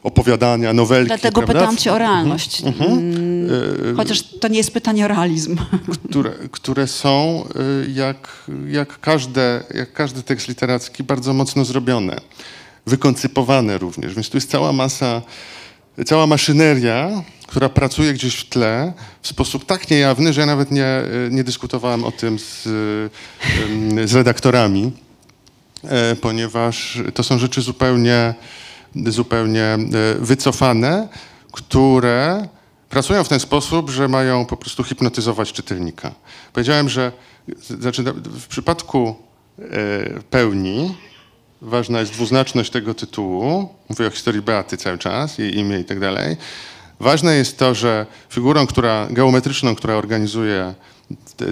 opowiadania, 0.03 0.73
nowelki, 0.73 1.09
dlatego 1.09 1.43
prawda? 1.43 1.61
pytam 1.61 1.77
cię 1.77 1.93
o 1.93 1.99
realność. 1.99 2.63
Mm, 2.63 3.97
Chociaż 3.97 4.23
to 4.23 4.49
nie 4.49 4.59
jest 4.59 4.71
pytanie 4.71 5.05
o 5.05 5.09
realizm. 5.09 5.57
które, 6.09 6.31
które 6.51 6.87
są 6.87 7.45
y, 7.87 7.91
jak, 7.91 8.29
jak, 8.69 9.01
każde, 9.01 9.65
jak 9.75 9.93
każdy 9.93 10.23
tekst 10.23 10.49
literacki 10.49 11.05
bardzo 11.05 11.33
mocno 11.33 11.65
zrobione, 11.65 12.17
wykoncypowane 12.87 13.79
również. 13.79 14.15
Więc 14.15 14.31
tu 14.31 14.37
jest 14.37 14.51
cała 14.51 14.73
masa, 14.73 15.23
cała 16.07 16.27
maszyneria, 16.27 17.23
która 17.53 17.69
pracuje 17.69 18.13
gdzieś 18.13 18.35
w 18.35 18.49
tle 18.49 18.93
w 19.23 19.29
sposób 19.29 19.65
tak 19.65 19.91
niejawny, 19.91 20.33
że 20.33 20.41
ja 20.41 20.47
nawet 20.47 20.71
nie, 20.71 21.03
y, 21.27 21.29
nie 21.31 21.45
dyskutowałem 21.45 22.05
o 22.05 22.13
tym 22.13 22.39
z, 22.39 22.67
y, 22.67 24.09
z 24.09 24.15
redaktorami, 24.15 24.93
e, 25.85 26.17
ponieważ 26.17 26.99
to 27.15 27.23
są 27.23 27.39
rzeczy 27.39 27.61
zupełnie, 27.63 28.35
zupełnie 29.07 29.65
e, 29.65 29.79
wycofane, 30.19 31.09
które 31.53 32.49
pracują 32.91 33.25
w 33.25 33.29
ten 33.29 33.41
sposób, 33.41 33.91
że 33.91 34.09
mają 34.09 34.47
po 34.47 34.57
prostu 34.57 34.85
hipnotyzować 34.85 35.53
czytelnika. 35.53 36.13
Powiedziałem, 36.53 36.89
że 36.89 37.13
znaczy, 37.81 38.03
w 38.41 38.47
przypadku 38.47 39.15
e, 39.59 39.65
pełni 40.31 40.95
ważna 41.63 42.01
jest 42.01 42.13
dwuznaczność 42.13 42.71
tego 42.71 42.95
tytułu. 42.95 43.69
Mówię 43.89 44.07
o 44.07 44.11
historii 44.11 44.43
Beaty 44.43 44.77
cały 44.77 44.99
czas, 44.99 45.39
jej 45.39 45.59
imię 45.59 45.81
i 45.81 45.85
tak 45.85 46.01
dalej. 46.01 46.37
Ważne 47.03 47.35
jest 47.35 47.59
to, 47.59 47.75
że 47.75 48.07
figurą 48.31 48.67
która, 48.67 49.09
geometryczną, 49.11 49.75
która 49.75 49.95
organizuje 49.95 50.75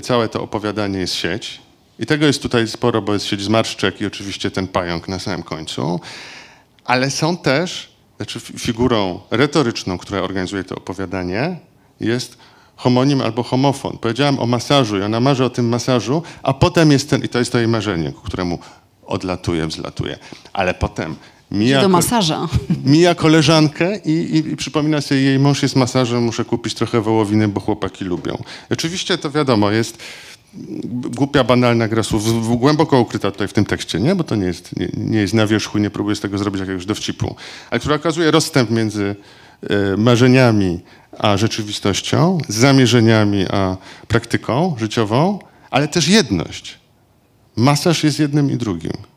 całe 0.02 0.28
to 0.28 0.42
opowiadanie 0.42 0.98
jest 0.98 1.14
sieć. 1.14 1.60
I 1.98 2.06
tego 2.06 2.26
jest 2.26 2.42
tutaj 2.42 2.68
sporo, 2.68 3.02
bo 3.02 3.12
jest 3.12 3.26
sieć 3.26 3.42
zmarszczek 3.42 4.00
i 4.00 4.06
oczywiście 4.06 4.50
ten 4.50 4.68
pająk 4.68 5.08
na 5.08 5.18
samym 5.18 5.42
końcu. 5.42 6.00
Ale 6.84 7.10
są 7.10 7.36
też, 7.36 7.92
znaczy 8.16 8.40
fi- 8.40 8.58
figurą 8.58 9.20
retoryczną, 9.30 9.98
która 9.98 10.20
organizuje 10.20 10.64
to 10.64 10.74
opowiadanie, 10.74 11.58
jest 12.00 12.38
homonim 12.76 13.20
albo 13.20 13.42
homofon. 13.42 13.98
Powiedziałem 13.98 14.38
o 14.38 14.46
masażu 14.46 14.98
i 14.98 15.02
ona 15.02 15.20
marzy 15.20 15.44
o 15.44 15.50
tym 15.50 15.68
masażu, 15.68 16.22
a 16.42 16.54
potem 16.54 16.90
jest 16.92 17.10
ten, 17.10 17.24
i 17.24 17.28
to 17.28 17.38
jest 17.38 17.52
to 17.52 17.58
jej 17.58 17.68
marzenie, 17.68 18.12
któremu 18.24 18.58
odlatuje, 19.06 19.66
wzlatuje. 19.66 20.18
Ale 20.52 20.74
potem 20.74 21.16
Mija, 21.50 21.80
do 21.80 21.88
masaża. 21.88 22.48
Mija 22.84 23.14
koleżankę 23.14 23.98
i, 23.98 24.10
i, 24.10 24.48
i, 24.48 24.56
przypomina 24.56 25.00
sobie, 25.00 25.20
jej 25.20 25.38
mąż 25.38 25.62
jest 25.62 25.76
masażem, 25.76 26.22
muszę 26.22 26.44
kupić 26.44 26.74
trochę 26.74 27.00
wołowiny, 27.00 27.48
bo 27.48 27.60
chłopaki 27.60 28.04
lubią. 28.04 28.42
Oczywiście 28.70 29.18
to 29.18 29.30
wiadomo, 29.30 29.70
jest 29.70 29.98
głupia, 31.16 31.44
banalna 31.44 31.88
gra 31.88 32.02
słów, 32.02 32.58
głęboko 32.58 33.00
ukryta 33.00 33.30
tutaj 33.30 33.48
w 33.48 33.52
tym 33.52 33.64
tekście, 33.64 34.00
nie? 34.00 34.14
bo 34.14 34.24
to 34.24 34.36
nie 34.36 34.46
jest, 34.46 34.76
nie, 34.76 34.88
nie 34.96 35.18
jest 35.18 35.34
na 35.34 35.46
wierzchu, 35.46 35.78
nie 35.78 35.90
próbuję 35.90 36.16
z 36.16 36.20
tego 36.20 36.38
zrobić 36.38 36.60
jakiegoś 36.60 36.86
dowcipu, 36.86 37.36
ale 37.70 37.80
która 37.80 37.96
okazuje 37.96 38.30
rozstęp 38.30 38.70
między 38.70 39.16
e, 39.62 39.96
marzeniami 39.96 40.80
a 41.18 41.36
rzeczywistością, 41.36 42.38
zamierzeniami 42.48 43.46
a 43.50 43.76
praktyką 44.08 44.76
życiową, 44.78 45.38
ale 45.70 45.88
też 45.88 46.08
jedność. 46.08 46.78
Masaż 47.56 48.04
jest 48.04 48.18
jednym 48.18 48.50
i 48.50 48.56
drugim. 48.56 49.09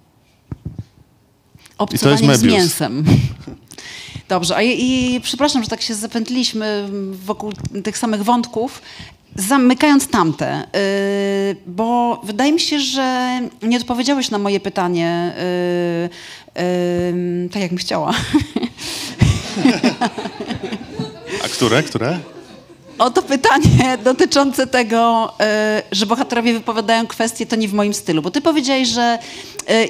Obcowanie 1.84 2.36
z 2.36 2.44
mięsem. 2.44 3.04
Dobrze, 4.30 4.56
a 4.56 4.62
i, 4.62 4.82
i, 4.82 5.22
przepraszam, 5.22 5.64
że 5.64 5.70
tak 5.70 5.82
się 5.82 5.96
zapętliliśmy 5.96 6.88
wokół 7.12 7.54
tych 7.84 7.98
samych 7.98 8.24
wątków, 8.24 8.82
zamykając 9.36 10.08
tamte, 10.08 10.68
yy, 10.74 11.56
bo 11.68 12.22
wydaje 12.24 12.52
mi 12.52 12.60
się, 12.60 12.80
że 12.80 13.40
nie 13.62 13.78
odpowiedziałeś 13.78 14.32
na 14.32 14.38
moje 14.38 14.60
pytanie 14.60 15.34
yy, 16.56 16.64
yy, 16.64 17.50
tak, 17.50 17.62
jak 17.62 17.72
bym 17.72 17.78
chciała. 17.78 18.14
A 21.46 21.48
które, 21.50 21.84
które? 21.84 22.20
o 23.00 23.10
to 23.10 23.22
pytanie 23.22 23.98
dotyczące 24.04 24.68
tego, 24.68 25.34
e, 25.40 25.84
że 25.92 26.06
bohaterowie 26.06 26.54
wypowiadają 26.54 27.08
kwestie, 27.08 27.46
to 27.46 27.56
nie 27.56 27.68
w 27.68 27.74
moim 27.74 27.94
stylu. 27.94 28.22
Bo 28.22 28.32
ty 28.32 28.42
powiedziałeś, 28.42 28.88
że 28.88 29.20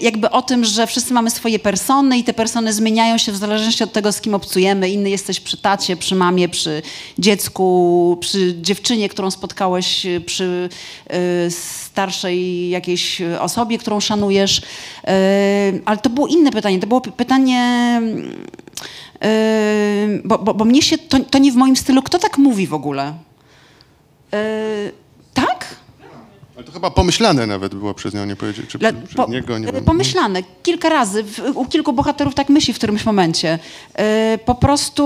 jakby 0.02 0.30
o 0.30 0.42
tym, 0.42 0.66
że 0.66 0.88
wszyscy 0.88 1.14
mamy 1.14 1.30
swoje 1.30 1.60
persony 1.60 2.18
i 2.18 2.24
te 2.24 2.34
persony 2.34 2.74
zmieniają 2.74 3.18
się 3.18 3.32
w 3.32 3.38
zależności 3.38 3.84
od 3.84 3.92
tego, 3.92 4.12
z 4.12 4.22
kim 4.22 4.36
obcujemy. 4.36 4.90
Inny 4.90 5.10
jesteś 5.10 5.40
przy 5.40 5.58
tacie, 5.58 5.96
przy 5.96 6.16
mamie, 6.16 6.50
przy 6.50 6.82
dziecku, 7.20 8.18
przy 8.20 8.56
dziewczynie, 8.62 9.10
którą 9.10 9.32
spotkałeś 9.32 10.06
e, 10.06 10.22
przy 10.22 10.70
starszej 11.50 12.70
jakiejś 12.70 13.22
osobie, 13.40 13.78
którą 13.78 14.00
szanujesz. 14.00 14.62
Ale 15.86 15.98
to 15.98 16.10
było 16.10 16.28
inne 16.28 16.52
pytanie. 16.52 16.80
To 16.80 16.88
było 16.88 17.02
pytanie 17.02 18.02
bo, 20.24 20.38
bo, 20.38 20.54
bo 20.54 20.66
mnie 20.66 20.82
się, 20.82 20.98
to, 20.98 21.20
to 21.20 21.38
nie 21.38 21.52
w 21.52 21.56
moim 21.56 21.76
stylu. 21.76 22.02
Kto 22.02 22.20
tak 22.20 22.38
mówi 22.38 22.68
w 22.68 22.74
ogóle? 22.74 23.14
Tak? 25.34 25.76
Ale 26.56 26.66
to 26.66 26.72
chyba 26.72 26.91
pomyślane 26.91 27.47
nawet 27.47 27.76
było 27.76 27.93
przez 27.93 28.14
nią, 28.14 28.26
nie 28.26 28.36
powiedzieć, 28.36 28.66
czy 28.70 28.78
Le, 28.78 28.93
przez 28.93 29.16
po, 29.16 29.28
niego, 29.28 29.58
nie 29.58 29.72
wiem. 29.72 29.86
Pomyślane. 29.86 30.43
Kilka 30.64 30.89
razy. 30.89 31.24
W, 31.24 31.39
u 31.56 31.66
kilku 31.66 31.93
bohaterów 31.93 32.36
tak 32.36 32.49
myśli 32.49 32.74
w 32.74 32.78
którymś 32.78 33.06
momencie. 33.06 33.60
Yy, 33.97 34.04
po 34.38 34.56
prostu, 34.56 35.04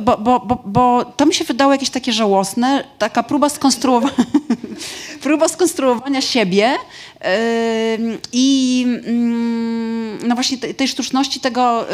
bo, 0.00 0.18
bo, 0.18 0.40
bo, 0.40 0.62
bo 0.64 1.04
to 1.16 1.26
mi 1.26 1.34
się 1.34 1.44
wydało 1.44 1.72
jakieś 1.72 1.90
takie 1.90 2.12
żałosne, 2.12 2.84
taka 2.98 3.22
próba 3.22 3.48
skonstruowania, 3.48 4.14
próba 5.22 5.48
skonstruowania 5.48 6.20
siebie 6.20 6.76
i 8.32 8.86
mm, 9.06 10.28
no 10.28 10.34
właśnie 10.34 10.58
tej, 10.58 10.74
tej 10.74 10.88
sztuczności 10.88 11.40
tego, 11.40 11.86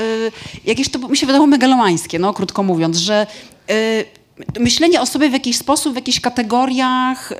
jakieś 0.64 0.88
to 0.88 1.08
mi 1.08 1.16
się 1.16 1.26
wydało 1.26 1.46
megalomańskie, 1.46 2.18
no 2.18 2.34
krótko 2.34 2.62
mówiąc, 2.62 2.96
że 2.96 3.26
myślenie 4.60 5.00
o 5.00 5.06
sobie 5.06 5.30
w 5.30 5.32
jakiś 5.32 5.56
sposób, 5.56 5.92
w 5.92 5.96
jakichś 5.96 6.20
kategoriach, 6.20 7.32
y, 7.32 7.36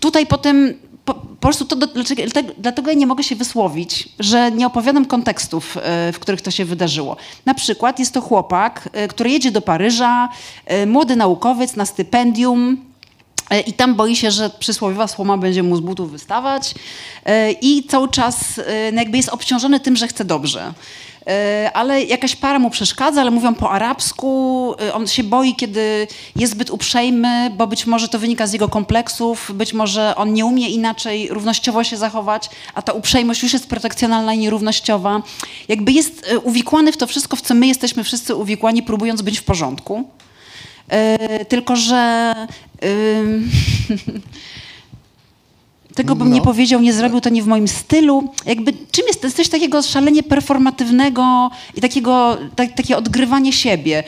tutaj 0.00 0.26
potem 0.26 0.74
po, 1.04 1.14
po, 1.14 1.26
prostu 1.40 1.64
to 1.64 1.76
dlatego 2.58 2.90
ja 2.90 2.96
nie 2.96 3.06
mogę 3.06 3.22
się 3.22 3.36
wysłowić, 3.36 4.08
że 4.18 4.52
nie 4.52 4.66
opowiadam 4.66 5.04
kontekstów, 5.04 5.76
w 6.12 6.18
których 6.18 6.42
to 6.42 6.50
się 6.50 6.64
wydarzyło. 6.64 7.16
Na 7.46 7.54
przykład 7.54 7.98
jest 7.98 8.14
to 8.14 8.20
chłopak, 8.20 8.88
który 9.08 9.30
jedzie 9.30 9.50
do 9.50 9.60
Paryża, 9.60 10.28
młody 10.86 11.16
naukowiec 11.16 11.76
na 11.76 11.86
stypendium, 11.86 12.76
I 13.66 13.72
tam 13.72 13.94
boi 13.94 14.16
się, 14.16 14.30
że 14.30 14.50
przysłowiowa 14.50 15.08
słoma 15.08 15.38
będzie 15.38 15.62
mu 15.62 15.76
z 15.76 15.80
butów 15.80 16.10
wystawać 16.10 16.74
i 17.60 17.84
cały 17.88 18.08
czas 18.08 18.60
no 18.92 19.00
jakby 19.00 19.16
jest 19.16 19.28
obciążony 19.28 19.80
tym, 19.80 19.96
że 19.96 20.08
chce 20.08 20.24
dobrze. 20.24 20.72
Ale 21.74 22.02
jakaś 22.02 22.36
para 22.36 22.58
mu 22.58 22.70
przeszkadza, 22.70 23.20
ale 23.20 23.30
mówią 23.30 23.54
po 23.54 23.70
arabsku. 23.70 24.74
On 24.92 25.06
się 25.06 25.24
boi, 25.24 25.54
kiedy 25.54 26.06
jest 26.36 26.52
zbyt 26.52 26.70
uprzejmy, 26.70 27.50
bo 27.56 27.66
być 27.66 27.86
może 27.86 28.08
to 28.08 28.18
wynika 28.18 28.46
z 28.46 28.52
jego 28.52 28.68
kompleksów, 28.68 29.50
być 29.54 29.72
może 29.72 30.16
on 30.16 30.32
nie 30.32 30.46
umie 30.46 30.68
inaczej 30.68 31.28
równościowo 31.28 31.84
się 31.84 31.96
zachować, 31.96 32.50
a 32.74 32.82
ta 32.82 32.92
uprzejmość 32.92 33.42
już 33.42 33.52
jest 33.52 33.68
protekcjonalna 33.68 34.34
i 34.34 34.38
nierównościowa. 34.38 35.22
Jakby 35.68 35.92
jest 35.92 36.34
uwikłany 36.42 36.92
w 36.92 36.96
to 36.96 37.06
wszystko, 37.06 37.36
w 37.36 37.40
co 37.40 37.54
my 37.54 37.66
jesteśmy 37.66 38.04
wszyscy 38.04 38.34
uwikłani, 38.34 38.82
próbując 38.82 39.22
być 39.22 39.38
w 39.38 39.44
porządku. 39.44 40.04
E, 40.88 41.44
tylko, 41.44 41.76
że 41.76 42.34
tego 45.94 46.14
bym 46.16 46.28
no. 46.28 46.34
nie 46.34 46.42
powiedział, 46.42 46.80
nie 46.80 46.92
zrobił, 46.92 47.20
to 47.20 47.30
nie 47.30 47.42
w 47.42 47.46
moim 47.46 47.68
stylu. 47.68 48.28
Jakby 48.46 48.72
czym 48.90 49.04
jest, 49.06 49.36
coś 49.36 49.48
takiego 49.48 49.82
szalenie 49.82 50.22
performatywnego 50.22 51.50
i 51.74 51.80
takiego, 51.80 52.38
tak, 52.56 52.72
takie 52.72 52.96
odgrywanie 52.96 53.52
siebie. 53.52 54.04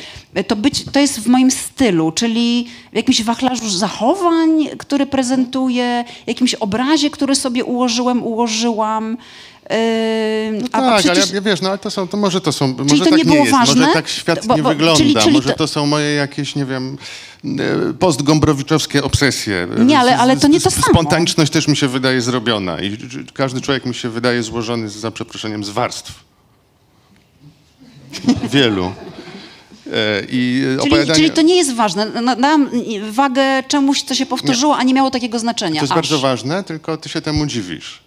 To, 0.46 0.56
być, 0.56 0.84
to 0.92 1.00
jest 1.00 1.20
w 1.20 1.26
moim 1.26 1.50
stylu, 1.50 2.12
czyli 2.12 2.66
w 2.92 2.96
jakimś 2.96 3.22
wachlarzu 3.22 3.70
zachowań, 3.70 4.68
który 4.78 5.06
prezentuję, 5.06 6.04
jakimś 6.26 6.54
obrazie, 6.54 7.10
który 7.10 7.34
sobie 7.34 7.64
ułożyłem, 7.64 8.22
ułożyłam. 8.22 9.16
No 10.52 10.68
tak, 10.68 10.98
przecież... 10.98 11.24
ale 11.24 11.34
ja, 11.34 11.40
wiesz, 11.40 11.60
no 11.60 11.68
ale 11.68 11.78
to 11.78 11.90
są, 11.90 12.08
to 12.08 12.16
może 12.16 12.40
to 12.40 12.52
są, 12.52 12.74
może 12.78 13.04
to 13.04 13.10
tak 13.10 13.18
nie, 13.18 13.24
było 13.24 13.36
jest, 13.36 13.52
ważne? 13.52 13.80
może 13.80 13.92
tak 13.92 14.08
świat 14.08 14.46
bo, 14.46 14.48
bo, 14.48 14.56
nie 14.56 14.62
wygląda, 14.62 14.98
czyli, 14.98 15.14
czyli 15.14 15.32
może 15.32 15.48
to... 15.48 15.56
to... 15.56 15.68
są 15.68 15.86
moje 15.86 16.14
jakieś, 16.14 16.54
nie 16.54 16.64
wiem, 16.64 16.98
e, 17.44 17.92
postgombrowiczowskie 17.92 19.04
obsesje. 19.04 19.68
Nie, 19.78 19.98
ale, 19.98 20.18
ale 20.18 20.36
to 20.36 20.48
nie 20.48 20.60
to 20.60 20.70
samo. 20.70 20.86
Spontaniczność 20.86 21.52
też 21.52 21.68
mi 21.68 21.76
się 21.76 21.88
wydaje 21.88 22.20
zrobiona 22.20 22.80
i 22.80 22.98
każdy 23.34 23.60
człowiek 23.60 23.86
mi 23.86 23.94
się 23.94 24.08
wydaje 24.08 24.42
złożony, 24.42 24.88
za 24.88 25.10
przeproszeniem, 25.10 25.64
z 25.64 25.70
warstw. 25.70 26.12
Wielu. 28.52 28.92
E, 29.92 30.22
I 30.28 30.62
czyli, 30.62 30.78
opowiadanie... 30.78 31.14
czyli 31.14 31.30
to 31.30 31.42
nie 31.42 31.56
jest 31.56 31.74
ważne. 31.74 32.06
Dam 32.40 32.70
wagę 33.10 33.62
czemuś, 33.68 34.02
co 34.02 34.14
się 34.14 34.26
powtórzyło, 34.26 34.74
nie. 34.74 34.80
a 34.80 34.82
nie 34.82 34.94
miało 34.94 35.10
takiego 35.10 35.38
znaczenia. 35.38 35.80
To 35.80 35.84
jest 35.84 35.92
aż. 35.92 35.96
bardzo 35.96 36.18
ważne, 36.18 36.64
tylko 36.64 36.96
ty 36.96 37.08
się 37.08 37.20
temu 37.20 37.46
dziwisz. 37.46 38.02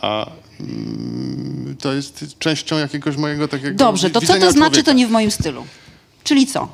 A 0.00 0.26
mm, 0.60 1.76
to 1.80 1.92
jest 1.92 2.38
częścią 2.38 2.78
jakiegoś 2.78 3.16
mojego 3.16 3.48
takiego 3.48 3.76
Dobrze, 3.76 4.10
to 4.10 4.20
co 4.20 4.26
to 4.26 4.52
znaczy, 4.52 4.70
człowieka. 4.70 4.82
to 4.82 4.92
nie 4.92 5.06
w 5.06 5.10
moim 5.10 5.30
stylu? 5.30 5.66
Czyli 6.24 6.46
co? 6.46 6.68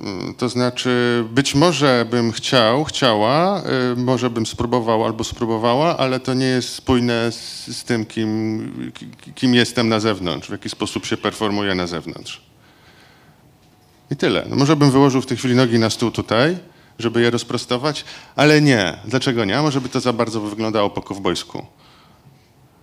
Mm, 0.00 0.34
to 0.34 0.48
znaczy, 0.48 1.24
być 1.30 1.54
może 1.54 2.06
bym 2.10 2.32
chciał, 2.32 2.84
chciała, 2.84 3.62
y, 3.92 3.96
może 3.96 4.30
bym 4.30 4.46
spróbował 4.46 5.04
albo 5.04 5.24
spróbowała, 5.24 5.98
ale 5.98 6.20
to 6.20 6.34
nie 6.34 6.46
jest 6.46 6.68
spójne 6.68 7.32
z, 7.32 7.66
z 7.76 7.84
tym, 7.84 8.06
kim, 8.06 8.92
kim 9.34 9.54
jestem 9.54 9.88
na 9.88 10.00
zewnątrz, 10.00 10.48
w 10.48 10.52
jaki 10.52 10.68
sposób 10.68 11.06
się 11.06 11.16
performuję 11.16 11.74
na 11.74 11.86
zewnątrz. 11.86 12.40
I 14.10 14.16
tyle. 14.16 14.46
No 14.48 14.56
może 14.56 14.76
bym 14.76 14.90
wyłożył 14.90 15.22
w 15.22 15.26
tej 15.26 15.36
chwili 15.36 15.54
nogi 15.54 15.78
na 15.78 15.90
stół 15.90 16.10
tutaj, 16.10 16.58
żeby 16.98 17.20
je 17.22 17.30
rozprostować, 17.30 18.04
ale 18.36 18.60
nie. 18.60 18.98
Dlaczego 19.04 19.44
nie? 19.44 19.62
Może 19.62 19.80
by 19.80 19.88
to 19.88 20.00
za 20.00 20.12
bardzo 20.12 20.40
wyglądało 20.40 20.90
po 20.90 21.02
kowbojsku. 21.02 21.66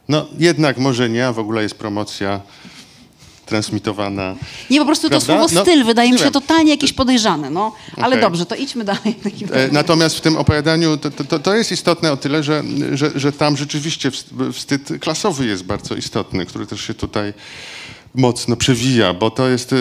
No 0.10 0.26
jednak 0.38 0.78
może 0.78 1.10
nie, 1.10 1.28
a 1.28 1.34
w 1.34 1.40
ogóle 1.40 1.64
jest 1.64 1.76
promocja 1.76 2.42
transmitowana. 3.46 4.36
Nie, 4.70 4.80
po 4.80 4.86
prostu 4.86 5.10
prawda? 5.10 5.26
to 5.26 5.34
słowo 5.34 5.48
no, 5.54 5.62
styl 5.62 5.86
wydaje 5.86 6.12
mi 6.12 6.18
się 6.18 6.24
wiem. 6.24 6.34
totalnie 6.34 6.72
jakieś 6.72 6.94
podejrzane, 6.94 7.50
no. 7.50 7.72
Ale 7.98 8.08
okay. 8.08 8.22
dobrze, 8.22 8.46
to 8.46 8.56
idźmy 8.56 8.84
dalej. 8.84 9.16
E, 9.52 9.70
natomiast 9.72 10.18
w 10.18 10.22
tym 10.22 10.38
opowiadaniu 10.38 10.98
to, 10.98 11.12
to, 11.12 11.40
to, 11.40 11.56
jest 11.56 11.72
istotne 11.72 12.12
o 12.12 12.18
tyle, 12.18 12.44
że, 12.44 12.64
że, 12.94 13.12
że 13.16 13.32
tam 13.32 13.58
rzeczywiście 13.58 14.12
wstyd 14.54 14.90
klasowy 15.00 15.46
jest 15.46 15.64
bardzo 15.64 15.96
istotny, 15.96 16.46
który 16.46 16.68
też 16.68 16.82
się 16.82 16.94
tutaj 16.94 17.34
mocno 18.16 18.56
przewija, 18.56 19.14
bo 19.14 19.32
to 19.32 19.50
jest 19.50 19.76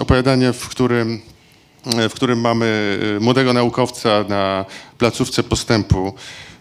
opowiadanie, 0.00 0.52
w 0.52 0.68
którym 0.68 1.20
w 2.10 2.12
którym 2.12 2.40
mamy 2.40 2.98
y, 3.16 3.20
młodego 3.20 3.52
naukowca 3.52 4.24
na 4.28 4.64
placówce 4.98 5.42
postępu, 5.42 6.14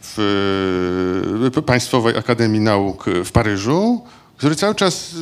w 0.04 1.52
e, 1.58 1.62
Państwowej 1.62 2.18
Akademii 2.18 2.60
Nauk 2.60 3.06
w 3.26 3.32
Paryżu, 3.32 4.02
który 4.38 4.56
cały 4.56 4.76
czas 4.76 5.16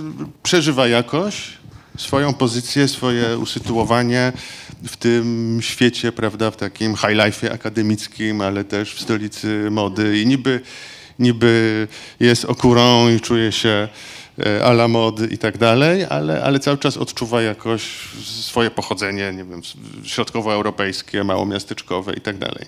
przeżywa 0.43 0.87
jakoś 0.87 1.59
swoją 1.97 2.33
pozycję, 2.33 2.87
swoje 2.87 3.37
usytuowanie 3.37 4.33
w 4.83 4.97
tym 4.97 5.57
świecie, 5.61 6.11
prawda, 6.11 6.51
w 6.51 6.55
takim 6.55 6.95
high 6.95 7.25
life 7.25 7.51
akademickim, 7.51 8.41
ale 8.41 8.63
też 8.63 8.93
w 8.93 9.01
stolicy 9.01 9.67
mody 9.71 10.19
i 10.19 10.27
niby, 10.27 10.61
niby 11.19 11.87
jest 12.19 12.45
okurą 12.45 13.09
i 13.09 13.19
czuje 13.19 13.51
się 13.51 13.87
e, 14.39 14.65
a 14.65 14.69
la 14.69 14.87
mody 14.87 15.27
i 15.31 15.37
tak 15.37 15.57
dalej, 15.57 16.05
ale, 16.09 16.43
ale 16.43 16.59
cały 16.59 16.77
czas 16.77 16.97
odczuwa 16.97 17.41
jakoś 17.41 17.81
swoje 18.23 18.71
pochodzenie, 18.71 19.33
nie 19.33 19.43
wiem, 19.43 19.61
środkowoeuropejskie, 20.03 21.23
małomiasteczkowe 21.23 22.13
i 22.13 22.21
tak 22.21 22.37
dalej. 22.37 22.65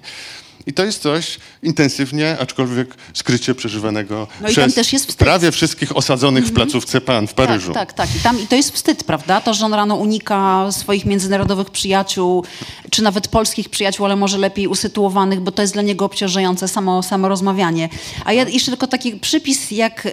I 0.67 0.73
to 0.73 0.83
jest 0.85 1.01
coś 1.01 1.37
intensywnie, 1.63 2.37
aczkolwiek 2.39 2.95
skrycie 3.13 3.55
przeżywanego 3.55 4.27
No 4.41 4.49
i 4.49 4.55
tam 4.55 4.63
przez 4.63 4.75
też 4.75 4.93
jest 4.93 5.05
wstyd. 5.05 5.17
prawie 5.27 5.51
wszystkich 5.51 5.97
osadzonych 5.97 6.45
w 6.45 6.53
placówce 6.53 7.01
pan 7.01 7.27
w 7.27 7.33
Paryżu. 7.33 7.73
Tak, 7.73 7.93
tak, 7.93 8.07
tak. 8.07 8.15
I, 8.15 8.19
tam, 8.19 8.41
I 8.41 8.47
to 8.47 8.55
jest 8.55 8.71
wstyd, 8.73 9.03
prawda? 9.03 9.41
To, 9.41 9.53
że 9.53 9.65
on 9.65 9.73
rano 9.73 9.95
unika 9.95 10.67
swoich 10.71 11.05
międzynarodowych 11.05 11.69
przyjaciół, 11.69 12.45
czy 12.89 13.03
nawet 13.03 13.27
polskich 13.27 13.69
przyjaciół, 13.69 14.05
ale 14.05 14.15
może 14.15 14.37
lepiej 14.37 14.67
usytuowanych, 14.67 15.39
bo 15.39 15.51
to 15.51 15.61
jest 15.61 15.73
dla 15.73 15.81
niego 15.81 16.05
obciążające 16.05 16.67
samo, 16.67 17.03
samo 17.03 17.27
rozmawianie. 17.29 17.89
A 18.25 18.33
ja 18.33 18.49
jeszcze 18.49 18.71
tylko 18.71 18.87
taki 18.87 19.13
przypis, 19.13 19.71
jak 19.71 20.05
y, 20.05 20.11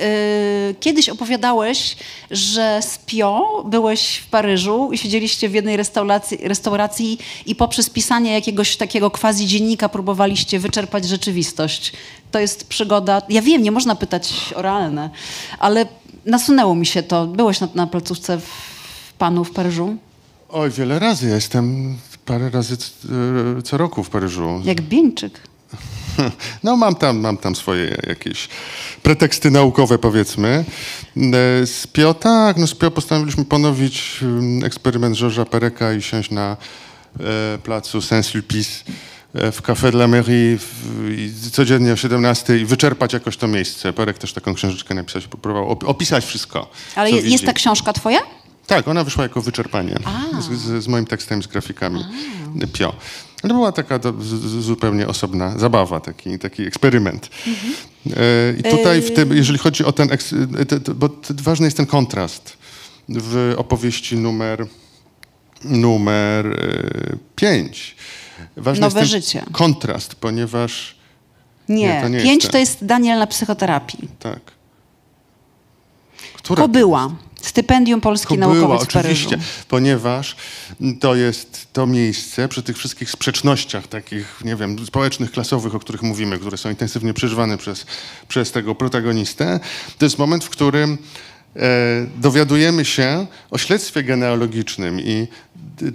kiedyś 0.81 1.09
opowiadałeś, 1.09 1.97
że 2.31 2.81
z 2.83 2.99
Pio 3.07 3.63
byłeś 3.67 4.17
w 4.17 4.27
Paryżu 4.27 4.91
i 4.93 4.99
siedzieliście 4.99 5.49
w 5.49 5.55
jednej 5.55 5.77
restauracji, 5.77 6.39
restauracji 6.43 7.19
i 7.47 7.55
poprzez 7.55 7.91
pisanie 7.91 8.33
jakiegoś 8.33 8.77
takiego 8.77 9.11
quasi 9.11 9.47
dziennika 9.47 9.89
próbowaliście 10.39 10.59
wyczerpać 10.59 11.05
rzeczywistość. 11.05 11.93
To 12.31 12.39
jest 12.39 12.69
przygoda. 12.69 13.23
Ja 13.29 13.43
wiem, 13.43 13.63
nie 13.63 13.71
można 13.71 13.95
pytać 13.95 14.55
o 14.57 14.63
realne, 14.63 15.11
ale 15.59 15.87
nasunęło 16.27 16.75
mi 16.75 16.87
się 16.87 17.03
to. 17.03 17.27
Byłeś 17.27 17.61
na, 17.61 17.69
na 17.75 17.87
placówce 17.87 18.39
w 18.39 19.13
panu 19.19 19.45
w 19.45 19.51
Paryżu? 19.51 19.97
Oj, 20.49 20.71
wiele 20.71 20.99
razy. 20.99 21.29
Ja 21.29 21.35
jestem 21.35 21.97
parę 22.25 22.51
razy 22.51 22.75
e, 23.59 23.63
co 23.63 23.77
roku 23.77 24.05
w 24.05 24.11
Paryżu. 24.11 24.61
Jak 24.65 24.81
Bieńczyk. 24.81 25.41
No 26.65 26.77
mam 26.77 26.95
tam, 26.95 27.19
mam 27.21 27.37
tam 27.37 27.57
swoje 27.57 27.97
jakieś 28.07 28.49
preteksty 29.03 29.51
naukowe 29.51 29.99
powiedzmy. 29.99 30.65
E, 31.17 31.67
Z 31.67 31.87
Pio, 31.87 32.15
tak, 32.15 32.57
no 32.57 32.67
z 32.67 32.75
Pio 32.75 32.91
postanowiliśmy 32.91 33.45
ponowić 33.45 34.19
mm, 34.23 34.65
eksperyment 34.65 35.17
Georgesa 35.17 35.45
Pereka 35.45 35.93
i 35.93 36.03
siąść 36.03 36.31
na 36.31 36.57
e, 37.21 37.59
placu 37.59 38.01
Saint-Sulpice 38.01 38.85
w 39.35 39.63
Café 39.63 39.91
de 39.93 39.99
la 39.99 40.09
Mairie 40.09 40.59
w, 40.59 41.51
codziennie 41.51 41.93
o 41.93 41.97
17 41.97 42.59
i 42.59 42.65
wyczerpać 42.65 43.13
jakoś 43.13 43.37
to 43.37 43.49
miejsce. 43.49 43.93
Perek 43.93 44.19
też 44.19 44.33
taką 44.33 44.55
książeczkę 44.55 44.95
napisać, 44.95 45.27
próbował 45.27 45.73
op- 45.75 45.87
opisać 45.87 46.25
wszystko. 46.25 46.71
Ale 46.95 47.11
jest 47.11 47.25
widzi. 47.25 47.47
ta 47.47 47.53
książka 47.53 47.93
twoja? 47.93 48.21
Tak, 48.67 48.89
ona 48.89 49.05
wyszła 49.05 49.23
jako 49.23 49.43
wyczerpanie 49.43 49.95
z, 50.41 50.85
z, 50.85 50.89
moim 50.89 51.07
tekstem, 51.07 51.43
z 51.43 51.47
grafikami 51.47 52.05
Pio. 52.73 52.95
Ale 53.43 53.55
była 53.55 53.73
taka 53.73 53.99
do, 53.99 54.13
z, 54.23 54.65
zupełnie 54.65 55.07
osobna 55.07 55.59
zabawa, 55.59 56.01
taki, 56.01 56.39
taki 56.39 56.63
eksperyment. 56.63 57.29
E, 57.47 58.55
I 58.59 58.63
tutaj, 58.63 59.03
w 59.03 59.15
tym, 59.15 59.37
jeżeli 59.37 59.59
chodzi 59.59 59.85
o 59.85 59.93
ten, 59.93 60.09
e, 60.13 60.95
bo 60.95 61.09
ważny 61.29 61.67
jest 61.67 61.77
ten 61.77 61.87
kontrast 61.87 62.57
w 63.09 63.55
opowieści 63.57 64.17
numer, 64.17 64.67
numer 65.65 66.71
5. 67.37 67.97
Ważny 68.57 68.81
Nowe 68.81 69.01
jest 69.01 69.13
życie. 69.13 69.43
kontrast, 69.53 70.15
ponieważ, 70.15 70.97
Nie. 71.69 71.77
Nie, 71.87 72.01
to 72.03 72.09
nie 72.09 72.23
Pięć 72.23 72.43
jest 72.45 72.53
to 72.53 72.59
jest 72.59 72.85
Daniel 72.85 73.19
na 73.19 73.27
psychoterapii. 73.27 74.09
tak. 74.19 74.41
Która 76.37 76.63
Kobyła. 76.63 77.11
Stypendium 77.43 78.01
Polski 78.01 78.29
Kobyła, 78.39 78.55
Naukowiec 78.55 78.89
w 78.89 78.93
Paryżu. 78.93 79.29
oczywiście, 79.29 79.39
ponieważ 79.69 80.37
to 81.01 81.15
jest 81.15 81.69
to 81.73 81.87
miejsce 81.87 82.49
przy 82.49 82.63
tych 82.63 82.79
wszystkich 82.79 83.11
sprzecznościach 83.11 83.87
takich, 83.87 84.41
nie 84.45 84.57
wiem, 84.57 84.87
społecznych, 84.87 85.31
klasowych, 85.33 85.75
o 85.75 85.79
których 85.79 86.03
mówimy, 86.03 86.39
które 86.39 86.57
są 86.59 86.71
intensywnie 86.71 87.15
przeżywane 87.15 87.59
przez, 87.59 87.87
przez 88.29 88.53
tego 88.53 88.75
protagonistę. 88.75 89.61
To 89.99 90.05
jest 90.07 90.19
moment, 90.19 90.45
w 90.45 90.51
którym 90.51 90.99
dowiadujemy 92.17 92.85
się 92.85 93.27
o 93.51 93.59
śledztwie 93.59 94.03
genealogicznym 94.03 95.01
i 95.01 95.27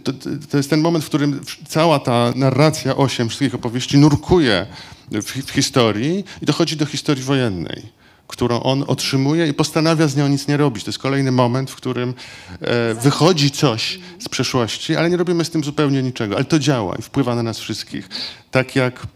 to, 0.03 0.13
to, 0.13 0.29
to 0.49 0.57
jest 0.57 0.69
ten 0.69 0.81
moment, 0.81 1.05
w 1.05 1.07
którym 1.07 1.41
cała 1.67 1.99
ta 1.99 2.33
narracja 2.35 2.95
osiem 2.95 3.29
wszystkich 3.29 3.55
opowieści 3.55 3.97
nurkuje 3.97 4.65
w, 5.11 5.45
w 5.45 5.51
historii 5.51 6.25
i 6.41 6.45
dochodzi 6.45 6.77
do 6.77 6.85
historii 6.85 7.23
wojennej 7.23 8.03
którą 8.27 8.63
on 8.63 8.83
otrzymuje 8.87 9.47
i 9.47 9.53
postanawia 9.53 10.07
z 10.07 10.15
nią 10.15 10.27
nic 10.27 10.47
nie 10.47 10.57
robić. 10.57 10.83
To 10.83 10.89
jest 10.89 10.99
kolejny 10.99 11.31
moment, 11.31 11.71
w 11.71 11.75
którym 11.75 12.13
e, 12.61 12.93
wychodzi 12.93 13.51
coś 13.51 13.99
z 14.19 14.29
przeszłości, 14.29 14.95
ale 14.95 15.09
nie 15.09 15.17
robimy 15.17 15.45
z 15.45 15.49
tym 15.49 15.63
zupełnie 15.63 16.03
niczego. 16.03 16.35
Ale 16.35 16.45
to 16.45 16.59
działa 16.59 16.95
i 16.95 17.01
wpływa 17.01 17.35
na 17.35 17.43
nas 17.43 17.59
wszystkich. 17.59 18.09
Tak 18.51 18.75
jak, 18.75 19.07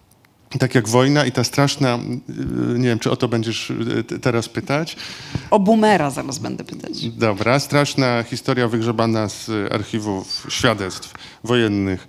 tak 0.60 0.76
jak 0.76 0.88
wojna 0.90 1.26
i 1.26 1.32
ta 1.32 1.44
straszna, 1.44 1.96
y, 2.76 2.80
nie 2.80 2.88
wiem, 2.88 3.00
czy 3.00 3.12
o 3.12 3.16
to 3.16 3.28
będziesz 3.28 3.70
y, 3.70 4.20
teraz 4.22 4.50
pytać. 4.50 4.96
O 5.52 5.60
Boomera 5.60 6.10
zaraz 6.12 6.40
będę 6.40 6.64
pytać. 6.64 7.10
Dobra, 7.10 7.60
straszna 7.60 8.24
historia 8.24 8.68
wygrzebana 8.68 9.30
z 9.30 9.50
archiwów 9.74 10.48
świadectw 10.50 11.14
wojennych, 11.44 12.08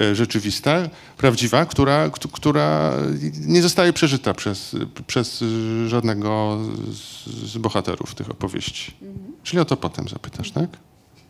y, 0.00 0.14
rzeczywista, 0.14 0.76
prawdziwa, 1.16 1.66
która, 1.66 2.10
kt- 2.10 2.28
która 2.32 2.92
nie 3.40 3.62
zostaje 3.62 3.92
przeżyta 3.92 4.34
przez, 4.34 4.76
przez 5.06 5.44
żadnego 5.86 6.58
z, 6.92 7.26
z 7.52 7.58
bohaterów 7.58 8.14
tych 8.14 8.30
opowieści. 8.30 8.94
Czyli 9.42 9.60
o 9.60 9.64
to 9.64 9.76
potem 9.76 10.08
zapytasz, 10.08 10.50
tak? 10.50 10.68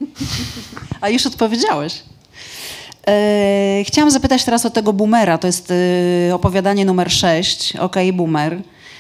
A 1.01 1.09
już 1.09 1.27
odpowiedziałeś. 1.27 2.03
E, 3.09 3.83
chciałam 3.87 4.11
zapytać 4.11 4.45
teraz 4.45 4.67
o 4.67 4.71
tego 4.71 4.93
boomera. 4.93 5.39
To 5.39 5.47
jest 5.47 5.73
e, 6.31 6.35
opowiadanie 6.35 6.85
numer 6.85 7.13
6, 7.13 7.77
OK 7.77 7.97
Boomer, 8.13 8.59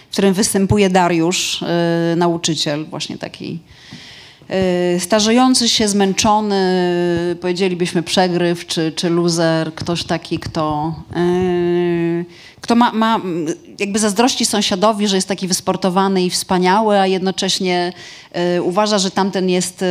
w 0.08 0.12
którym 0.12 0.34
występuje 0.34 0.90
Dariusz, 0.90 1.62
e, 1.62 2.14
nauczyciel, 2.16 2.84
właśnie 2.84 3.18
taki 3.18 3.58
starzejący 4.98 5.68
się, 5.68 5.88
zmęczony, 5.88 6.56
powiedzielibyśmy 7.40 8.02
przegryw 8.02 8.66
czy, 8.66 8.92
czy 8.92 9.10
loser, 9.10 9.74
ktoś 9.74 10.04
taki, 10.04 10.38
kto, 10.38 10.94
kto 12.66 12.74
ma, 12.74 12.92
ma 12.92 13.20
jakby 13.78 13.98
zazdrości 13.98 14.46
sąsiadowi, 14.46 15.08
że 15.08 15.16
jest 15.16 15.28
taki 15.28 15.48
wysportowany 15.48 16.24
i 16.24 16.30
wspaniały, 16.30 16.98
a 16.98 17.06
jednocześnie 17.06 17.92
e, 18.32 18.62
uważa, 18.62 18.98
że 18.98 19.10
tamten 19.10 19.48
jest 19.48 19.82
e, 19.82 19.86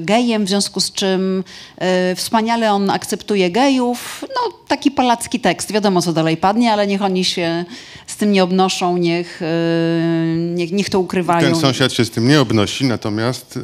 gejem, 0.00 0.44
w 0.44 0.48
związku 0.48 0.80
z 0.80 0.92
czym 0.92 1.44
e, 1.78 2.14
wspaniale 2.14 2.72
on 2.72 2.90
akceptuje 2.90 3.50
gejów. 3.50 4.24
No, 4.34 4.58
taki 4.68 4.90
palacki 4.90 5.40
tekst. 5.40 5.72
Wiadomo, 5.72 6.02
co 6.02 6.12
dalej 6.12 6.36
padnie, 6.36 6.72
ale 6.72 6.86
niech 6.86 7.02
oni 7.02 7.24
się 7.24 7.64
z 8.06 8.16
tym 8.16 8.32
nie 8.32 8.44
obnoszą, 8.44 8.96
niech, 8.96 9.42
e, 9.42 10.36
niech, 10.36 10.72
niech 10.72 10.90
to 10.90 11.00
ukrywają. 11.00 11.40
Ten 11.40 11.60
sąsiad 11.60 11.92
się 11.92 12.04
z 12.04 12.10
tym 12.10 12.28
nie 12.28 12.40
obnosi, 12.40 12.84
natomiast 12.84 13.56
y, 13.56 13.60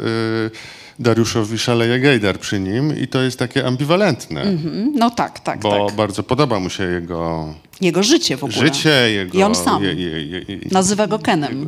Dariuszowi 0.98 1.58
szaleje 1.58 2.00
gejdar 2.00 2.38
przy 2.40 2.60
nim 2.60 2.98
i 2.98 3.08
to 3.08 3.22
jest 3.22 3.38
takie 3.38 3.66
ambiwalentne, 3.66 4.42
Mhm. 4.42 4.92
No 4.94 5.10
tak, 5.10 5.40
tak, 5.40 5.60
bo 5.60 5.86
tak. 5.86 5.96
bardzo 5.96 6.22
podoba 6.22 6.60
mu 6.60 6.70
się 6.70 6.84
jego 6.84 7.54
Jego 7.80 8.02
życie 8.02 8.36
w 8.36 8.44
ogóle. 8.44 8.58
życie, 8.58 8.90
jego... 8.90 9.38
I 9.38 9.42
on 9.42 9.54
sam. 9.54 9.82
Je, 9.84 9.94
je, 9.94 10.26
je, 10.26 10.58
Nazywa 10.72 11.06
go 11.06 11.18
Kenem. 11.18 11.60
Yy, 11.60 11.66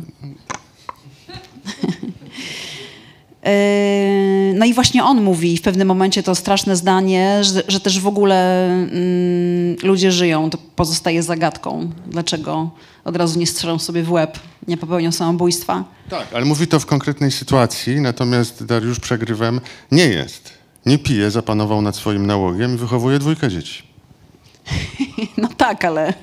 No 4.55 4.65
i 4.65 4.73
właśnie 4.73 5.03
on 5.03 5.21
mówi 5.21 5.57
w 5.57 5.61
pewnym 5.61 5.87
momencie 5.87 6.23
to 6.23 6.35
straszne 6.35 6.75
zdanie, 6.75 7.43
że, 7.43 7.63
że 7.67 7.79
też 7.79 7.99
w 7.99 8.07
ogóle 8.07 8.65
mm, 8.65 9.75
ludzie 9.83 10.11
żyją. 10.11 10.49
To 10.49 10.57
pozostaje 10.75 11.23
zagadką. 11.23 11.89
Dlaczego 12.07 12.69
od 13.03 13.15
razu 13.15 13.39
nie 13.39 13.47
strzelą 13.47 13.79
sobie 13.79 14.03
w 14.03 14.11
łeb, 14.11 14.39
nie 14.67 14.77
popełnią 14.77 15.11
samobójstwa? 15.11 15.83
Tak, 16.09 16.27
ale 16.33 16.45
mówi 16.45 16.67
to 16.67 16.79
w 16.79 16.85
konkretnej 16.85 17.31
sytuacji, 17.31 18.01
natomiast 18.01 18.65
Dariusz 18.65 18.99
przegrywem 18.99 19.61
nie 19.91 20.05
jest. 20.05 20.53
Nie 20.85 20.97
pije, 20.97 21.31
zapanował 21.31 21.81
nad 21.81 21.95
swoim 21.95 22.25
nałogiem 22.25 22.75
i 22.75 22.77
wychowuje 22.77 23.19
dwójkę 23.19 23.49
dzieci. 23.49 23.83
No 25.37 25.49
tak, 25.57 25.85
ale 25.85 26.13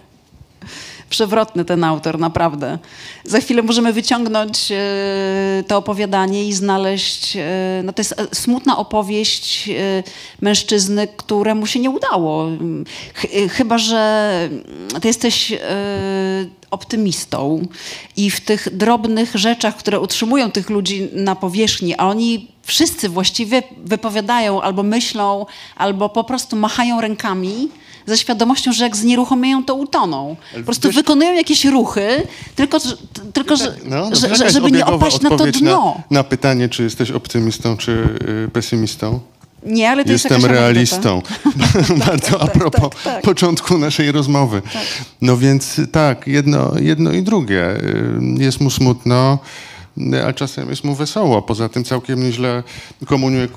przewrotny 1.11 1.65
ten 1.65 1.85
autor, 1.85 2.19
naprawdę. 2.19 2.79
Za 3.25 3.41
chwilę 3.41 3.63
możemy 3.63 3.93
wyciągnąć 3.93 4.73
e, 4.73 5.65
to 5.67 5.77
opowiadanie 5.77 6.49
i 6.49 6.53
znaleźć. 6.53 7.37
E, 7.37 7.81
no 7.85 7.93
to 7.93 8.01
jest 8.01 8.21
e, 8.21 8.27
smutna 8.35 8.79
opowieść 8.79 9.71
mężczyzny, 10.41 11.09
któremu 11.17 11.67
się 11.67 11.81
nie 11.81 11.91
udało. 11.91 12.49
Ch 13.15 13.27
chyba, 13.51 13.79
że 13.79 14.51
ty 15.01 15.09
jesteś 15.09 15.53
optymistą 16.71 17.67
i 18.17 18.31
w 18.31 18.41
tych 18.41 18.77
drobnych 18.77 19.35
rzeczach, 19.35 19.77
które 19.77 20.01
utrzymują 20.01 20.51
tych 20.51 20.71
ludzi 20.71 21.09
na 21.13 21.37
powierzchni, 21.37 21.95
a 21.95 22.09
oni 22.09 22.49
wszyscy 22.63 23.09
właściwie 23.09 23.63
wypowiadają 23.77 24.63
albo 24.63 24.83
myślą, 24.83 25.47
albo 25.77 26.09
po 26.09 26.25
prostu 26.25 26.57
machają 26.57 27.01
rękami 27.01 27.69
ze 28.07 28.19
świadomością, 28.19 28.73
że 28.73 28.85
jak 28.85 28.97
znieruchomieją, 28.97 29.65
to 29.65 29.75
utoną. 29.75 30.37
Po 30.57 30.63
prostu 30.63 30.89
wiesz- 30.89 30.97
wykonują 30.97 31.33
jakieś 31.35 31.65
ruchy, 31.65 32.27
tylko, 32.55 32.79
tylko 33.33 33.57
że, 33.57 33.77
No, 33.85 34.11
że, 34.37 34.51
żeby 34.51 34.73
nie 34.73 34.87
opaść 34.87 35.21
na 35.21 35.31
to 35.31 35.47
dno. 35.47 35.95
Na, 36.11 36.17
na 36.19 36.25
pytanie, 36.25 36.69
czy 36.69 36.83
jesteś 36.83 37.11
optymistą, 37.11 37.77
czy 37.77 38.19
y, 38.47 38.51
pesymistą. 38.51 39.21
Nie, 39.63 39.91
ale 39.91 40.05
to 40.05 40.13
Jestem 40.13 40.33
jest 40.33 40.47
realistą. 40.47 41.23
Bardzo 42.07 42.43
a 42.43 42.47
propos 42.47 42.91
tak, 42.91 43.03
tak. 43.03 43.23
początku 43.23 43.79
naszej 43.79 44.13
rozmowy. 44.13 44.63
No 45.21 45.37
więc 45.37 45.81
tak, 45.93 46.27
jedno, 46.27 46.73
jedno 46.79 47.13
i 47.13 47.23
drugie. 47.23 47.71
Y, 47.71 48.43
Jest 48.43 48.61
mu 48.61 48.71
smutno, 48.71 49.39
y, 49.43 49.76
a 50.27 50.33
czasem 50.33 50.71
jest 50.71 50.85
mu 50.85 50.95
wesoło. 50.95 51.43
Poza 51.43 51.69
tym 51.69 51.85
całkiem 51.85 52.23
nieźle 52.23 52.63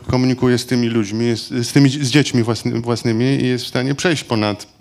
komunikuje, 0.07 0.57
z 0.57 0.65
tymi 0.65 0.87
ludźmi, 0.87 1.25
z 1.63 1.71
tymi 1.71 1.89
z 1.89 2.09
dziećmi 2.09 2.43
własny, 2.43 2.81
własnymi 2.81 3.25
i 3.25 3.47
jest 3.47 3.65
w 3.65 3.67
stanie 3.67 3.95
przejść 3.95 4.23
ponad 4.23 4.78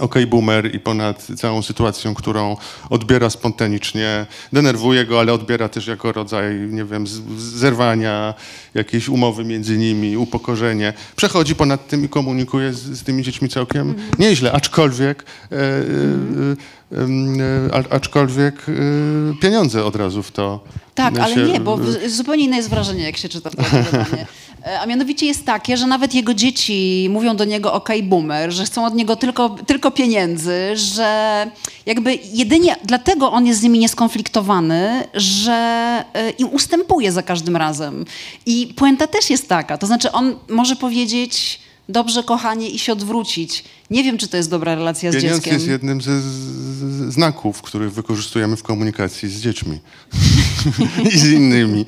OK 0.00 0.14
Boomer 0.26 0.74
i 0.74 0.80
ponad 0.80 1.26
całą 1.36 1.62
sytuacją, 1.62 2.14
którą 2.14 2.56
odbiera 2.90 3.30
spontanicznie, 3.30 4.26
denerwuje 4.52 5.06
go, 5.06 5.20
ale 5.20 5.32
odbiera 5.32 5.68
też 5.68 5.86
jako 5.86 6.12
rodzaj, 6.12 6.54
nie 6.70 6.84
wiem, 6.84 7.06
zerwania, 7.38 8.34
jakiejś 8.74 9.08
umowy 9.08 9.44
między 9.44 9.78
nimi, 9.78 10.16
upokorzenie. 10.16 10.92
Przechodzi 11.16 11.54
ponad 11.54 11.88
tym 11.88 12.04
i 12.04 12.08
komunikuje 12.08 12.72
z, 12.72 12.82
z 12.82 13.02
tymi 13.02 13.22
dziećmi 13.22 13.48
całkiem 13.48 13.82
mm. 13.82 14.10
nieźle, 14.18 14.52
aczkolwiek 14.52 15.24
e, 15.52 15.56
e, 15.56 15.60
e, 17.72 17.92
aczkolwiek 17.92 18.54
e, 18.68 18.72
pieniądze 19.40 19.84
od 19.84 19.96
razu 19.96 20.22
w 20.22 20.30
to 20.30 20.60
tak, 20.98 21.18
ale 21.18 21.36
nie, 21.36 21.60
bo 21.60 21.78
zupełnie 22.08 22.44
inne 22.44 22.56
jest 22.56 22.70
wrażenie, 22.70 23.04
jak 23.04 23.16
się 23.16 23.28
czyta 23.28 23.50
to 23.50 23.62
a 24.80 24.86
mianowicie 24.86 25.26
jest 25.26 25.46
takie, 25.46 25.76
że 25.76 25.86
nawet 25.86 26.14
jego 26.14 26.34
dzieci 26.34 27.08
mówią 27.10 27.36
do 27.36 27.44
niego 27.44 27.72
ok, 27.72 27.88
boomer, 28.02 28.52
że 28.52 28.64
chcą 28.64 28.86
od 28.86 28.94
niego 28.94 29.16
tylko, 29.16 29.48
tylko 29.48 29.90
pieniędzy, 29.90 30.76
że 30.76 31.46
jakby 31.86 32.18
jedynie 32.32 32.76
dlatego 32.84 33.32
on 33.32 33.46
jest 33.46 33.60
z 33.60 33.62
nimi 33.62 33.78
nieskonfliktowany, 33.78 35.04
że 35.14 35.52
e, 36.14 36.30
im 36.30 36.48
ustępuje 36.48 37.12
za 37.12 37.22
każdym 37.22 37.56
razem. 37.56 38.04
I 38.46 38.74
puenta 38.76 39.06
też 39.06 39.30
jest 39.30 39.48
taka, 39.48 39.78
to 39.78 39.86
znaczy 39.86 40.12
on 40.12 40.34
może 40.48 40.76
powiedzieć 40.76 41.60
dobrze, 41.88 42.22
kochanie, 42.22 42.70
i 42.70 42.78
się 42.78 42.92
odwrócić. 42.92 43.64
Nie 43.90 44.04
wiem, 44.04 44.18
czy 44.18 44.28
to 44.28 44.36
jest 44.36 44.50
dobra 44.50 44.74
relacja 44.74 45.12
Pieniądz 45.12 45.32
z 45.32 45.36
dzieckiem. 45.36 45.54
jest 45.54 45.66
jednym 45.66 46.00
ze 46.00 46.20
znaków, 47.10 47.62
których 47.62 47.92
wykorzystujemy 47.92 48.56
w 48.56 48.62
komunikacji 48.62 49.28
z 49.28 49.40
dziećmi 49.40 49.80
i 51.12 51.18
z 51.18 51.32
innymi. 51.32 51.84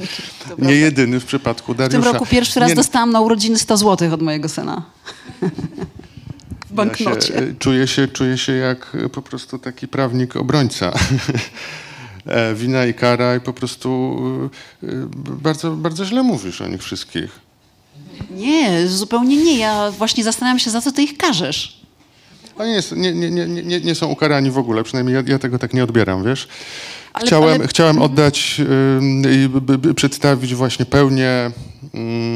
Nie 0.58 0.74
jedyny 0.74 1.20
w 1.20 1.24
przypadku 1.24 1.74
Dariusza. 1.74 2.00
W 2.00 2.04
tym 2.04 2.12
roku 2.12 2.26
pierwszy 2.26 2.60
raz 2.60 2.68
Nie... 2.68 2.74
dostałam 2.74 3.12
na 3.12 3.20
urodziny 3.20 3.58
100 3.58 3.76
zł 3.76 4.14
od 4.14 4.22
mojego 4.22 4.48
syna. 4.48 4.82
w 6.70 6.72
banknocie. 6.72 7.34
Ja 7.34 7.40
się, 7.40 7.54
czuję, 7.58 7.86
się, 7.86 8.08
czuję 8.08 8.38
się 8.38 8.52
jak 8.52 8.96
po 9.12 9.22
prostu 9.22 9.58
taki 9.58 9.88
prawnik 9.88 10.36
obrońca. 10.36 10.92
E, 12.26 12.54
wina 12.54 12.86
i 12.86 12.94
kara 12.94 13.36
i 13.36 13.40
po 13.40 13.52
prostu 13.52 14.18
e, 14.82 14.86
bardzo, 15.42 15.70
bardzo 15.70 16.04
źle 16.04 16.22
mówisz 16.22 16.60
o 16.60 16.68
nich 16.68 16.82
wszystkich. 16.82 17.49
Nie, 18.30 18.88
zupełnie 18.88 19.36
nie. 19.36 19.58
Ja 19.58 19.90
właśnie 19.90 20.24
zastanawiam 20.24 20.58
się, 20.58 20.70
za 20.70 20.80
co 20.80 20.92
ty 20.92 21.02
ich 21.02 21.16
karzesz. 21.16 21.80
Oni 22.58 22.72
nie, 22.96 23.12
nie, 23.14 23.30
nie, 23.30 23.46
nie, 23.46 23.80
nie 23.80 23.94
są 23.94 24.06
ukarani 24.06 24.50
w 24.50 24.58
ogóle, 24.58 24.82
przynajmniej 24.82 25.14
ja, 25.14 25.22
ja 25.26 25.38
tego 25.38 25.58
tak 25.58 25.74
nie 25.74 25.84
odbieram, 25.84 26.24
wiesz. 26.24 26.48
Ale, 27.12 27.26
chciałem, 27.26 27.60
ale... 27.60 27.68
chciałem 27.68 28.02
oddać 28.02 28.60
i 29.30 29.88
y, 29.88 29.94
przedstawić 29.94 30.54
właśnie 30.54 30.86
pełnię 30.86 31.50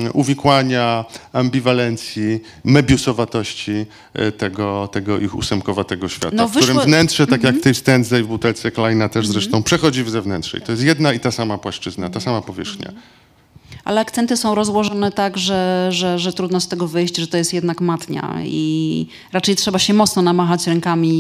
y, 0.09 0.13
uwikłania, 0.13 1.05
ambiwalencji, 1.33 2.41
mebiusowatości 2.65 3.87
y, 4.19 4.33
tego, 4.33 4.89
tego 4.93 5.19
ich 5.19 5.35
ósemkowatego 5.35 6.09
świata, 6.09 6.37
no, 6.37 6.49
wyszło... 6.49 6.63
w 6.63 6.65
którym 6.65 6.87
wnętrze, 6.87 7.27
tak 7.27 7.43
jak 7.43 7.55
mhm. 7.55 7.61
w 7.61 7.65
tej 7.65 7.75
stędze 7.75 8.21
i 8.21 8.23
w 8.23 8.27
butelce 8.27 8.71
Kleina 8.71 9.09
też 9.09 9.27
zresztą, 9.27 9.49
mhm. 9.49 9.63
przechodzi 9.63 10.05
w 10.05 10.11
zewnętrzne. 10.11 10.59
I 10.59 10.63
to 10.63 10.73
jest 10.73 10.85
jedna 10.85 11.13
i 11.13 11.21
ta 11.21 11.31
sama 11.31 11.59
płaszczyzna, 11.59 12.11
ta 12.11 12.21
sama 12.21 12.43
powierzchnia 12.43 12.93
ale 13.85 14.01
akcenty 14.01 14.37
są 14.37 14.55
rozłożone 14.55 15.13
tak, 15.13 15.39
że, 15.39 15.89
że, 15.91 16.19
że 16.19 16.33
trudno 16.33 16.61
z 16.61 16.69
tego 16.69 16.89
wyjść, 16.89 17.17
że 17.17 17.27
to 17.27 17.37
jest 17.37 17.53
jednak 17.53 17.81
matnia 17.81 18.35
i 18.45 19.07
raczej 19.33 19.57
trzeba 19.57 19.79
się 19.79 19.95
mocno 19.95 20.23
namachać 20.23 20.67
rękami 20.67 21.11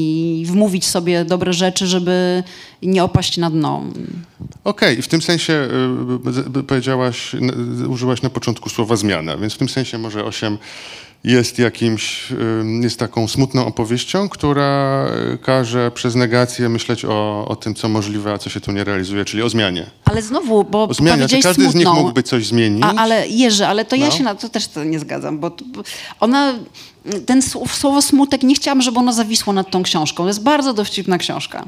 i 0.40 0.46
wmówić 0.46 0.86
sobie 0.86 1.24
dobre 1.24 1.52
rzeczy, 1.52 1.86
żeby 1.86 2.42
nie 2.82 3.04
opaść 3.04 3.36
na 3.36 3.50
dno. 3.50 3.82
Okej, 4.64 4.92
okay. 4.92 5.02
w 5.02 5.08
tym 5.08 5.22
sensie 5.22 5.68
y, 6.58 6.62
powiedziałaś, 6.62 7.36
użyłaś 7.88 8.22
na 8.22 8.30
początku 8.30 8.68
słowa 8.68 8.96
zmiana, 8.96 9.36
więc 9.36 9.54
w 9.54 9.58
tym 9.58 9.68
sensie 9.68 9.98
może 9.98 10.24
osiem 10.24 10.58
jest 11.24 11.58
jakimś, 11.58 12.32
jest 12.80 12.98
taką 12.98 13.28
smutną 13.28 13.66
opowieścią, 13.66 14.28
która 14.28 15.06
y, 15.34 15.38
każe 15.38 15.90
przez 15.90 16.14
negację 16.14 16.68
myśleć 16.68 17.04
o, 17.04 17.44
o 17.48 17.56
tym, 17.56 17.74
co 17.74 17.88
możliwe, 17.88 18.32
a 18.32 18.38
co 18.38 18.50
się 18.50 18.60
tu 18.60 18.72
nie 18.72 18.84
realizuje, 18.84 19.24
czyli 19.24 19.42
o 19.42 19.48
zmianie. 19.48 19.86
Ale 20.04 20.22
znowu, 20.22 20.64
bo 20.64 20.82
o 20.82 20.94
zmianie. 20.94 21.28
Czy 21.28 21.42
każdy 21.42 21.62
smutną. 21.62 21.70
z 21.70 21.74
nich 21.74 21.94
mógłby 21.94 22.22
coś 22.22 22.46
zmienić? 22.46 22.84
A, 22.84 22.94
ale 22.94 23.28
Jerzy, 23.28 23.66
ale 23.66 23.84
to 23.84 23.96
no. 23.96 24.04
ja 24.04 24.10
się 24.10 24.24
na 24.24 24.34
to 24.34 24.48
też 24.48 24.68
to 24.68 24.84
nie 24.84 24.98
zgadzam, 24.98 25.38
bo, 25.38 25.50
bo 25.50 25.82
ona 26.20 26.54
ten 27.26 27.42
słowo 27.68 28.02
smutek, 28.02 28.42
nie 28.42 28.54
chciałam, 28.54 28.82
żeby 28.82 28.98
ono 28.98 29.12
zawisło 29.12 29.52
nad 29.52 29.70
tą 29.70 29.82
książką. 29.82 30.22
To 30.22 30.28
jest 30.28 30.42
bardzo 30.42 30.74
dowcipna 30.74 31.18
książka. 31.18 31.64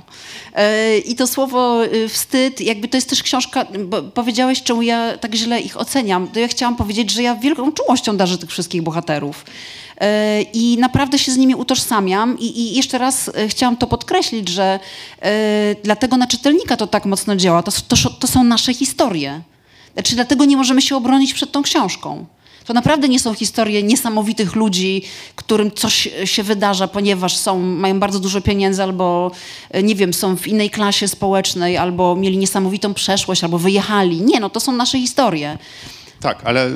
E, 0.55 0.99
I 0.99 1.15
to 1.15 1.27
słowo 1.27 1.85
y, 1.85 2.09
wstyd, 2.09 2.61
jakby 2.61 2.89
to 2.89 2.97
jest 2.97 3.11
też 3.11 3.23
książka, 3.23 3.67
powiedziałeś, 4.15 4.63
czemu 4.63 4.83
ja 4.83 5.19
tak 5.19 5.35
źle 5.35 5.61
ich 5.61 5.81
oceniam, 5.81 6.29
to 6.29 6.41
ja 6.41 6.49
chciałam 6.49 6.77
powiedzieć, 6.77 7.11
że 7.11 7.23
ja 7.23 7.35
wielką 7.35 7.73
czułością 7.73 8.17
darzę 8.17 8.39
tych 8.39 8.51
wszystkich 8.51 8.83
bohaterów. 8.83 9.45
E, 10.01 10.43
I 10.43 10.79
naprawdę 10.79 11.19
się 11.19 11.33
z 11.33 11.37
nimi 11.37 11.55
utożsamiam. 11.55 12.39
I, 12.39 12.61
i 12.61 12.77
jeszcze 12.77 12.99
raz 12.99 13.31
e, 13.35 13.49
chciałam 13.49 13.77
to 13.77 13.87
podkreślić, 13.87 14.49
że 14.49 14.81
dlatego 15.85 16.17
na 16.17 16.27
czytelnika 16.27 16.77
to 16.77 16.87
tak 16.87 17.05
mocno 17.05 17.37
działa. 17.37 17.63
To, 17.63 17.73
to, 17.89 17.97
to 18.11 18.27
są 18.27 18.45
nasze 18.45 18.75
historie. 18.75 19.41
Znaczy, 19.95 20.15
dlatego 20.15 20.45
nie 20.45 20.57
możemy 20.57 20.83
się 20.83 20.97
obronić 20.97 21.35
przed 21.35 21.53
tą 21.53 21.63
książką. 21.63 22.27
To 22.67 22.75
naprawdę 22.75 23.09
nie 23.09 23.21
są 23.21 23.35
historie 23.35 23.83
niesamowitych 23.83 24.55
ludzi, 24.55 25.03
którym 25.37 25.71
coś 25.71 26.09
się 26.25 26.43
wydarza, 26.43 26.89
ponieważ 26.89 27.37
są, 27.37 27.59
mają 27.63 28.01
bardzo 28.01 28.21
dużo 28.21 28.41
pieniędzy 28.41 28.83
albo, 28.83 29.31
e, 29.71 29.83
nie 29.83 29.95
wiem, 29.95 30.15
są 30.15 30.37
w 30.37 30.47
innej 30.47 30.71
klasie 30.71 31.09
społecznej, 31.09 31.77
albo 31.77 32.17
mieli 32.17 32.39
niesamowitą 32.39 32.95
przeszłość, 32.95 33.45
albo 33.45 33.59
wyjechali. 33.59 34.21
Nie, 34.21 34.41
no 34.41 34.51
to 34.51 34.61
są 34.61 34.73
nasze 34.73 34.99
historie. 34.99 35.59
Tak, 36.21 36.41
ale 36.45 36.71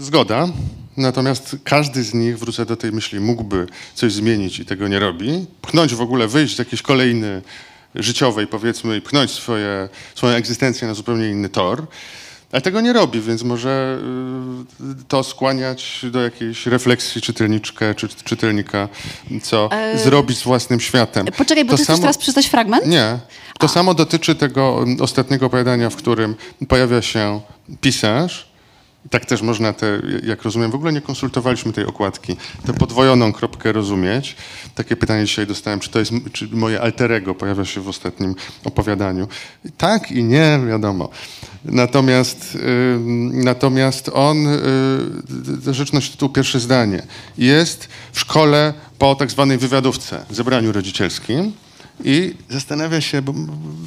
zgoda. 0.00 0.48
Natomiast 0.96 1.56
każdy 1.64 2.02
z 2.02 2.14
nich, 2.14 2.38
wrócę 2.38 2.66
do 2.66 2.76
tej 2.76 2.92
myśli, 2.92 3.20
mógłby 3.20 3.66
coś 3.94 4.12
zmienić 4.12 4.58
i 4.58 4.64
tego 4.64 4.88
nie 4.88 4.98
robi. 4.98 5.46
Pchnąć 5.62 5.94
w 5.94 6.00
ogóle, 6.00 6.28
wyjść 6.28 6.56
z 6.56 6.58
jakiejś 6.58 6.82
kolejny 6.82 7.42
życiowej, 7.94 8.46
powiedzmy, 8.46 8.96
i 8.96 9.00
pchnąć 9.00 9.30
swoje, 9.30 9.88
swoją 10.14 10.36
egzystencję 10.36 10.88
na 10.88 10.94
zupełnie 10.94 11.28
inny 11.28 11.48
tor. 11.48 11.86
Ale 12.54 12.60
tego 12.60 12.80
nie 12.80 12.92
robi, 12.92 13.20
więc 13.20 13.42
może 13.42 13.98
y, 15.00 15.04
to 15.08 15.24
skłaniać 15.24 16.06
do 16.10 16.22
jakiejś 16.22 16.66
refleksji 16.66 17.22
czytelniczkę 17.22 17.94
czy 17.94 18.08
czytelnika, 18.08 18.88
co 19.42 19.68
e... 19.72 19.98
zrobić 19.98 20.38
z 20.38 20.42
własnym 20.42 20.80
światem. 20.80 21.26
Poczekaj, 21.36 21.64
bo 21.64 21.70
to 21.70 21.76
ty 21.76 21.84
samo... 21.84 21.96
chcesz 21.96 22.00
teraz 22.00 22.18
przeczytać 22.18 22.46
fragment? 22.46 22.86
Nie. 22.86 23.18
To 23.58 23.66
A. 23.66 23.68
samo 23.68 23.94
dotyczy 23.94 24.34
tego 24.34 24.82
mm, 24.82 25.00
ostatniego 25.00 25.46
opowiadania, 25.46 25.90
w 25.90 25.96
którym 25.96 26.34
pojawia 26.68 27.02
się 27.02 27.40
pisarz, 27.80 28.48
tak 29.10 29.24
też 29.24 29.42
można 29.42 29.72
te, 29.72 29.86
jak 30.22 30.42
rozumiem, 30.42 30.70
w 30.70 30.74
ogóle 30.74 30.92
nie 30.92 31.00
konsultowaliśmy 31.00 31.72
tej 31.72 31.86
okładki, 31.86 32.36
tę 32.66 32.72
podwojoną 32.72 33.32
kropkę 33.32 33.72
rozumieć. 33.72 34.36
Takie 34.74 34.96
pytanie 34.96 35.24
dzisiaj 35.24 35.46
dostałem, 35.46 35.80
czy 35.80 35.90
to 35.90 35.98
jest, 35.98 36.12
czy 36.32 36.48
moje 36.52 36.80
alterego 36.80 37.34
pojawia 37.34 37.64
się 37.64 37.80
w 37.80 37.88
ostatnim 37.88 38.34
opowiadaniu. 38.64 39.28
Tak 39.76 40.12
i 40.12 40.24
nie, 40.24 40.60
wiadomo. 40.68 41.08
Natomiast, 41.64 42.54
y, 42.54 42.98
natomiast 43.32 44.10
on, 44.14 44.46
y, 45.68 45.74
rzecz 45.74 46.10
tytuł 46.10 46.28
pierwsze 46.28 46.60
zdanie, 46.60 47.02
jest 47.38 47.88
w 48.12 48.20
szkole 48.20 48.74
po 48.98 49.14
tak 49.14 49.30
zwanej 49.30 49.58
wywiadówce, 49.58 50.24
zebraniu 50.30 50.72
rodzicielskim 50.72 51.52
i 52.04 52.34
zastanawia 52.48 53.00
się, 53.00 53.22
bo 53.22 53.34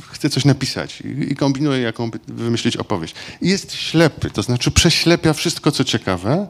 chce 0.10 0.30
coś 0.30 0.46
napisać 0.46 1.02
i, 1.02 1.32
i 1.32 1.36
kombinuje, 1.36 1.82
jaką 1.82 2.12
wymyślić 2.28 2.78
opowieść. 2.78 3.16
I 3.42 3.50
jest 3.50 3.74
ślepy, 3.74 4.30
to 4.30 4.44
znaczy 4.44 4.72
prześlepia 4.72 5.34
wszystko, 5.34 5.72
co 5.72 5.84
ciekawe 5.84 6.48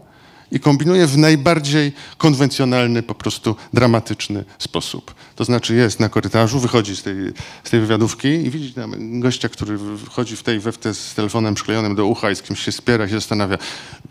i 0.51 0.59
kombinuje 0.59 1.07
w 1.07 1.17
najbardziej 1.17 1.93
konwencjonalny, 2.17 3.03
po 3.03 3.15
prostu 3.15 3.55
dramatyczny 3.73 4.43
sposób. 4.59 5.15
To 5.35 5.45
znaczy 5.45 5.75
jest 5.75 5.99
na 5.99 6.09
korytarzu, 6.09 6.59
wychodzi 6.59 6.95
z 6.95 7.03
tej, 7.03 7.15
z 7.63 7.69
tej 7.69 7.79
wywiadówki 7.79 8.27
i 8.27 8.49
widzi 8.49 8.73
tam 8.73 9.19
gościa, 9.19 9.49
który 9.49 9.77
wchodzi 10.05 10.35
w 10.35 10.43
tej 10.43 10.59
we 10.59 10.71
z 10.93 11.13
telefonem 11.13 11.55
przyklejonym 11.55 11.95
do 11.95 12.05
ucha 12.05 12.31
i 12.31 12.35
z 12.35 12.41
kimś 12.41 12.59
się 12.59 12.71
spiera 12.71 13.05
i 13.05 13.09
się 13.09 13.15
zastanawia, 13.15 13.57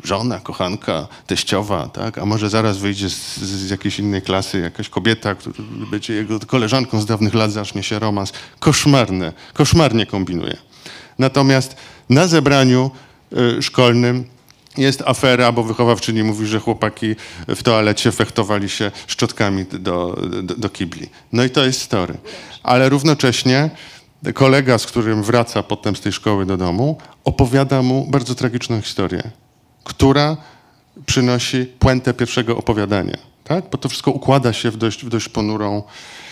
żona, 0.04 0.40
kochanka, 0.40 1.08
teściowa, 1.26 1.88
tak? 1.88 2.18
A 2.18 2.24
może 2.26 2.50
zaraz 2.50 2.78
wyjdzie 2.78 3.10
z, 3.10 3.36
z 3.38 3.70
jakiejś 3.70 3.98
innej 3.98 4.22
klasy 4.22 4.60
jakaś 4.60 4.88
kobieta, 4.88 5.34
która 5.34 5.54
będzie 5.90 6.14
jego 6.14 6.40
koleżanką 6.40 7.00
z 7.00 7.06
dawnych 7.06 7.34
lat, 7.34 7.52
zacznie 7.52 7.82
się 7.82 7.98
romans. 7.98 8.32
Koszmarne, 8.58 9.32
koszmarnie 9.54 10.06
kombinuje. 10.06 10.56
Natomiast 11.18 11.76
na 12.10 12.26
zebraniu 12.26 12.90
y, 13.58 13.62
szkolnym 13.62 14.24
jest 14.78 15.02
afera, 15.06 15.52
bo 15.52 15.62
wychowawczyni 15.62 16.22
mówi, 16.22 16.46
że 16.46 16.60
chłopaki 16.60 17.16
w 17.48 17.62
toalecie 17.62 18.12
fechtowali 18.12 18.68
się 18.68 18.90
szczotkami 19.06 19.64
do, 19.64 20.16
do, 20.42 20.54
do 20.54 20.68
kibli. 20.68 21.08
No 21.32 21.44
i 21.44 21.50
to 21.50 21.64
jest 21.64 21.82
story. 21.82 22.14
Ale 22.62 22.88
równocześnie 22.88 23.70
kolega, 24.34 24.78
z 24.78 24.86
którym 24.86 25.22
wraca 25.22 25.62
potem 25.62 25.96
z 25.96 26.00
tej 26.00 26.12
szkoły 26.12 26.46
do 26.46 26.56
domu, 26.56 26.98
opowiada 27.24 27.82
mu 27.82 28.06
bardzo 28.10 28.34
tragiczną 28.34 28.80
historię, 28.80 29.30
która 29.84 30.36
przynosi 31.06 31.66
puentę 31.78 32.14
pierwszego 32.14 32.56
opowiadania. 32.56 33.16
Tak? 33.44 33.64
Bo 33.70 33.78
to 33.78 33.88
wszystko 33.88 34.10
układa 34.10 34.52
się 34.52 34.70
w 34.70 34.76
dość, 34.76 35.04
w 35.04 35.08
dość 35.08 35.28
ponurą, 35.28 35.82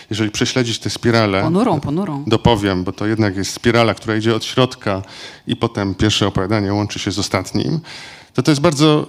jeżeli 0.09 0.31
prześledzić 0.31 0.79
tę 0.79 0.89
spiralę. 0.89 1.41
Ponurą, 1.41 1.79
ponurą. 1.79 2.23
Dopowiem, 2.27 2.83
bo 2.83 2.91
to 2.91 3.05
jednak 3.05 3.35
jest 3.35 3.53
spirala, 3.53 3.93
która 3.93 4.15
idzie 4.15 4.35
od 4.35 4.45
środka 4.45 5.01
i 5.47 5.55
potem 5.55 5.95
pierwsze 5.95 6.27
opowiadanie 6.27 6.73
łączy 6.73 6.99
się 6.99 7.11
z 7.11 7.19
ostatnim 7.19 7.79
to 8.35 8.43
to 8.43 8.51
jest 8.51 8.61
bardzo, 8.61 9.07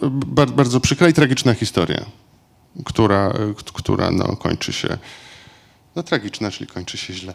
bardzo 0.56 0.80
przykra 0.80 1.08
i 1.08 1.12
tragiczna 1.12 1.54
historia, 1.54 2.04
która, 2.84 3.32
która 3.72 4.10
no, 4.10 4.36
kończy 4.36 4.72
się 4.72 4.98
No 5.96 6.02
tragiczna, 6.02 6.50
czyli 6.50 6.66
kończy 6.66 6.98
się 6.98 7.14
źle. 7.14 7.34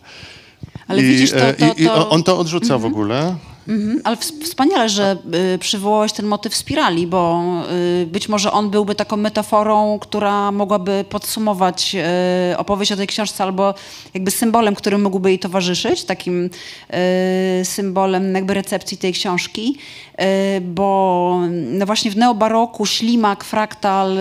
Ale 0.87 1.01
I, 1.01 1.05
widzisz, 1.05 1.31
to, 1.31 1.37
e, 1.37 1.53
to, 1.53 1.65
i, 1.65 1.81
i 1.81 1.85
to... 1.85 2.09
on 2.09 2.23
to 2.23 2.39
odrzuca 2.39 2.77
w 2.77 2.85
ogóle. 2.85 3.35
Mhm, 3.67 4.01
ale 4.03 4.15
ws- 4.15 4.43
wspaniale, 4.43 4.89
że 4.89 5.17
y, 5.55 5.57
przywołałeś 5.57 6.11
ten 6.11 6.25
motyw 6.25 6.55
spirali, 6.55 7.07
bo 7.07 7.41
y, 8.01 8.05
być 8.05 8.29
może 8.29 8.51
on 8.51 8.69
byłby 8.69 8.95
taką 8.95 9.17
metaforą, 9.17 9.99
która 9.99 10.51
mogłaby 10.51 11.05
podsumować 11.09 11.95
y, 12.53 12.57
opowieść 12.57 12.91
o 12.91 12.95
tej 12.95 13.07
książce, 13.07 13.43
albo 13.43 13.73
jakby 14.13 14.31
symbolem, 14.31 14.75
który 14.75 14.97
mógłby 14.97 15.29
jej 15.29 15.39
towarzyszyć, 15.39 16.03
takim 16.03 16.49
symbolem 17.63 18.35
jakby 18.35 18.53
recepcji 18.53 18.97
tej 18.97 19.13
książki, 19.13 19.77
bo 20.61 21.39
no 21.49 21.85
właśnie 21.85 22.11
w 22.11 22.17
neobaroku 22.17 22.85
ślimak, 22.85 23.43
fraktal, 23.43 24.17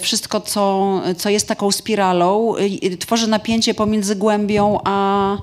wszystko, 0.00 0.40
co, 0.40 0.92
co 1.16 1.30
jest 1.30 1.48
taką 1.48 1.70
spiralą, 1.70 2.54
tworzy 3.00 3.26
napięcie 3.26 3.74
pomiędzy 3.74 4.16
głębią 4.16 4.78
a 4.84 5.36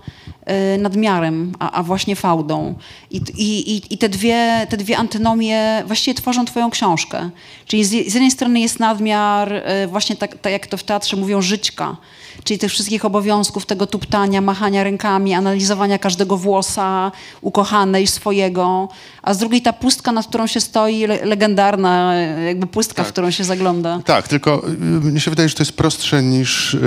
nadmiarem, 0.80 1.52
a, 1.60 1.72
a 1.72 1.84
właśnie 1.84 2.16
fałdą. 2.16 2.76
I, 3.12 3.18
i, 3.38 3.94
i- 3.94 3.98
te, 3.98 4.10
dwie, 4.10 4.68
te 4.70 4.78
dwie 4.78 4.98
antynomie 4.98 5.84
właściwie 5.88 6.16
tworzą 6.16 6.46
twoją 6.46 6.70
książkę. 6.70 7.30
Czyli 7.68 7.86
z, 7.86 7.92
jednej 7.92 8.32
strony 8.32 8.60
jest 8.60 8.80
nadmiar, 8.80 9.54
y, 9.54 9.88
właśnie 9.88 10.16
tak, 10.16 10.38
tak 10.38 10.54
jak 10.54 10.68
to 10.68 10.78
w 10.78 10.84
teatrze 10.84 11.18
mówią, 11.18 11.42
żyćka, 11.42 11.98
czyli 12.44 12.58
tych 12.60 12.72
wszystkich 12.72 13.06
obowiązków, 13.06 13.66
tego 13.66 13.88
tuptania, 13.88 14.42
machania 14.42 14.84
rękami, 14.84 15.34
analizowania 15.34 16.00
każdego 16.00 16.38
włosa 16.38 17.12
ukochanej, 17.42 18.08
swojego, 18.08 18.90
a 19.22 19.34
z 19.34 19.38
drugiej 19.38 19.62
ta 19.62 19.74
pustka, 19.74 20.12
nad 20.12 20.28
którą 20.28 20.48
się 20.48 20.62
stoi, 20.62 21.08
le, 21.08 21.26
legendarna 21.26 22.14
y, 22.40 22.44
jakby 22.46 22.68
pustka, 22.68 23.04
w 23.04 23.06
Tak. 23.06 23.14
którą 23.14 23.32
się 23.32 23.44
zagląda. 23.44 24.00
Tak, 24.06 24.28
tylko 24.28 24.68
y, 24.68 24.72
mnie 24.78 25.20
się 25.20 25.32
wydaje, 25.32 25.50
że 25.50 25.56
to 25.56 25.62
jest 25.64 25.74
prostsze 25.78 26.24
niż 26.24 26.74
y, 26.74 26.82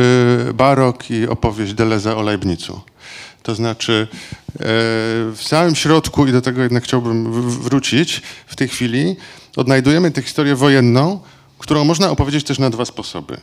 barok 0.54 1.10
i 1.10 1.28
opowieść 1.28 1.74
Deleza 1.74 2.16
o 2.16 2.22
Leibnicu. 2.22 2.80
To 3.48 3.54
znaczy 3.54 4.08
e, 4.10 4.56
w 5.34 5.38
samym 5.40 5.74
środku, 5.74 6.26
i 6.26 6.32
do 6.32 6.40
tego 6.40 6.62
jednak 6.62 6.84
chciałbym 6.84 7.32
wrócić 7.42 8.22
w 8.46 8.56
tej 8.56 8.68
chwili, 8.68 9.16
odnajdujemy 9.56 10.10
tę 10.10 10.22
historię 10.22 10.56
wojenną, 10.56 11.20
którą 11.58 11.84
można 11.84 12.10
opowiedzieć 12.10 12.44
też 12.44 12.58
na 12.58 12.70
dwa 12.70 12.84
sposoby. 12.84 13.40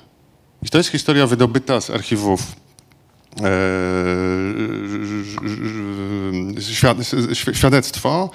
I 0.63 0.69
to 0.69 0.77
jest 0.77 0.89
historia 0.89 1.27
wydobyta 1.27 1.81
z 1.81 1.89
archiwów 1.89 2.41
e, 2.41 3.45
świad- 6.61 7.33
świ- 7.33 7.53
świadectwo 7.53 8.29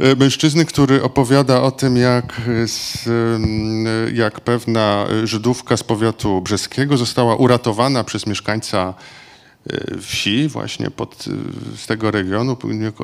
e, 0.00 0.16
mężczyzny, 0.16 0.64
który 0.64 1.02
opowiada 1.02 1.62
o 1.62 1.70
tym, 1.70 1.96
jak, 1.96 2.40
z, 2.66 3.08
jak 4.14 4.40
pewna 4.40 5.06
Żydówka 5.24 5.76
z 5.76 5.82
powiatu 5.82 6.40
brzeskiego 6.40 6.96
została 6.96 7.36
uratowana 7.36 8.04
przez 8.04 8.26
mieszkańca 8.26 8.94
wsi, 10.00 10.48
właśnie 10.48 10.90
pod, 10.90 11.24
e, 11.74 11.76
z 11.76 11.86
tego 11.86 12.10
regionu, 12.10 12.56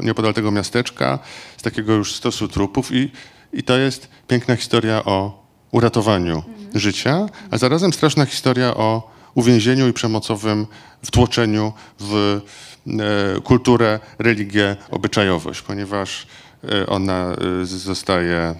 niepodal 0.02 0.34
tego 0.34 0.50
miasteczka, 0.50 1.18
z 1.56 1.62
takiego 1.62 1.92
już 1.92 2.14
stosu 2.14 2.48
trupów 2.48 2.92
i, 2.92 3.10
i 3.52 3.62
to 3.62 3.78
jest 3.78 4.08
piękna 4.28 4.56
historia 4.56 5.04
o 5.04 5.46
uratowaniu 5.70 6.42
życia, 6.74 7.26
a 7.50 7.58
zarazem 7.58 7.92
straszna 7.92 8.26
historia 8.26 8.74
o 8.74 9.12
uwięzieniu 9.34 9.88
i 9.88 9.92
przemocowym 9.92 10.66
wtłoczeniu 11.04 11.72
w 12.00 12.40
e, 12.86 13.40
kulturę, 13.40 14.00
religię, 14.18 14.76
obyczajowość, 14.90 15.62
ponieważ 15.62 16.26
ona 16.86 17.36
zostaje 17.62 18.54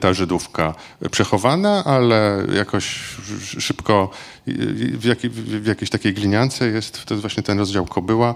ta 0.00 0.14
Żydówka 0.14 0.74
przechowana, 1.10 1.84
ale 1.84 2.46
jakoś 2.54 3.00
sz- 3.18 3.62
szybko 3.64 4.10
w, 4.46 5.04
jakiej, 5.04 5.30
w 5.30 5.66
jakiejś 5.66 5.90
takiej 5.90 6.14
gliniance 6.14 6.66
jest, 6.68 7.04
to 7.04 7.14
jest 7.14 7.20
właśnie 7.22 7.42
ten 7.42 7.58
rozdział 7.58 7.86
Kobyła, 7.86 8.34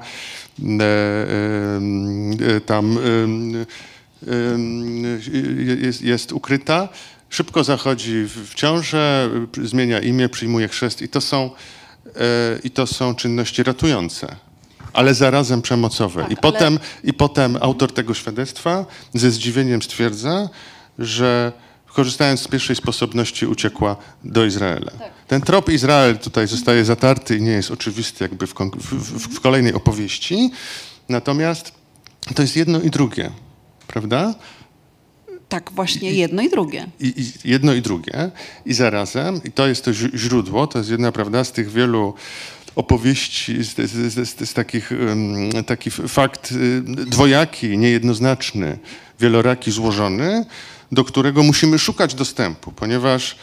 e, 0.58 0.82
e, 2.56 2.60
tam 2.60 2.98
em, 2.98 3.66
em, 4.28 5.20
jest, 5.82 6.02
jest 6.02 6.32
ukryta, 6.32 6.88
szybko 7.30 7.64
zachodzi 7.64 8.24
w 8.24 8.54
ciążę, 8.54 9.30
zmienia 9.64 10.00
imię, 10.00 10.28
przyjmuje 10.28 10.68
chrzest 10.68 11.02
i 11.02 11.08
to 11.08 11.20
są, 11.20 11.50
e, 12.06 12.10
i 12.64 12.70
to 12.70 12.86
są 12.86 13.14
czynności 13.14 13.62
ratujące. 13.62 14.36
Ale 14.92 15.14
zarazem 15.14 15.62
przemocowe. 15.62 16.22
Tak, 16.22 16.30
I, 16.30 16.34
ale- 16.34 16.42
potem, 16.52 16.78
I 17.04 17.12
potem 17.12 17.56
autor 17.60 17.92
tego 17.94 18.14
świadectwa 18.14 18.86
ze 19.14 19.30
zdziwieniem 19.30 19.82
stwierdza, 19.82 20.48
że 20.98 21.52
korzystając 21.96 22.40
z 22.40 22.48
pierwszej 22.48 22.76
sposobności 22.76 23.46
uciekła 23.46 23.96
do 24.24 24.44
Izraela. 24.44 24.92
Ten 25.28 25.40
trop 25.40 25.68
Izrael 25.68 26.18
tutaj 26.18 26.46
zostaje 26.46 26.84
zatarty 26.84 27.36
i 27.36 27.42
nie 27.42 27.50
jest 27.50 27.70
oczywisty 27.70 28.24
jakby 28.24 28.46
w, 28.46 28.54
w, 28.54 29.34
w, 29.34 29.40
kolejnej 29.40 29.74
opowieści. 29.74 30.50
Natomiast 31.08 31.72
to 32.34 32.42
jest 32.42 32.56
jedno 32.56 32.80
i 32.80 32.90
drugie, 32.90 33.30
prawda? 33.86 34.34
Tak, 35.48 35.70
właśnie 35.72 36.12
jedno 36.12 36.42
i 36.42 36.50
drugie. 36.50 36.86
I, 37.00 37.06
i 37.06 37.50
jedno 37.50 37.74
i 37.74 37.82
drugie. 37.82 38.30
I 38.66 38.74
zarazem, 38.74 39.40
i 39.44 39.52
to 39.52 39.66
jest 39.66 39.84
to 39.84 39.92
źródło, 39.92 40.66
to 40.66 40.78
jest 40.78 40.90
jedna, 40.90 41.12
prawda, 41.12 41.44
z 41.44 41.52
tych 41.52 41.70
wielu 41.70 42.14
opowieści, 42.76 43.64
z, 43.64 43.74
z, 43.90 44.12
z, 44.12 44.48
z, 44.48 44.54
takich, 44.54 44.90
um, 44.90 45.64
taki 45.64 45.90
fakt 45.90 46.52
y, 46.52 46.82
dwojaki, 46.82 47.78
niejednoznaczny, 47.78 48.78
wieloraki, 49.20 49.70
złożony, 49.70 50.44
do 50.92 51.04
którego 51.04 51.42
musimy 51.42 51.78
szukać 51.78 52.14
dostępu, 52.14 52.72
ponieważ 52.72 53.36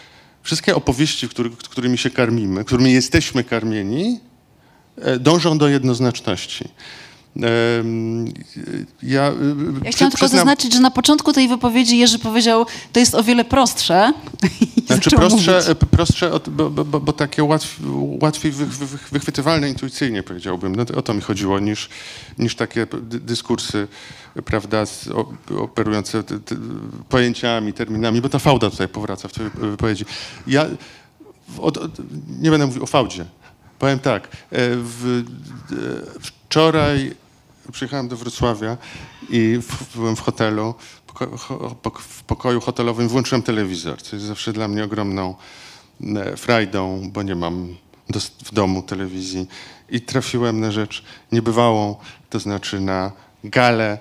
wszystkie 0.44 0.76
opowieści, 0.76 1.30
który, 1.30 1.50
którymi 1.50 1.98
się 1.98 2.10
karmimy, 2.10 2.66
którymi 2.66 2.94
jesteśmy 2.94 3.44
karmieni, 3.44 4.20
e, 4.98 5.20
dążą 5.20 5.58
do 5.58 5.68
jednoznaczności. 5.68 6.70
Ja, 7.36 7.48
y, 7.50 9.04
Ja 9.04 9.32
przy- 9.82 9.92
chciałam 9.92 10.12
tylko 10.12 10.28
zaznaczyć, 10.28 10.74
że 10.74 10.80
na 10.80 10.92
początku 10.92 11.34
tej 11.34 11.48
wypowiedzi 11.48 11.98
Jerzy 11.98 12.20
powiedział, 12.20 12.66
to 12.92 13.00
jest 13.00 13.16
o 13.16 13.24
wiele 13.24 13.46
prostsze. 13.46 14.14
Znaczy 14.88 15.10
prostsze, 15.10 15.52
mówić. 15.68 15.78
prostsze 15.92 16.32
od, 16.32 16.50
bo, 16.50 16.70
bo, 16.70 17.00
bo, 17.00 17.14
takie 17.14 17.44
łatw, 17.44 17.80
łatwiej 18.22 18.52
wy, 18.52 18.66
wy, 18.66 18.86
wy- 18.86 18.98
wychwytywalne 19.12 19.70
intuicyjnie 19.70 20.24
powiedziałbym. 20.24 20.76
No 20.76 20.86
to, 20.86 20.96
o 20.98 21.02
to 21.02 21.14
mi 21.14 21.22
chodziło, 21.22 21.60
niż, 21.60 21.90
niż 22.40 22.56
takie 22.56 22.88
dy, 23.02 23.20
dyskursy, 23.20 23.88
prawda, 24.46 24.84
operujące 25.60 26.24
pojęciami, 27.10 27.74
terminami, 27.74 28.22
bo 28.22 28.30
ta 28.30 28.40
fałda 28.40 28.70
tutaj 28.70 28.88
powraca 28.88 29.28
w 29.28 29.32
twojej 29.32 29.52
wypowiedzi. 29.56 30.06
Ja 30.48 30.66
od, 31.60 31.78
od, 31.78 31.92
nie 32.42 32.52
będę 32.52 32.66
mówił 32.66 32.84
o 32.84 32.88
fałdzie. 32.88 33.26
Powiem 33.80 34.00
tak, 34.00 34.24
e, 34.24 34.30
w, 34.76 35.24
e, 35.72 36.20
wczoraj 36.20 37.23
przyjechałem 37.72 38.08
do 38.08 38.18
Wrocławia 38.18 38.78
i 39.30 39.60
w, 39.62 39.96
byłem 39.98 40.16
w 40.16 40.20
hotelu, 40.20 40.76
w 42.00 42.24
pokoju 42.24 42.62
hotelowym, 42.62 43.08
włączyłem 43.08 43.44
telewizor, 43.44 44.02
co 44.02 44.16
jest 44.16 44.26
zawsze 44.26 44.54
dla 44.54 44.68
mnie 44.68 44.84
ogromną 44.84 45.36
e, 46.16 46.38
frajdą, 46.38 47.10
bo 47.14 47.24
nie 47.24 47.36
mam 47.36 47.76
dos- 48.10 48.32
w 48.44 48.54
domu 48.54 48.82
telewizji 48.82 49.48
i 49.90 50.02
trafiłem 50.02 50.60
na 50.60 50.72
rzecz 50.72 51.04
niebywałą, 51.32 51.96
to 52.30 52.40
znaczy 52.40 52.80
na 52.80 53.12
galę 53.44 53.98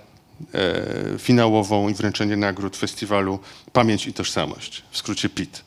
e, 0.55 1.19
finałową 1.19 1.89
i 1.89 1.95
wręczenie 1.95 2.37
nagród 2.37 2.77
festiwalu 2.77 3.39
Pamięć 3.73 4.07
i 4.07 4.13
Tożsamość, 4.13 4.83
w 4.91 4.99
skrócie 4.99 5.29
PIT. 5.29 5.65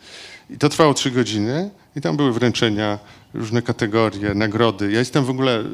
I 0.49 0.57
to 0.57 0.69
trwało 0.69 0.93
trzy 0.93 1.11
godziny 1.11 1.69
i 1.95 2.01
tam 2.01 2.17
były 2.17 2.33
wręczenia, 2.33 2.99
różne 3.35 3.61
kategorie, 3.61 4.33
nagrody. 4.33 4.91
Ja 4.91 4.99
jestem 4.99 5.25
w 5.25 5.29
ogóle 5.29 5.59
e, 5.59 5.65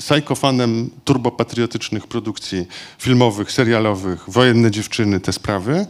sajkofanem 0.00 0.90
turbopatriotycznych 1.04 2.06
produkcji 2.06 2.66
filmowych, 2.98 3.52
serialowych, 3.52 4.24
wojenne 4.28 4.70
dziewczyny, 4.70 5.20
te 5.20 5.32
sprawy. 5.32 5.86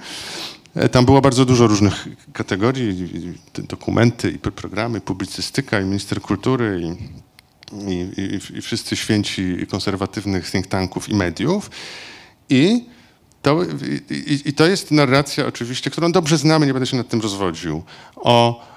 E, 0.74 0.88
Tam 0.88 1.04
było 1.04 1.20
bardzo 1.20 1.44
dużo 1.44 1.66
różnych 1.66 2.08
kategorii, 2.32 3.08
dokumenty, 3.54 4.30
i 4.30 4.38
programy, 4.38 5.00
publicystyka, 5.00 5.80
i 5.80 5.84
minister 5.84 6.20
kultury, 6.20 6.82
i, 7.72 8.20
i, 8.20 8.58
i, 8.58 8.62
wszyscy 8.62 8.96
święci 8.96 9.66
konserwatywnych 9.70 10.50
think 10.50 10.66
tanków 10.66 11.08
i 11.08 11.14
mediów. 11.14 11.70
I 12.48 12.84
to, 13.42 13.62
i, 14.10 14.48
i, 14.48 14.52
to 14.52 14.66
jest 14.66 14.90
narracja 14.90 15.46
oczywiście, 15.46 15.90
którą 15.90 16.12
dobrze 16.12 16.38
znamy, 16.38 16.66
nie 16.66 16.72
będę 16.72 16.86
się 16.86 16.96
nad 16.96 17.08
tym 17.08 17.20
rozwodził, 17.20 17.82
o 18.16 18.69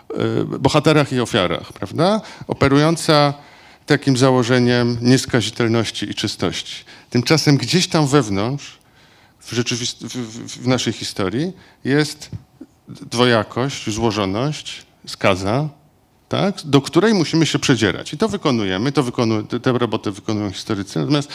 bohaterach 0.60 1.14
i 1.14 1.20
ofiarach, 1.20 1.74
prawda? 1.74 2.22
Operująca 2.48 3.34
takim 3.86 4.18
założeniem 4.18 4.98
nieskazitelności 5.02 6.10
i 6.10 6.16
czystości. 6.16 6.86
Tymczasem 7.10 7.58
gdzieś 7.58 7.88
tam 7.88 8.08
wewnątrz, 8.08 8.78
w, 9.40 9.54
rzeczywist- 9.54 10.06
w, 10.08 10.62
w, 10.62 10.68
naszej 10.68 10.94
historii, 10.94 11.54
jest 11.84 12.30
dwojakość, 12.88 13.90
złożoność, 13.90 14.86
skaza, 15.08 15.70
tak, 16.30 16.56
do 16.66 16.82
której 16.82 17.14
musimy 17.14 17.46
się 17.46 17.60
przedzierać. 17.60 18.14
I 18.14 18.18
to 18.18 18.30
wykonujemy, 18.30 18.92
to 18.92 19.04
wykonują, 19.04 19.48
te, 19.48 19.60
te 19.60 19.72
roboty 19.72 20.12
wykonują 20.12 20.52
historycy, 20.52 21.00
natomiast 21.00 21.30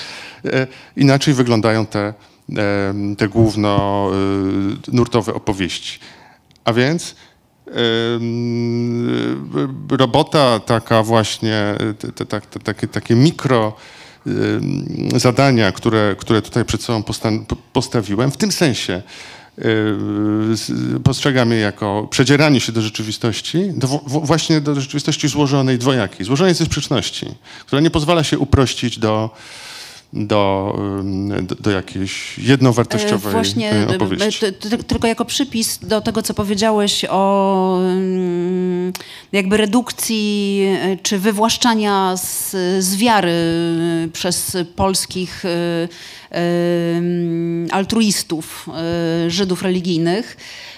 e, 0.44 0.66
inaczej 0.96 1.34
wyglądają 1.34 1.86
te, 1.86 2.14
e, 2.56 2.94
te 3.18 3.28
główno 3.28 4.10
e, 4.90 4.92
nurtowe 4.92 5.34
opowieści. 5.34 5.98
A 6.64 6.72
więc 6.72 7.14
robota 9.90 10.60
taka 10.60 11.02
właśnie, 11.02 11.74
te, 11.98 12.12
te, 12.12 12.40
te, 12.40 12.60
takie, 12.60 12.88
takie 12.88 13.14
mikro 13.14 13.72
zadania, 15.16 15.72
które, 15.72 16.16
które 16.18 16.42
tutaj 16.42 16.64
przed 16.64 16.82
sobą 16.82 17.04
postawiłem, 17.72 18.30
w 18.30 18.36
tym 18.36 18.52
sensie 18.52 19.02
postrzegam 21.04 21.50
je 21.50 21.58
jako 21.58 22.08
przedzieranie 22.10 22.60
się 22.60 22.72
do 22.72 22.82
rzeczywistości, 22.82 23.70
do, 23.76 23.86
właśnie 24.06 24.60
do 24.60 24.80
rzeczywistości 24.80 25.28
złożonej 25.28 25.78
dwojakiej, 25.78 26.26
złożonej 26.26 26.54
ze 26.54 26.64
sprzeczności, 26.64 27.26
która 27.66 27.80
nie 27.80 27.90
pozwala 27.90 28.24
się 28.24 28.38
uprościć 28.38 28.98
do, 28.98 29.30
do, 30.12 30.76
do, 31.42 31.54
do 31.54 31.70
jakiejś 31.70 32.38
jednowartościowej 32.38 33.32
Właśnie, 33.32 33.72
e, 33.72 33.96
opowieści. 33.96 34.46
Tylko 34.86 35.06
jako 35.06 35.24
przypis 35.24 35.78
do 35.78 36.00
tego, 36.00 36.22
co 36.22 36.34
powiedziałeś 36.34 37.04
o 37.10 37.78
jakby 39.32 39.56
redukcji 39.56 40.62
e, 40.82 40.96
czy 40.96 41.18
wywłaszczania 41.18 42.16
z, 42.16 42.50
z 42.84 42.96
wiary 42.96 43.32
przez 44.12 44.56
polskich 44.76 45.44
e, 45.44 45.88
altruistów, 47.70 48.68
Żydów 49.28 49.62
religijnych, 49.62 50.36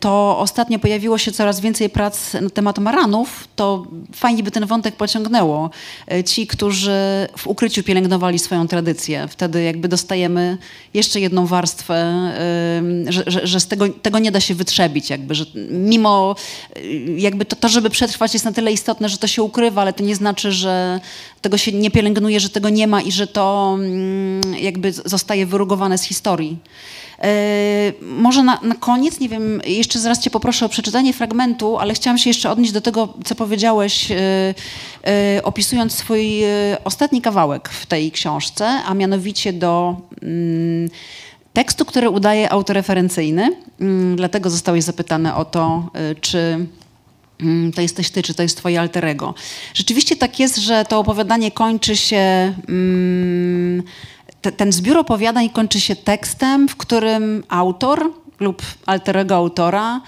to 0.00 0.38
ostatnio 0.38 0.78
pojawiło 0.78 1.18
się 1.18 1.32
coraz 1.32 1.60
więcej 1.60 1.90
prac 1.90 2.34
na 2.34 2.50
temat 2.50 2.78
maranów, 2.78 3.48
to 3.56 3.86
fajnie 4.14 4.42
by 4.42 4.50
ten 4.50 4.66
wątek 4.66 4.96
pociągnęło. 4.96 5.70
E, 6.12 6.24
ci, 6.24 6.46
którzy 6.46 7.28
w 7.36 7.46
ukryciu 7.46 7.82
pielęgnowali 7.82 8.38
swoją 8.38 8.68
tradycję, 8.68 9.28
wtedy 9.28 9.62
jakby 9.62 9.88
dostajemy 9.88 10.58
jeszcze 10.94 11.20
jedną 11.20 11.46
warstwę, 11.46 12.30
że, 13.08 13.22
że, 13.26 13.46
że 13.46 13.60
z 13.60 13.66
tego, 13.66 13.88
tego 13.88 14.18
nie 14.18 14.32
da 14.32 14.40
się 14.40 14.54
wytrzebić, 14.54 15.10
jakby, 15.10 15.34
że 15.34 15.44
mimo 15.70 16.36
e, 16.76 16.80
jakby 17.16 17.44
to, 17.44 17.56
to, 17.56 17.68
żeby 17.68 17.90
przetrwać 17.90 18.34
jest 18.34 18.44
na 18.44 18.52
tyle 18.52 18.72
istotne, 18.72 19.08
że 19.08 19.18
to 19.18 19.26
się 19.26 19.42
ukrywa, 19.42 19.82
ale 19.82 19.92
to 19.92 20.02
nie 20.02 20.16
znaczy, 20.16 20.52
że 20.52 21.00
tego 21.40 21.58
się 21.58 21.72
nie 21.72 21.90
pielęgnuje, 21.90 22.40
że 22.40 22.48
tego 22.48 22.68
nie 22.68 22.86
ma 22.86 23.02
i 23.02 23.12
że 23.12 23.26
to 23.26 23.76
mm, 23.78 24.40
jakby 24.60 24.92
zostaje 24.92 25.46
wyrugowane 25.46 25.98
z 25.98 26.02
historii. 26.02 26.58
E, 27.18 27.92
może 28.00 28.42
na, 28.42 28.58
na, 28.62 28.74
koniec, 28.74 29.20
nie 29.20 29.28
wiem, 29.28 29.60
jeszcze 29.66 29.98
zaraz 29.98 30.20
Cię 30.20 30.30
poproszę 30.30 30.66
o 30.66 30.68
przeczytanie 30.68 31.12
fragmentu, 31.12 31.78
ale 31.78 31.94
chciałam 31.94 32.18
się 32.18 32.30
jeszcze 32.30 32.50
odnieść 32.50 32.72
do 32.72 32.80
tego, 32.80 33.14
co 33.24 33.34
powiedziałeś, 33.34 34.10
e, 34.10 34.16
e, 35.06 35.42
opisując 35.42 35.92
swój 35.92 36.42
ostatni 36.84 37.22
kawałek 37.22 37.68
w 37.68 37.86
tej 37.86 38.12
książce, 38.12 38.66
a 38.66 38.94
mianowicie 38.94 39.52
do 39.52 39.96
mm, 40.22 40.90
tekstu, 41.52 41.84
który 41.84 42.10
udaje 42.10 42.52
autoreferencyjny. 42.52 43.56
Mm, 43.80 44.16
dlatego 44.16 44.50
zostałeś 44.50 44.84
zapytany 44.84 45.34
o 45.34 45.44
to, 45.44 45.90
czy 46.20 46.66
mm, 47.40 47.72
to 47.72 47.80
jesteś 47.80 48.10
ty, 48.10 48.22
czy 48.22 48.34
to 48.34 48.42
jest 48.42 48.56
twoje 48.56 48.80
alterego. 48.80 49.34
Rzeczywiście 49.74 50.16
tak 50.16 50.40
jest, 50.40 50.56
że 50.56 50.84
to 50.88 50.98
opowiadanie 50.98 51.50
kończy 51.50 51.96
się 51.96 52.54
te, 54.44 54.52
ten 54.52 54.72
zbiór 54.72 54.98
opowiadań 54.98 55.50
kończy 55.50 55.80
się 55.80 55.96
tekstem, 55.96 56.68
w 56.68 56.76
którym 56.76 57.44
autor 57.48 58.10
lub 58.40 58.62
alterego 58.86 59.34
autora, 59.34 60.00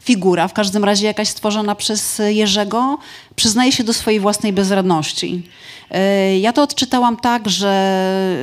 figura, 0.00 0.48
w 0.48 0.52
każdym 0.52 0.84
razie 0.84 1.06
jakaś 1.06 1.28
stworzona 1.28 1.74
przez 1.74 2.22
Jerzego, 2.28 2.98
przyznaje 3.36 3.72
się 3.72 3.84
do 3.84 3.92
swojej 3.94 4.20
własnej 4.20 4.52
bezradności. 4.52 5.42
E, 5.90 6.38
ja 6.38 6.52
to 6.52 6.62
odczytałam 6.62 7.16
tak, 7.16 7.48
że 7.48 7.72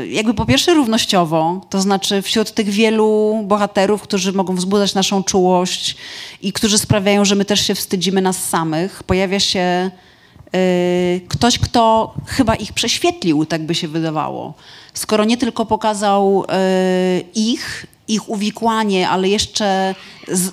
jakby 0.10 0.34
po 0.34 0.46
pierwsze 0.46 0.74
równościowo, 0.74 1.62
to 1.70 1.82
znaczy 1.82 2.22
wśród 2.22 2.52
tych 2.52 2.70
wielu 2.70 3.42
bohaterów, 3.44 4.02
którzy 4.02 4.34
mogą 4.34 4.56
wzbudzać 4.56 4.94
naszą 4.94 5.24
czułość 5.24 5.96
i 6.42 6.54
którzy 6.54 6.78
sprawiają, 6.78 7.26
że 7.26 7.36
my 7.36 7.46
też 7.46 7.68
się 7.68 7.76
wstydzimy 7.76 8.22
nas 8.22 8.50
samych, 8.50 9.04
pojawia 9.04 9.40
się 9.40 9.92
ktoś, 11.28 11.60
kto 11.60 12.14
chyba 12.28 12.56
ich 12.56 12.74
prześwietlił, 12.74 13.46
tak 13.46 13.66
by 13.66 13.76
się 13.76 13.88
wydawało 13.88 14.54
skoro 14.96 15.26
nie 15.26 15.38
tylko 15.38 15.66
pokazał 15.66 16.46
e, 16.50 16.58
ich, 17.36 17.86
ich 18.08 18.30
uwikłanie, 18.30 19.10
ale 19.10 19.30
jeszcze 19.30 19.96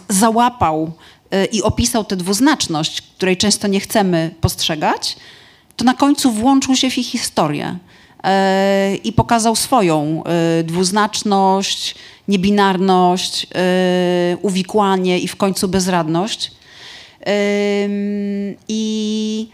załapał 0.09 0.92
e, 1.30 1.44
i 1.44 1.62
opisał 1.62 2.05
tę 2.05 2.16
dwuznaczność, 2.16 3.00
której 3.00 3.36
często 3.36 3.68
nie 3.68 3.80
chcemy 3.80 4.34
postrzegać, 4.40 5.16
to 5.76 5.84
na 5.84 5.94
końcu 5.94 6.32
włączył 6.32 6.76
się 6.76 6.90
w 6.90 6.98
ich 6.98 7.07
historię 7.07 7.78
i 9.05 9.12
pokazał 9.12 9.57
swoją 9.57 10.22
dwuznaczność, 10.64 11.94
niebinarność, 12.28 13.46
uwikłanie 14.42 15.18
i 15.18 15.28
w 15.28 15.36
końcu 15.36 15.68
bezradność. 15.68 16.53
I 18.68 19.48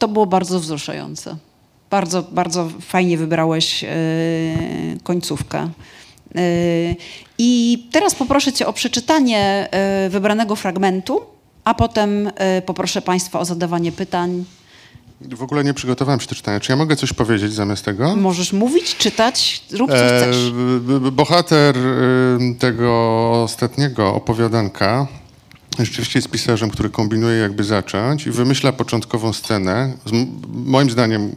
to 0.00 0.08
było 0.08 0.26
bardzo 0.26 0.60
wzruszające. 0.60 1.36
Bardzo, 1.90 2.22
bardzo 2.22 2.68
fajnie 2.80 3.18
wybrałeś 3.18 3.84
e, 3.84 3.88
końcówkę. 5.02 5.58
E, 5.58 6.40
I 7.38 7.78
teraz 7.92 8.14
poproszę 8.14 8.52
Cię 8.52 8.66
o 8.66 8.72
przeczytanie 8.72 9.68
e, 9.70 10.08
wybranego 10.10 10.56
fragmentu, 10.56 11.20
a 11.64 11.74
potem 11.74 12.30
poproszę 12.66 13.02
Państwa 13.02 13.40
o 13.40 13.44
zadawanie 13.44 13.92
pytań. 13.92 14.44
W 15.20 15.42
ogóle 15.42 15.64
nie 15.64 15.74
przygotowałem 15.74 16.20
się 16.20 16.26
do 16.26 16.34
czytania. 16.34 16.60
Czy 16.60 16.72
ja 16.72 16.76
mogę 16.76 16.96
coś 16.96 17.12
powiedzieć 17.12 17.52
zamiast 17.52 17.84
tego? 17.84 18.16
Możesz 18.16 18.52
mówić, 18.52 18.96
czytać, 18.96 19.62
rób 19.72 19.90
co 19.90 19.96
chcesz. 19.96 20.52
bohater 21.12 21.76
tego 22.58 23.30
ostatniego 23.42 24.14
opowiadanka 24.14 25.06
rzeczywiście 25.84 26.18
jest 26.18 26.30
pisarzem, 26.30 26.70
który 26.70 26.90
kombinuje 26.90 27.38
jakby 27.38 27.64
zacząć 27.64 28.26
i 28.26 28.30
wymyśla 28.30 28.72
początkową 28.72 29.32
scenę, 29.32 29.92
moim 30.52 30.90
zdaniem 30.90 31.32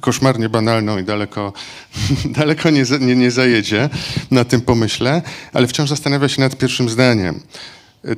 koszmarnie 0.00 0.48
banalną 0.48 0.98
i 0.98 1.04
daleko, 1.04 1.52
daleko 2.38 2.70
nie, 2.70 2.84
nie, 3.00 3.16
nie 3.16 3.30
zajedzie 3.30 3.88
na 4.30 4.44
tym 4.44 4.60
pomyśle, 4.60 5.22
ale 5.52 5.66
wciąż 5.66 5.88
zastanawia 5.88 6.28
się 6.28 6.40
nad 6.40 6.56
pierwszym 6.56 6.88
zdaniem. 6.88 7.40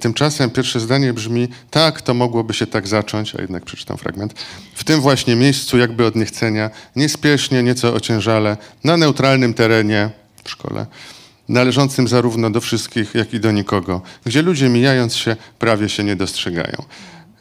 Tymczasem 0.01 0.51
pierwsze 0.51 0.81
zdanie 0.81 1.13
brzmi, 1.13 1.49
tak, 1.71 2.03
to 2.03 2.15
mogłoby 2.15 2.55
się 2.55 2.67
tak 2.67 2.89
zacząć, 2.89 3.35
a 3.35 3.41
jednak 3.41 3.65
przeczytam 3.65 3.97
fragment. 3.97 4.35
W 4.75 4.85
tym 4.85 5.01
właśnie 5.01 5.37
miejscu, 5.37 5.79
jakby 5.79 6.07
od 6.07 6.17
niechcenia, 6.17 6.71
niespiesznie, 6.97 7.63
nieco 7.63 7.95
ociężale, 7.95 8.57
na 8.85 8.97
neutralnym 8.97 9.55
terenie 9.55 10.11
w 10.45 10.51
szkole, 10.51 10.87
należącym 11.49 12.09
zarówno 12.09 12.51
do 12.51 12.61
wszystkich, 12.61 13.15
jak 13.15 13.35
i 13.35 13.41
do 13.41 13.53
nikogo, 13.53 14.03
gdzie 14.27 14.43
ludzie 14.43 14.69
mijając 14.69 15.17
się 15.17 15.37
prawie 15.59 15.89
się 15.89 16.05
nie 16.05 16.17
dostrzegają. 16.17 16.85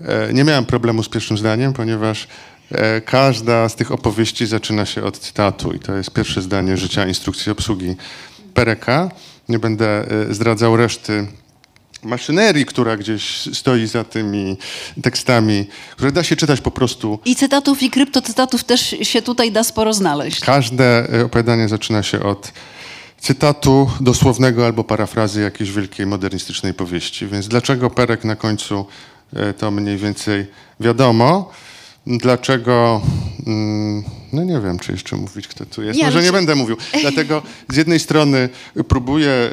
E, 0.01 0.34
nie 0.34 0.43
miałem 0.43 0.66
problemu 0.66 1.03
z 1.03 1.10
pierwszym 1.10 1.38
zdaniem, 1.38 1.74
ponieważ 1.74 2.28
e, 2.72 3.01
każda 3.01 3.70
z 3.70 3.76
tych 3.76 3.91
opowieści 3.91 4.45
zaczyna 4.45 4.86
się 4.86 5.03
od 5.03 5.20
cytatu 5.20 5.74
i 5.74 5.80
to 5.80 5.95
jest 5.95 6.12
pierwsze 6.12 6.41
zdanie 6.41 6.78
życia 6.78 7.08
instrukcji 7.08 7.51
obsługi 7.51 7.95
Pereka. 8.53 9.12
Nie 9.49 9.60
będę 9.60 10.12
e, 10.30 10.34
zdradzał 10.34 10.78
reszty 10.78 11.28
maszynerii, 12.03 12.66
która 12.66 12.97
gdzieś 12.97 13.49
stoi 13.53 13.88
za 13.88 14.03
tymi 14.03 14.58
tekstami, 15.01 15.66
które 15.91 16.12
da 16.12 16.24
się 16.24 16.36
czytać 16.36 16.62
po 16.62 16.72
prostu. 16.72 17.20
I 17.26 17.36
cytatów 17.36 17.84
i 17.84 17.89
kryptocytatów 17.89 18.64
też 18.64 18.95
się 19.01 19.22
tutaj 19.22 19.51
da 19.51 19.64
sporo 19.64 19.93
znaleźć. 19.93 20.39
Każde 20.39 21.08
opowiadanie 21.26 21.70
zaczyna 21.70 22.03
się 22.03 22.24
od 22.24 22.51
cytatu 23.20 23.89
dosłownego 23.99 24.65
albo 24.65 24.84
parafrazy 24.84 25.41
jakiejś 25.41 25.72
wielkiej 25.72 26.05
modernistycznej 26.05 26.74
powieści. 26.74 27.28
Więc 27.28 27.47
dlaczego 27.47 27.89
Perek 27.89 28.24
na 28.24 28.36
końcu 28.36 28.86
e, 29.34 29.53
to 29.53 29.72
mniej 29.72 29.97
więcej 29.97 30.47
wiadomo. 30.80 31.51
Dlaczego, 32.07 33.01
mm, 33.47 34.03
no 34.34 34.43
nie 34.43 34.59
wiem, 34.59 34.80
czy 34.80 34.91
jeszcze 34.91 35.15
mówić, 35.15 35.47
kto 35.47 35.65
tu 35.65 35.84
jest. 35.84 36.01
Może 36.01 36.24
nie 36.24 36.32
będę 36.32 36.55
mówił. 36.55 36.78
Dlatego 37.01 37.41
z 37.70 37.76
jednej 37.76 37.99
strony 37.99 38.49
próbuję 38.88 39.51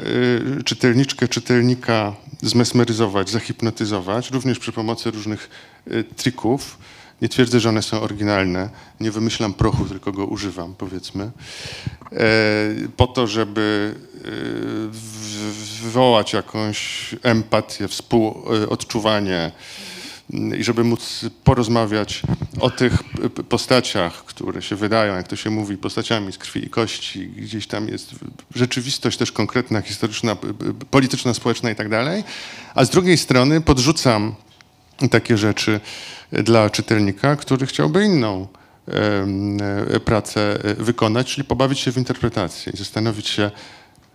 y, 0.59 0.63
czytelniczkę, 0.63 1.27
czytelnika 1.27 2.13
zmesmeryzować, 2.41 3.29
zahipnotyzować, 3.29 4.31
również 4.31 4.59
przy 4.59 4.71
pomocy 4.71 5.11
różnych 5.11 5.49
y, 5.91 6.03
trików 6.03 6.77
nie 7.21 7.29
twierdzę, 7.29 7.59
że 7.59 7.69
one 7.69 7.81
są 7.81 8.01
oryginalne. 8.01 8.69
Nie 8.99 9.11
wymyślam 9.11 9.53
prochu, 9.53 9.85
tylko 9.85 10.11
go 10.11 10.25
używam, 10.25 10.75
powiedzmy. 10.77 11.31
E, 12.11 12.19
po 12.97 13.07
to, 13.07 13.27
żeby 13.27 13.95
e, 14.15 14.29
wywołać 15.81 16.33
jakąś 16.33 17.09
empatię, 17.23 17.87
współodczuwanie 17.87 19.51
i 20.57 20.63
żeby 20.63 20.83
móc 20.83 21.25
porozmawiać 21.43 22.21
o 22.59 22.69
tych 22.69 23.03
postaciach, 23.49 24.25
które 24.25 24.61
się 24.61 24.75
wydają, 24.75 25.15
jak 25.15 25.27
to 25.27 25.35
się 25.35 25.49
mówi, 25.49 25.77
postaciami 25.77 26.33
z 26.33 26.37
krwi 26.37 26.65
i 26.65 26.69
kości. 26.69 27.27
Gdzieś 27.27 27.67
tam 27.67 27.87
jest 27.87 28.11
rzeczywistość 28.55 29.17
też 29.17 29.31
konkretna, 29.31 29.81
historyczna, 29.81 30.35
polityczna, 30.91 31.33
społeczna 31.33 31.71
i 31.71 31.75
tak 31.75 31.89
dalej. 31.89 32.23
A 32.75 32.85
z 32.85 32.89
drugiej 32.89 33.17
strony 33.17 33.61
podrzucam 33.61 34.35
takie 35.11 35.37
rzeczy 35.37 35.79
dla 36.31 36.69
czytelnika, 36.69 37.35
który 37.35 37.65
chciałby 37.65 38.05
inną 38.05 38.47
e, 39.93 39.99
pracę 39.99 40.57
e, 40.63 40.73
wykonać, 40.73 41.33
czyli 41.33 41.47
pobawić 41.47 41.79
się 41.79 41.91
w 41.91 41.97
interpretację 41.97 42.73
i 42.73 42.77
zastanowić 42.77 43.27
się, 43.27 43.51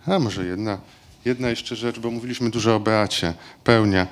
a 0.07 0.19
może 0.19 0.45
jedna, 0.45 0.79
jedna 1.25 1.49
jeszcze 1.49 1.77
rzecz, 1.77 1.99
bo 1.99 2.11
mówiliśmy 2.11 2.51
dużo 2.51 2.75
o 2.77 2.81
Beacie, 2.81 3.35
pełnia. 3.65 4.07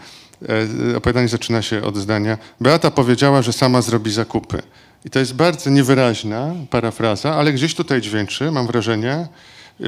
e, 0.93 0.97
opowiadanie 0.97 1.29
zaczyna 1.29 1.63
się 1.63 1.83
od 1.83 1.97
zdania 1.97 2.39
Beata 2.61 2.91
powiedziała, 2.91 3.43
że 3.43 3.53
sama 3.53 3.83
zrobi 3.83 4.13
zakupy. 4.13 4.63
I 5.05 5.11
to 5.11 5.19
jest 5.19 5.35
bardzo 5.35 5.71
niewyraźna 5.71 6.55
parafraza, 6.71 7.35
ale 7.35 7.53
gdzieś 7.53 7.75
tutaj 7.75 8.01
dźwięczy, 8.01 8.51
mam 8.51 8.67
wrażenie, 8.67 9.29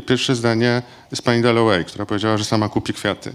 pierwsze 0.07 0.37
zdanie 0.37 0.83
z 1.15 1.23
pani 1.23 1.43
Dalloway, 1.43 1.85
która 1.85 2.07
powiedziała, 2.07 2.39
że 2.39 2.45
sama 2.45 2.69
kupi 2.69 2.93
kwiaty. 2.93 3.33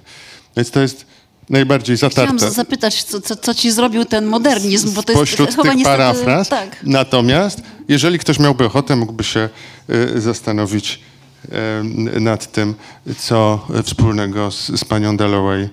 Więc 0.57 0.71
to 0.71 0.81
jest 0.81 1.05
najbardziej 1.49 1.97
Chciałam 1.97 2.11
zatarte. 2.11 2.51
zapytać, 2.51 3.03
co, 3.03 3.21
co, 3.21 3.35
co 3.35 3.53
ci 3.53 3.71
zrobił 3.71 4.05
ten 4.05 4.25
modernizm, 4.25 4.93
bo 4.93 5.03
to 5.03 5.11
jest 5.11 5.21
Spośród 5.21 5.55
chyba 5.55 5.73
tych 5.73 5.83
parafraz. 5.83 6.49
Tak. 6.49 6.77
Natomiast, 6.83 7.61
jeżeli 7.87 8.19
ktoś 8.19 8.39
miałby 8.39 8.65
ochotę, 8.65 8.95
mógłby 8.95 9.23
się 9.23 9.49
y, 9.89 10.21
zastanowić 10.21 10.99
y, 12.15 12.19
nad 12.19 12.51
tym, 12.51 12.75
co 13.17 13.67
wspólnego 13.83 14.51
z, 14.51 14.67
z 14.67 14.85
panią 14.85 15.17
Dalloway 15.17 15.69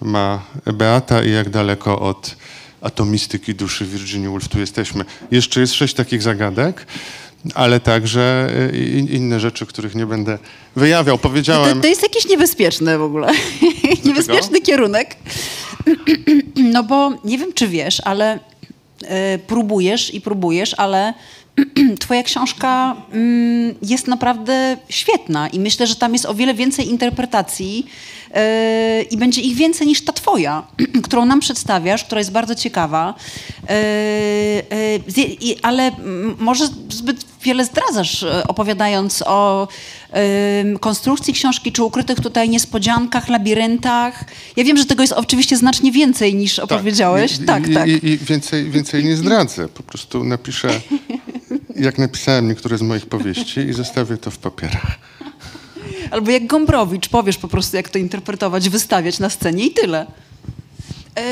ma 0.00 0.42
Beata 0.74 1.22
i 1.22 1.30
jak 1.30 1.50
daleko 1.50 2.00
od 2.00 2.36
atomistyki 2.80 3.54
duszy 3.54 3.86
Virginia 3.86 4.28
Woolf 4.28 4.48
tu 4.48 4.60
jesteśmy. 4.60 5.04
Jeszcze 5.30 5.60
jest 5.60 5.74
sześć 5.74 5.94
takich 5.94 6.22
zagadek, 6.22 6.86
ale 7.54 7.80
także 7.80 8.50
y, 8.74 8.78
in- 8.98 9.08
inne 9.08 9.40
rzeczy, 9.40 9.66
których 9.66 9.94
nie 9.94 10.06
będę 10.06 10.38
wyjawiał. 10.76 11.18
To, 11.18 11.22
Powiedziałem... 11.22 11.80
to 11.80 11.86
jest 11.86 12.02
jakieś 12.02 12.28
niebezpieczne 12.28 12.98
w 12.98 13.02
ogóle. 13.02 13.32
Niebezpieczny 14.04 14.60
kierunek. 14.60 15.16
No 16.56 16.82
bo 16.82 17.12
nie 17.24 17.38
wiem, 17.38 17.52
czy 17.52 17.68
wiesz, 17.68 18.02
ale 18.04 18.38
e, 19.04 19.38
próbujesz 19.38 20.14
i 20.14 20.20
próbujesz, 20.20 20.74
ale 20.74 21.14
twoja 22.00 22.22
książka 22.22 22.96
mm, 23.12 23.74
jest 23.82 24.06
naprawdę 24.06 24.76
świetna 24.88 25.48
i 25.48 25.60
myślę, 25.60 25.86
że 25.86 25.96
tam 25.96 26.12
jest 26.12 26.26
o 26.26 26.34
wiele 26.34 26.54
więcej 26.54 26.88
interpretacji 26.88 27.86
i 29.10 29.16
będzie 29.16 29.40
ich 29.40 29.56
więcej 29.56 29.86
niż 29.86 30.04
ta 30.04 30.12
twoja, 30.12 30.62
którą 31.04 31.24
nam 31.24 31.40
przedstawiasz, 31.40 32.04
która 32.04 32.18
jest 32.18 32.32
bardzo 32.32 32.54
ciekawa. 32.54 33.14
Zje- 35.08 35.36
i- 35.40 35.56
ale 35.62 35.82
mm, 35.88 36.36
może 36.38 36.66
zbyt 36.90 37.24
wiele 37.42 37.64
zdradzasz, 37.64 38.24
opowiadając 38.48 39.22
o 39.26 39.68
konstrukcji 40.80 41.34
książki, 41.34 41.72
czy 41.72 41.82
ukrytych 41.82 42.20
tutaj 42.20 42.48
niespodziankach, 42.48 43.28
labiryntach. 43.28 44.24
Ja 44.56 44.64
wiem, 44.64 44.76
że 44.76 44.84
tego 44.84 45.02
jest 45.02 45.12
oczywiście 45.12 45.56
znacznie 45.56 45.92
więcej 45.92 46.34
niż 46.34 46.58
opowiedziałeś. 46.58 47.36
I, 47.40 47.44
Tak, 47.44 47.68
i, 47.68 47.74
tak. 47.74 47.88
I, 47.88 48.06
i 48.06 48.18
więcej, 48.18 48.70
więcej 48.70 49.04
nie 49.04 49.16
zdradzę. 49.16 49.68
Po 49.68 49.82
prostu 49.82 50.24
napiszę, 50.24 50.68
jak 51.76 51.98
napisałem 51.98 52.48
niektóre 52.48 52.78
z 52.78 52.82
moich 52.82 53.06
powieści 53.06 53.60
i 53.60 53.72
zostawię 53.72 54.16
to 54.16 54.30
w 54.30 54.38
papierach. 54.38 54.98
Albo 56.12 56.30
jak 56.30 56.46
Gombrowicz, 56.46 57.08
powiesz 57.08 57.38
po 57.38 57.48
prostu, 57.48 57.76
jak 57.76 57.88
to 57.88 57.98
interpretować, 57.98 58.68
wystawiać 58.68 59.18
na 59.18 59.30
scenie 59.30 59.66
i 59.66 59.70
tyle. 59.70 60.06
E, 61.18 61.22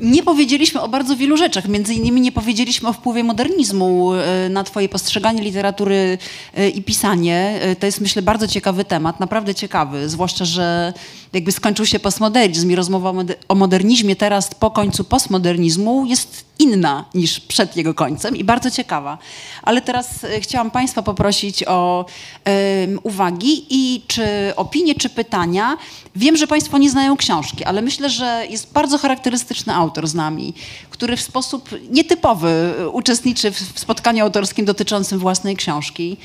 Nie 0.00 0.22
powiedzieliśmy 0.22 0.80
o 0.80 0.88
bardzo 0.88 1.16
wielu 1.16 1.36
rzeczach. 1.36 1.68
Między 1.68 1.94
innymi 1.94 2.20
nie 2.20 2.32
powiedzieliśmy 2.32 2.88
o 2.88 2.92
wpływie 2.92 3.24
modernizmu 3.24 4.14
e, 4.14 4.48
na 4.48 4.64
twoje 4.64 4.88
postrzeganie 4.88 5.42
literatury 5.42 6.18
e, 6.54 6.68
i 6.68 6.82
pisanie. 6.82 7.60
To 7.80 7.86
jest, 7.86 8.00
myślę, 8.00 8.22
bardzo 8.22 8.48
ciekawy 8.48 8.84
temat, 8.84 9.20
naprawdę 9.20 9.54
ciekawy. 9.54 10.08
Zwłaszcza, 10.08 10.44
że 10.44 10.92
jakby 11.34 11.52
skończył 11.52 11.86
się 11.86 11.98
postmodernizm 11.98 12.70
i 12.70 12.74
rozmowa 12.74 13.10
o 13.10 13.12
mode- 13.12 13.34
o 13.48 13.54
modernizmie 13.54 14.16
teraz 14.16 14.54
po 14.54 14.70
końcu 14.70 15.04
postmodernizmu 15.04 16.06
jest 16.06 16.44
inna 16.58 17.04
niż 17.14 17.40
przed 17.40 17.76
jego 17.76 17.94
końcem 17.94 18.36
i 18.36 18.44
bardzo 18.44 18.70
ciekawa. 18.70 19.18
Ale 19.62 19.80
teraz 19.82 20.24
e, 20.24 20.40
chciałam 20.40 20.70
Państwa 20.70 21.02
poprosić 21.02 21.64
o 21.66 22.06
em, 22.44 22.98
uwagi 23.02 23.66
i 23.70 24.02
czy 24.06 24.24
opinie, 24.56 24.94
czy 24.94 25.08
pytania. 25.08 25.76
Wiem, 26.16 26.36
że 26.36 26.46
Państwo 26.46 26.78
nie 26.78 26.90
znają 26.90 27.16
książki, 27.16 27.64
ale 27.64 27.82
myślę, 27.82 28.10
że 28.10 28.46
jest 28.50 28.72
bardzo 28.72 28.98
charakterystyczny 28.98 29.74
autor 29.74 30.06
z 30.06 30.14
nami, 30.14 30.54
który 30.90 31.16
w 31.16 31.20
sposób 31.20 31.70
nietypowy 31.90 32.74
e, 32.78 32.88
uczestniczy 32.88 33.50
w 33.50 33.78
spotkaniu 33.80 34.24
autorskim 34.24 34.64
dotyczącym 34.64 35.18
własnej 35.18 35.56
książki. 35.56 36.16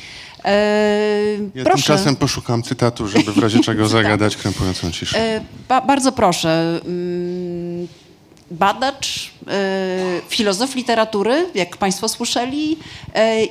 E, 0.45 1.37
Ja 1.55 1.63
proszę. 1.63 1.75
tymczasem 1.77 2.15
poszukam 2.15 2.63
cytatu, 2.63 3.07
żeby 3.07 3.31
w 3.31 3.37
razie 3.37 3.59
czego 3.69 3.87
zagadać 3.87 4.37
krępującą 4.37 4.91
ciszę. 4.91 5.19
E, 5.19 5.41
ba, 5.69 5.81
bardzo 5.81 6.11
proszę. 6.11 6.79
mm, 6.85 7.87
Badacz, 8.51 9.31
e, 9.47 10.21
filozof 10.29 10.75
literatury, 10.75 11.45
jak 11.55 11.77
Państwo 11.77 12.07
słyszeli, 12.09 12.77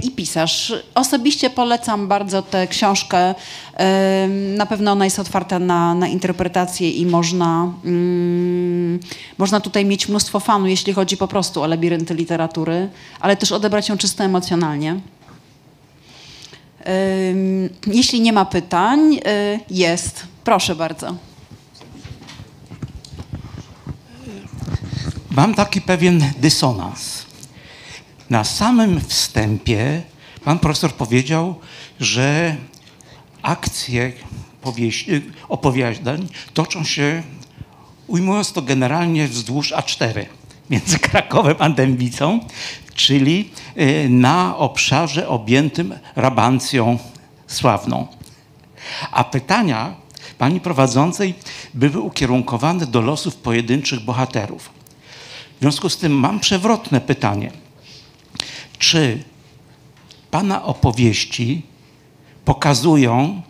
i 0.03 0.11
pisarz. 0.11 0.73
Osobiście 0.95 1.51
polecam 1.51 2.09
bardzo 2.09 2.43
tę 2.43 2.67
książkę. 2.67 3.35
Na 4.57 4.67
pewno 4.67 4.93
ona 4.93 5.05
jest 5.05 5.19
otwarta 5.19 5.59
na, 5.59 5.95
na 5.95 6.09
interpretację 6.09 6.91
i 6.91 7.07
można, 7.07 7.73
mm, 7.85 9.01
można 9.39 9.61
tutaj 9.61 9.85
mieć 9.85 10.09
mnóstwo 10.09 10.41
fanu, 10.41 10.67
jeśli 10.67 10.93
chodzi 10.93 11.17
po 11.17 11.29
prostu 11.29 11.63
o 11.63 11.67
labirynty 11.67 12.15
literatury, 12.15 12.89
ale 13.21 13.37
też 13.37 13.53
odebrać 13.53 13.89
ją 13.89 13.99
czysto 13.99 14.25
emocjonalnie. 14.25 15.01
Jeśli 17.87 18.21
nie 18.21 18.33
ma 18.33 18.45
pytań, 18.45 19.15
y, 19.15 19.21
jest. 19.71 20.27
Proszę 20.45 20.75
bardzo. 20.75 21.15
Mam 25.31 25.55
taki 25.55 25.81
pewien 25.81 26.33
dysonans. 26.39 27.27
Na 28.31 28.45
samym 28.45 29.01
wstępie 29.01 30.03
pan 30.45 30.59
profesor 30.59 30.93
powiedział, 30.93 31.55
że 32.01 32.57
akcje 33.43 34.13
powieści, 34.61 35.23
opowiadań 35.49 36.29
toczą 36.55 36.85
się, 36.85 37.23
ujmując 38.07 38.53
to 38.53 38.63
generalnie, 38.63 39.29
wzdłuż 39.29 39.73
A4 39.73 40.25
między 40.71 40.99
Krakowem 40.99 41.57
a 41.59 41.71
Dębicą, 41.71 42.41
czyli 42.99 43.51
y, 43.81 44.09
na 44.09 44.57
obszarze 44.57 45.29
objętym 45.29 45.95
rabancją 46.17 46.99
sławną. 47.47 48.07
A 49.11 49.25
pytania 49.25 49.95
pani 50.39 50.61
prowadzącej 50.61 51.35
były 51.75 52.01
ukierunkowane 52.01 52.87
do 52.87 53.01
losów 53.01 53.37
pojedynczych 53.37 54.01
bohaterów. 54.01 54.71
W 55.57 55.61
związku 55.61 55.89
z 55.89 55.97
tym 55.97 56.13
mam 56.13 56.41
przewrotne 56.41 57.01
pytanie. 57.01 57.51
Czy 58.79 59.23
Pana 60.31 60.65
opowieści 60.65 61.63
pokazują 62.45 63.43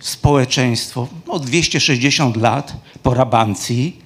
społeczeństwo 0.00 1.08
o 1.28 1.38
260 1.38 2.36
lat 2.36 2.76
po 3.02 3.14
Rabancji 3.14 4.00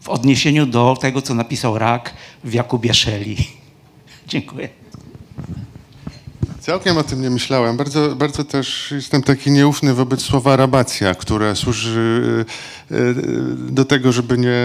w 0.00 0.08
odniesieniu 0.08 0.66
do 0.66 0.96
tego, 1.00 1.22
co 1.22 1.34
napisał 1.34 1.78
Rak 1.78 2.14
w 2.44 2.52
Jakubie 2.52 2.94
Szeli? 2.94 3.55
Dziękuję. 4.26 4.68
Całkiem 6.66 6.98
o 6.98 7.02
tym 7.02 7.22
nie 7.22 7.30
myślałem. 7.30 7.76
Bardzo, 7.76 8.16
bardzo 8.16 8.44
też 8.44 8.90
jestem 8.90 9.22
taki 9.22 9.50
nieufny 9.50 9.94
wobec 9.94 10.22
słowa 10.22 10.56
rabacja, 10.56 11.14
które 11.14 11.56
służy 11.56 12.44
e, 12.90 12.96
e, 12.96 13.14
do 13.56 13.84
tego, 13.84 14.12
żeby 14.12 14.38
nie 14.38 14.58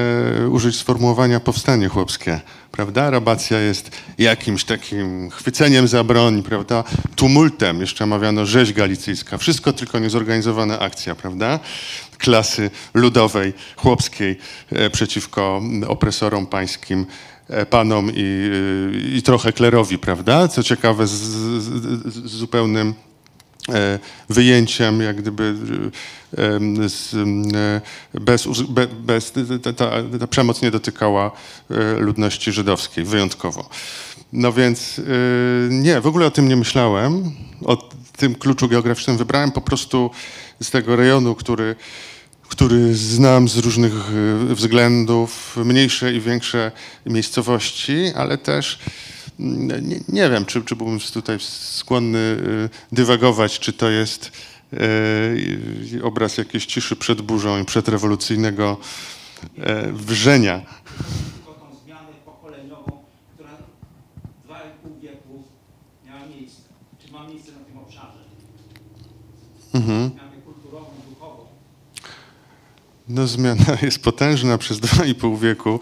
użyć 0.49 0.76
sformułowania 0.76 1.39
powstanie 1.39 1.88
chłopskie. 1.88 2.39
Prawda? 2.71 3.09
Rabacja 3.09 3.59
jest 3.59 3.92
jakimś 4.17 4.63
takim 4.63 5.29
chwyceniem 5.29 5.88
za 5.88 6.04
broń, 6.04 6.43
prawda? 6.43 6.83
Tumultem, 7.16 7.82
jeszcze 7.82 8.05
mawiano 8.05 8.46
rzeź 8.46 8.74
galicyjska. 8.74 9.38
Wszystko 9.38 9.74
tylko 9.74 10.00
niezorganizowana 10.00 10.79
akcja, 10.79 11.16
prawda? 11.16 11.59
Klasy 12.17 12.70
ludowej, 12.93 13.54
chłopskiej 13.75 14.38
e, 14.71 14.89
przeciwko 14.89 15.62
opresorom 15.88 16.47
pańskim 16.47 17.05
panom 17.69 18.09
i, 18.09 18.13
y, 18.15 19.17
i 19.17 19.21
trochę 19.21 19.53
klerowi, 19.53 19.97
prawda? 19.97 20.47
Co 20.47 20.63
ciekawe, 20.63 21.07
z, 21.07 21.11
z, 21.11 21.63
z 22.13 22.32
zupełnym 22.32 22.93
e, 23.69 23.99
wyjęciem, 24.29 25.01
jak 25.01 25.21
gdyby 25.21 25.55
e, 26.37 26.89
z, 26.89 27.13
e, 28.15 28.19
bez, 28.19 28.47
bez 28.91 29.33
ta, 29.63 29.73
ta, 29.73 29.91
ta 30.19 30.28
przemoc 30.28 30.61
nie 30.61 30.71
dotykała 30.71 31.32
e, 31.69 31.99
ludności 31.99 32.51
żydowskiej 32.51 33.03
wyjątkowo. 33.03 33.69
No 34.33 34.53
więc 34.53 34.99
e, 34.99 35.03
nie, 35.69 36.01
w 36.01 36.07
ogóle 36.07 36.25
o 36.25 36.32
tym 36.32 36.47
nie 36.47 36.55
myślałem, 36.55 37.32
o 37.65 37.89
tym 38.17 38.36
kluczu 38.36 38.67
geograficznym 38.67 39.17
wybrałem 39.17 39.51
po 39.51 39.61
prostu 39.61 40.11
z 40.61 40.71
tego 40.71 40.95
rejonu, 40.95 41.36
który 41.36 41.75
który 42.51 42.95
znam 42.95 43.47
z 43.47 43.57
różnych 43.57 43.93
y, 44.51 44.55
względów, 44.55 45.57
mniejsze 45.65 46.13
i 46.13 46.19
większe 46.19 46.71
miejscowości, 47.05 47.95
ale 48.15 48.37
też 48.37 48.79
mm, 49.39 49.89
nie, 49.89 49.99
nie 50.09 50.29
wiem, 50.29 50.45
czy, 50.45 50.61
czy 50.61 50.75
byłbym 50.75 50.99
tutaj 50.99 51.37
skłonny 51.39 52.19
y, 52.19 52.69
dywagować, 52.91 53.59
czy 53.59 53.73
to 53.73 53.89
jest 53.89 54.32
y, 54.73 56.03
obraz 56.03 56.37
jakiejś 56.37 56.65
ciszy 56.65 56.95
przed 56.95 57.21
burzą 57.21 57.61
i 57.61 57.65
przedrewolucyjnego 57.65 58.78
e, 59.57 59.91
wrzenia. 59.91 60.61
Tylko 61.36 61.53
tą 61.53 61.75
zmianę 61.86 62.09
pokoleniową, 62.25 63.03
która 63.33 63.49
2,5 64.49 65.01
wieku 65.01 65.43
miała 66.05 66.25
miejsce, 66.25 66.61
czy 67.05 67.11
ma 67.11 67.28
miejsce 67.28 67.51
na 67.51 67.59
tym 67.59 67.78
obszarze. 67.78 68.19
Zmianę 69.73 70.41
kulturową, 70.45 70.87
duchową. 71.09 71.45
No, 73.13 73.28
zmiana 73.28 73.66
jest 73.82 74.00
potężna 74.00 74.58
przez 74.58 74.79
dwa 74.79 75.05
i 75.05 75.16
pół 75.16 75.38
wieku. 75.38 75.79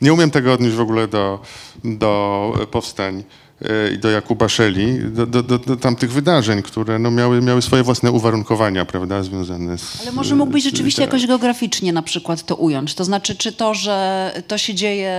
Nie 0.00 0.12
umiem 0.12 0.30
tego 0.30 0.52
odnieść 0.52 0.76
w 0.76 0.80
ogóle 0.80 1.08
do, 1.08 1.42
do 1.84 2.66
powstań 2.70 3.24
e, 3.62 3.92
i 3.92 3.98
do 3.98 4.10
Jakuba 4.10 4.48
Szeli, 4.48 4.98
do, 5.04 5.26
do, 5.26 5.42
do, 5.42 5.58
do 5.58 5.76
tamtych 5.76 6.12
wydarzeń, 6.12 6.62
które 6.62 6.98
no, 6.98 7.10
miały, 7.10 7.42
miały 7.42 7.62
swoje 7.62 7.82
własne 7.82 8.10
uwarunkowania, 8.10 8.84
prawda, 8.84 9.22
związane 9.22 9.78
z 9.78 10.00
Ale 10.02 10.12
może 10.12 10.34
mógłbyś 10.34 10.64
rzeczywiście 10.64 11.02
jakoś 11.02 11.26
geograficznie 11.26 11.92
na 11.92 12.02
przykład 12.02 12.42
to 12.42 12.56
ująć? 12.56 12.94
To 12.94 13.04
znaczy, 13.04 13.36
czy 13.36 13.52
to, 13.52 13.74
że 13.74 14.32
to 14.48 14.58
się 14.58 14.74
dzieje 14.74 15.12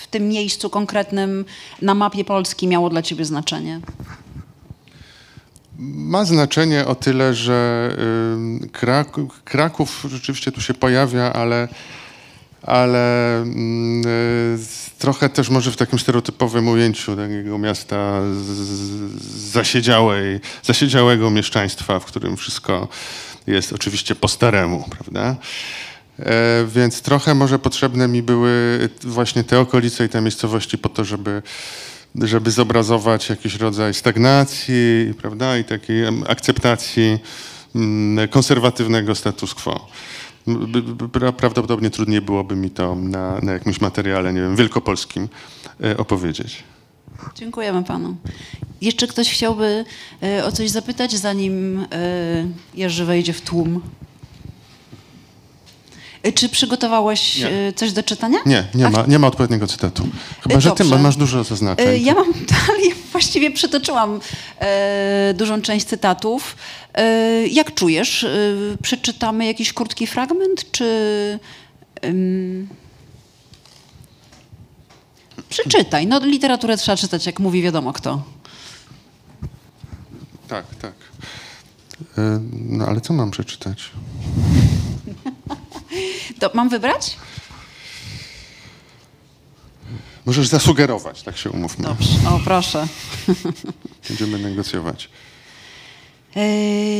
w 0.00 0.06
tym 0.06 0.28
miejscu 0.28 0.70
konkretnym 0.70 1.44
na 1.82 1.94
mapie 1.94 2.24
Polski 2.24 2.68
miało 2.68 2.90
dla 2.90 3.02
ciebie 3.02 3.24
znaczenie? 3.24 3.80
Ma 5.82 6.24
znaczenie 6.24 6.86
o 6.86 6.94
tyle, 6.94 7.34
że 7.34 7.90
ym, 8.34 8.68
Kraków, 8.72 9.42
Kraków 9.44 10.06
rzeczywiście 10.10 10.52
tu 10.52 10.60
się 10.60 10.74
pojawia, 10.74 11.32
ale, 11.32 11.68
ale 12.62 13.36
mm, 13.36 14.02
y, 14.06 14.58
trochę 14.98 15.28
też 15.28 15.50
może 15.50 15.70
w 15.70 15.76
takim 15.76 15.98
stereotypowym 15.98 16.68
ujęciu 16.68 17.16
takiego 17.16 17.58
miasta 17.58 18.20
z, 18.32 18.46
z 19.22 19.52
zasiedziałej, 19.52 20.40
zasiedziałego 20.62 21.30
mieszczaństwa, 21.30 22.00
w 22.00 22.04
którym 22.04 22.36
wszystko 22.36 22.88
jest 23.46 23.72
oczywiście 23.72 24.14
po 24.14 24.28
staremu, 24.28 24.84
prawda? 24.90 25.36
E, 26.18 26.66
więc 26.66 27.02
trochę 27.02 27.34
może 27.34 27.58
potrzebne 27.58 28.08
mi 28.08 28.22
były 28.22 28.88
właśnie 29.02 29.44
te 29.44 29.60
okolice 29.60 30.04
i 30.04 30.08
te 30.08 30.20
miejscowości 30.20 30.78
po 30.78 30.88
to, 30.88 31.04
żeby, 31.04 31.42
żeby 32.14 32.50
zobrazować 32.50 33.30
jakiś 33.30 33.54
rodzaj 33.54 33.94
stagnacji, 33.94 35.14
prawda, 35.18 35.58
i 35.58 35.64
takiej 35.64 36.04
akceptacji 36.28 37.18
mm, 37.74 38.28
konserwatywnego 38.28 39.14
status 39.14 39.54
quo. 39.54 39.88
Prawdopodobnie 41.36 41.90
trudniej 41.90 42.20
byłoby 42.20 42.56
mi 42.56 42.70
to 42.70 42.94
na, 42.94 43.40
na 43.42 43.52
jakimś 43.52 43.80
materiale, 43.80 44.32
nie 44.32 44.40
wiem, 44.40 44.56
wielkopolskim 44.56 45.28
e, 45.84 45.96
opowiedzieć. 45.96 46.62
Dziękujemy 47.34 47.84
panu. 47.84 48.16
Jeszcze 48.80 49.06
ktoś 49.06 49.30
chciałby 49.30 49.84
e, 50.22 50.44
o 50.44 50.52
coś 50.52 50.70
zapytać, 50.70 51.16
zanim 51.16 51.86
e, 51.92 52.46
Jerzy 52.74 53.04
wejdzie 53.04 53.32
w 53.32 53.40
tłum? 53.40 53.80
E, 56.22 56.32
Czy 56.32 56.48
przygotowałeś 56.48 57.38
Nie. 57.38 57.48
e, 57.48 57.72
coś 57.72 57.92
do 57.92 58.02
czytania? 58.02 58.38
Nie, 58.46 58.64
nie 58.74 58.86
A 58.86 58.90
ma, 58.90 59.04
nie 59.06 59.18
ma 59.18 59.26
odpowiedniego 59.26 59.66
cytatu. 59.66 60.08
Chyba, 60.42 60.60
że 60.60 60.70
ty 60.70 60.84
Dobrze. 60.84 60.98
masz 60.98 61.16
dużo 61.16 61.44
zaznaczeń. 61.44 61.88
E, 61.88 61.98
Ja 61.98 62.14
mam, 62.14 62.24
ale 62.68 62.82
ja 62.86 62.94
właściwie 63.12 63.50
przytoczyłam 63.50 64.20
e, 64.58 65.34
dużą 65.36 65.62
część 65.62 65.86
cytatów. 65.86 66.56
E, 66.94 67.46
jak 67.46 67.74
czujesz? 67.74 68.24
E, 68.24 68.28
przeczytamy 68.82 69.46
jakiś 69.46 69.72
krótki 69.72 70.06
fragment, 70.06 70.70
czy... 70.70 70.84
ym, 72.04 72.68
przeczytaj. 75.48 76.06
No 76.06 76.18
literaturę 76.20 76.76
trzeba 76.76 76.96
czytać, 76.96 77.26
jak 77.26 77.40
mówi 77.40 77.62
wiadomo 77.62 77.92
kto. 77.92 78.22
Tak, 80.48 80.64
tak. 80.82 80.92
No 82.52 82.86
ale 82.86 83.00
co 83.00 83.12
mam 83.12 83.30
przeczytać? 83.30 83.90
To 86.38 86.50
mam 86.54 86.68
wybrać? 86.68 87.16
Możesz 90.26 90.48
zasugerować, 90.48 91.22
tak 91.22 91.36
się 91.36 91.50
umówmy. 91.50 91.84
Dobrze. 91.84 92.08
O, 92.28 92.40
proszę. 92.44 92.86
Będziemy 94.08 94.38
negocjować. 94.38 95.08
E, 96.36 96.40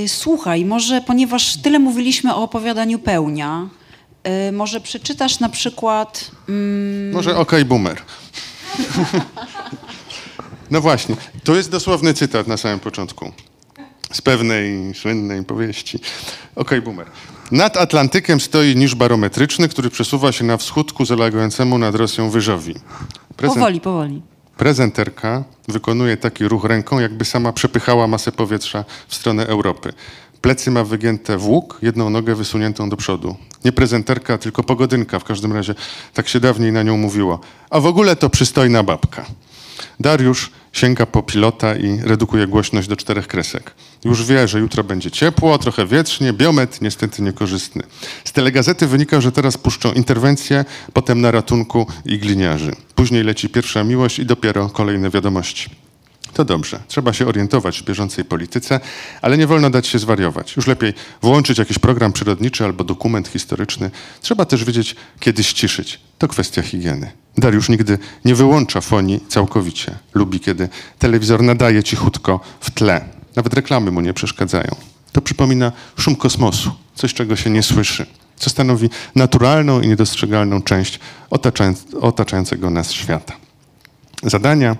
słuchaj, 0.08 0.64
może 0.64 1.00
ponieważ 1.00 1.56
tyle 1.56 1.78
mówiliśmy 1.78 2.34
o 2.34 2.42
opowiadaniu 2.42 2.98
pełnia, 2.98 3.68
e, 4.22 4.52
może 4.52 4.80
przeczytasz 4.80 5.40
na 5.40 5.48
przykład... 5.48 6.30
Mm, 6.48 7.12
Może 7.12 7.36
OK 7.36 7.52
Boomer. 7.66 8.02
no 10.70 10.80
właśnie, 10.80 11.16
to 11.44 11.54
jest 11.56 11.70
dosłowny 11.70 12.14
cytat 12.14 12.46
na 12.46 12.56
samym 12.56 12.80
początku. 12.80 13.32
Z 14.12 14.20
pewnej 14.20 14.94
słynnej 14.94 15.44
powieści. 15.44 15.98
OK 16.56 16.70
Boomer. 16.84 17.06
Nad 17.50 17.76
Atlantykiem 17.76 18.40
stoi 18.40 18.76
niż 18.76 18.94
barometryczny, 18.94 19.68
który 19.68 19.90
przesuwa 19.90 20.32
się 20.32 20.44
na 20.44 20.56
wschód 20.56 20.92
ku 20.92 21.04
zalegającemu 21.04 21.78
nad 21.78 21.94
Rosją 21.94 22.30
wyżowi. 22.30 22.74
Prezent- 23.36 23.54
powoli, 23.54 23.80
powoli. 23.80 24.22
Prezenterka 24.56 25.44
wykonuje 25.68 26.16
taki 26.16 26.48
ruch 26.48 26.64
ręką, 26.64 27.00
jakby 27.00 27.24
sama 27.24 27.52
przepychała 27.52 28.06
masę 28.06 28.32
powietrza 28.32 28.84
w 29.08 29.14
stronę 29.14 29.46
Europy. 29.46 29.92
Plecy 30.40 30.70
ma 30.70 30.84
wygięte 30.84 31.38
w 31.38 31.46
łuk, 31.48 31.78
jedną 31.82 32.10
nogę 32.10 32.34
wysuniętą 32.34 32.90
do 32.90 32.96
przodu. 32.96 33.36
Nie 33.64 33.72
prezenterka, 33.72 34.38
tylko 34.38 34.62
pogodynka, 34.62 35.18
w 35.18 35.24
każdym 35.24 35.52
razie 35.52 35.74
tak 36.14 36.28
się 36.28 36.40
dawniej 36.40 36.72
na 36.72 36.82
nią 36.82 36.96
mówiło. 36.96 37.40
A 37.70 37.80
w 37.80 37.86
ogóle 37.86 38.16
to 38.16 38.30
przystojna 38.30 38.82
babka. 38.82 39.26
Dariusz 40.00 40.50
sięga 40.72 41.06
po 41.06 41.22
pilota 41.22 41.76
i 41.76 42.00
redukuje 42.00 42.46
głośność 42.46 42.88
do 42.88 42.96
czterech 42.96 43.26
kresek. 43.26 43.74
Już 44.04 44.24
wie, 44.24 44.48
że 44.48 44.60
jutro 44.60 44.84
będzie 44.84 45.10
ciepło, 45.10 45.58
trochę 45.58 45.86
wietrznie, 45.86 46.32
biometr 46.32 46.82
niestety 46.82 47.22
niekorzystny. 47.22 47.82
Z 48.24 48.32
telegazety 48.32 48.86
wynika, 48.86 49.20
że 49.20 49.32
teraz 49.32 49.58
puszczą 49.58 49.92
interwencję, 49.92 50.64
potem 50.92 51.20
na 51.20 51.30
ratunku 51.30 51.86
i 52.04 52.18
gliniarzy. 52.18 52.72
Później 52.94 53.24
leci 53.24 53.48
pierwsza 53.48 53.84
miłość 53.84 54.18
i 54.18 54.26
dopiero 54.26 54.68
kolejne 54.68 55.10
wiadomości. 55.10 55.70
To 56.32 56.44
dobrze, 56.44 56.80
trzeba 56.88 57.12
się 57.12 57.26
orientować 57.26 57.80
w 57.80 57.84
bieżącej 57.84 58.24
polityce, 58.24 58.80
ale 59.22 59.38
nie 59.38 59.46
wolno 59.46 59.70
dać 59.70 59.86
się 59.86 59.98
zwariować. 59.98 60.56
Już 60.56 60.66
lepiej 60.66 60.94
włączyć 61.22 61.58
jakiś 61.58 61.78
program 61.78 62.12
przyrodniczy 62.12 62.64
albo 62.64 62.84
dokument 62.84 63.28
historyczny. 63.28 63.90
Trzeba 64.20 64.44
też 64.44 64.64
wiedzieć, 64.64 64.96
kiedy 65.20 65.44
ściszyć. 65.44 66.00
To 66.18 66.28
kwestia 66.28 66.62
higieny. 66.62 67.10
Dariusz 67.40 67.68
nigdy 67.68 67.98
nie 68.24 68.34
wyłącza 68.34 68.80
fonii 68.80 69.24
całkowicie. 69.28 69.94
Lubi, 70.14 70.40
kiedy 70.40 70.68
telewizor 70.98 71.42
nadaje 71.42 71.82
cichutko 71.82 72.40
w 72.60 72.70
tle. 72.70 73.04
Nawet 73.36 73.54
reklamy 73.54 73.90
mu 73.90 74.00
nie 74.00 74.14
przeszkadzają. 74.14 74.76
To 75.12 75.20
przypomina 75.20 75.72
szum 75.98 76.16
kosmosu, 76.16 76.70
coś 76.94 77.14
czego 77.14 77.36
się 77.36 77.50
nie 77.50 77.62
słyszy, 77.62 78.06
co 78.36 78.50
stanowi 78.50 78.90
naturalną 79.14 79.80
i 79.80 79.88
niedostrzegalną 79.88 80.62
część 80.62 81.00
otaczając- 81.30 81.96
otaczającego 82.00 82.70
nas 82.70 82.92
świata. 82.92 83.34
Zadania 84.22 84.76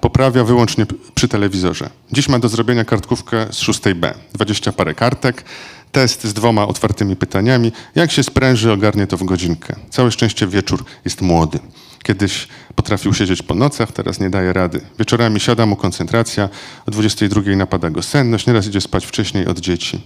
poprawia 0.00 0.44
wyłącznie 0.44 0.86
przy 1.14 1.28
telewizorze. 1.28 1.90
Dziś 2.12 2.28
ma 2.28 2.38
do 2.38 2.48
zrobienia 2.48 2.84
kartkówkę 2.84 3.46
z 3.50 3.56
6B. 3.56 4.14
20 4.34 4.72
parę 4.72 4.94
kartek, 4.94 5.44
test 5.92 6.24
z 6.24 6.32
dwoma 6.32 6.68
otwartymi 6.68 7.16
pytaniami. 7.16 7.72
Jak 7.94 8.10
się 8.10 8.22
spręży, 8.22 8.72
ogarnie 8.72 9.06
to 9.06 9.16
w 9.16 9.24
godzinkę. 9.24 9.76
Całe 9.90 10.10
szczęście 10.10 10.46
wieczór 10.46 10.84
jest 11.04 11.22
młody. 11.22 11.58
Kiedyś 12.02 12.48
potrafił 12.74 13.14
siedzieć 13.14 13.42
po 13.42 13.54
nocach, 13.54 13.92
teraz 13.92 14.20
nie 14.20 14.30
daje 14.30 14.52
rady. 14.52 14.80
Wieczorami 14.98 15.40
siada 15.40 15.66
mu 15.66 15.76
koncentracja, 15.76 16.48
o 16.86 16.90
22 16.90 17.56
napada 17.56 17.90
go 17.90 18.02
senność, 18.02 18.46
nieraz 18.46 18.66
idzie 18.66 18.80
spać 18.80 19.06
wcześniej 19.06 19.46
od 19.46 19.60
dzieci. 19.60 20.00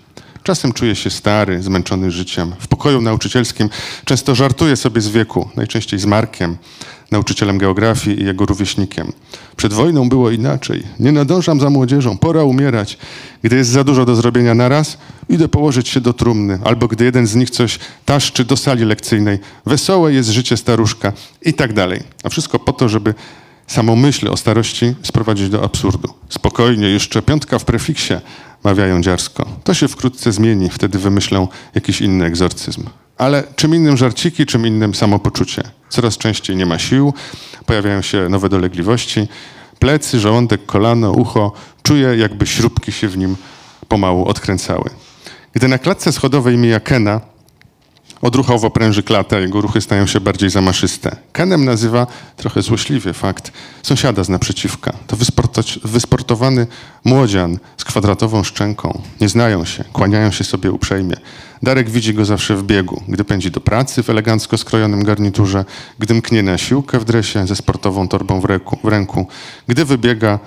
Czasem 0.47 0.73
czuje 0.73 0.97
się 0.97 1.10
stary, 1.10 1.62
zmęczony 1.62 2.10
życiem. 2.10 2.52
W 2.59 2.68
pokoju 2.68 3.01
nauczycielskim 3.01 3.68
często 4.05 4.35
żartuje 4.35 4.77
sobie 4.77 5.01
z 5.01 5.09
wieku, 5.09 5.48
najczęściej 5.56 6.01
z 6.01 6.06
Markiem, 6.06 6.56
nauczycielem 7.10 7.59
geografii 7.59 8.20
i 8.20 8.24
jego 8.24 8.47
rówieśnikiem. 8.47 9.12
Przed 9.56 9.73
wojną 9.73 10.09
było 10.09 10.31
inaczej. 10.31 10.82
Nie 11.01 11.12
nadążam 11.12 11.60
za 11.60 11.70
młodzieżą, 11.70 12.18
pora 12.18 12.44
umierać. 12.44 12.98
Gdy 13.43 13.56
jest 13.56 13.70
za 13.70 13.85
dużo 13.85 14.05
do 14.05 14.16
zrobienia 14.16 14.55
naraz, 14.55 14.98
idę 15.28 15.48
położyć 15.48 15.89
się 15.89 16.01
do 16.01 16.12
trumny. 16.12 16.59
Albo 16.64 16.89
gdy 16.89 17.05
jeden 17.05 17.27
z 17.27 17.35
nich 17.35 17.51
coś 17.51 17.78
taszczy 18.05 18.44
do 18.44 18.56
sali 18.56 18.85
lekcyjnej. 18.85 19.39
Wesołe 19.66 20.12
jest 20.12 20.28
życie 20.28 20.56
staruszka 20.56 21.12
i 21.43 21.55
tak 21.55 21.73
dalej. 21.73 22.02
A 22.24 22.28
wszystko 22.28 22.59
po 22.59 22.73
to, 22.73 22.89
żeby 22.89 23.14
samą 23.66 23.97
myśl 23.97 24.28
o 24.28 24.36
starości 24.36 24.94
sprowadzić 25.02 25.48
do 25.48 25.64
absurdu. 25.64 26.09
Spokojnie, 26.28 26.88
jeszcze 26.88 27.22
piątka 27.22 27.59
w 27.59 27.64
prefiksie, 27.64 28.14
mawiają 28.64 29.02
dziarsko. 29.02 29.47
To 29.64 29.74
się 29.74 29.88
wkrótce 29.88 30.32
zmieni, 30.32 30.70
wtedy 30.70 30.98
wymyślą 30.98 31.48
jakiś 31.74 32.01
inny 32.01 32.24
egzorcyzm. 32.24 32.84
Ale 33.18 33.44
czym 33.56 33.74
innym 33.74 33.97
żarciki, 33.97 34.47
czym 34.47 34.66
innym 34.66 34.94
samopoczucie. 34.94 35.62
Coraz 35.88 36.18
częściej 36.18 36.56
nie 36.56 36.66
ma 36.66 36.78
sił, 36.78 37.14
pojawiają 37.66 38.02
się 38.02 38.28
nowe 38.28 38.48
dolegliwości. 38.48 39.28
Plecy, 39.78 40.20
żołądek, 40.20 40.66
kolano, 40.66 41.12
ucho. 41.12 41.52
Czuję, 41.82 42.16
jakby 42.16 42.47
śrubki 42.47 42.93
się 42.93 43.09
w 43.09 43.18
nim 43.18 43.36
pomału 43.88 44.24
odkręcały. 44.28 44.90
Gdy 45.52 45.68
na 45.68 45.78
klatce 45.78 46.12
schodowej 46.12 46.56
mija 46.56 46.80
Kena, 46.80 47.20
Odruchowo 48.22 48.70
pręży 48.70 49.02
klatę, 49.02 49.40
jego 49.40 49.60
ruchy 49.60 49.80
stają 49.80 50.06
się 50.06 50.20
bardziej 50.20 50.51
zamaszyste. 50.51 51.16
Kenem 51.32 51.64
nazywa, 51.64 52.06
trochę 52.36 52.62
złośliwie 52.62 53.12
fakt, 53.12 53.52
sąsiada 53.82 54.24
z 54.24 54.28
naprzeciwka. 54.28 54.93
To 55.06 55.16
wysporto- 55.16 55.78
wysportowany 55.84 56.66
młodzian 57.05 57.59
z 57.76 57.84
kwadratową 57.84 58.44
szczęką. 58.44 59.02
Nie 59.20 59.28
znają 59.28 59.64
się, 59.64 59.84
kłaniają 59.93 60.30
się 60.30 60.44
sobie 60.44 60.72
uprzejmie. 60.72 61.16
Darek 61.62 61.90
widzi 61.90 62.14
go 62.14 62.24
zawsze 62.24 62.56
w 62.56 62.62
biegu, 62.62 63.02
gdy 63.09 63.24
pędzi 63.24 63.51
do 63.51 63.60
pracy 63.60 64.02
w 64.02 64.10
elegancko 64.10 64.59
skrojonym 64.59 65.05
garniturze, 65.05 65.64
gdy 65.98 66.14
mknie 66.14 66.43
na 66.43 66.59
siłkę 66.59 66.98
w 66.98 67.05
dresie 67.05 67.47
ze 67.47 67.56
sportową 67.56 68.09
torbą 68.09 68.40
w 68.40 68.44
ręku, 68.44 68.78
w 68.84 68.88
ręku 68.88 69.26
gdy 69.68 69.84
wybiega 69.84 70.38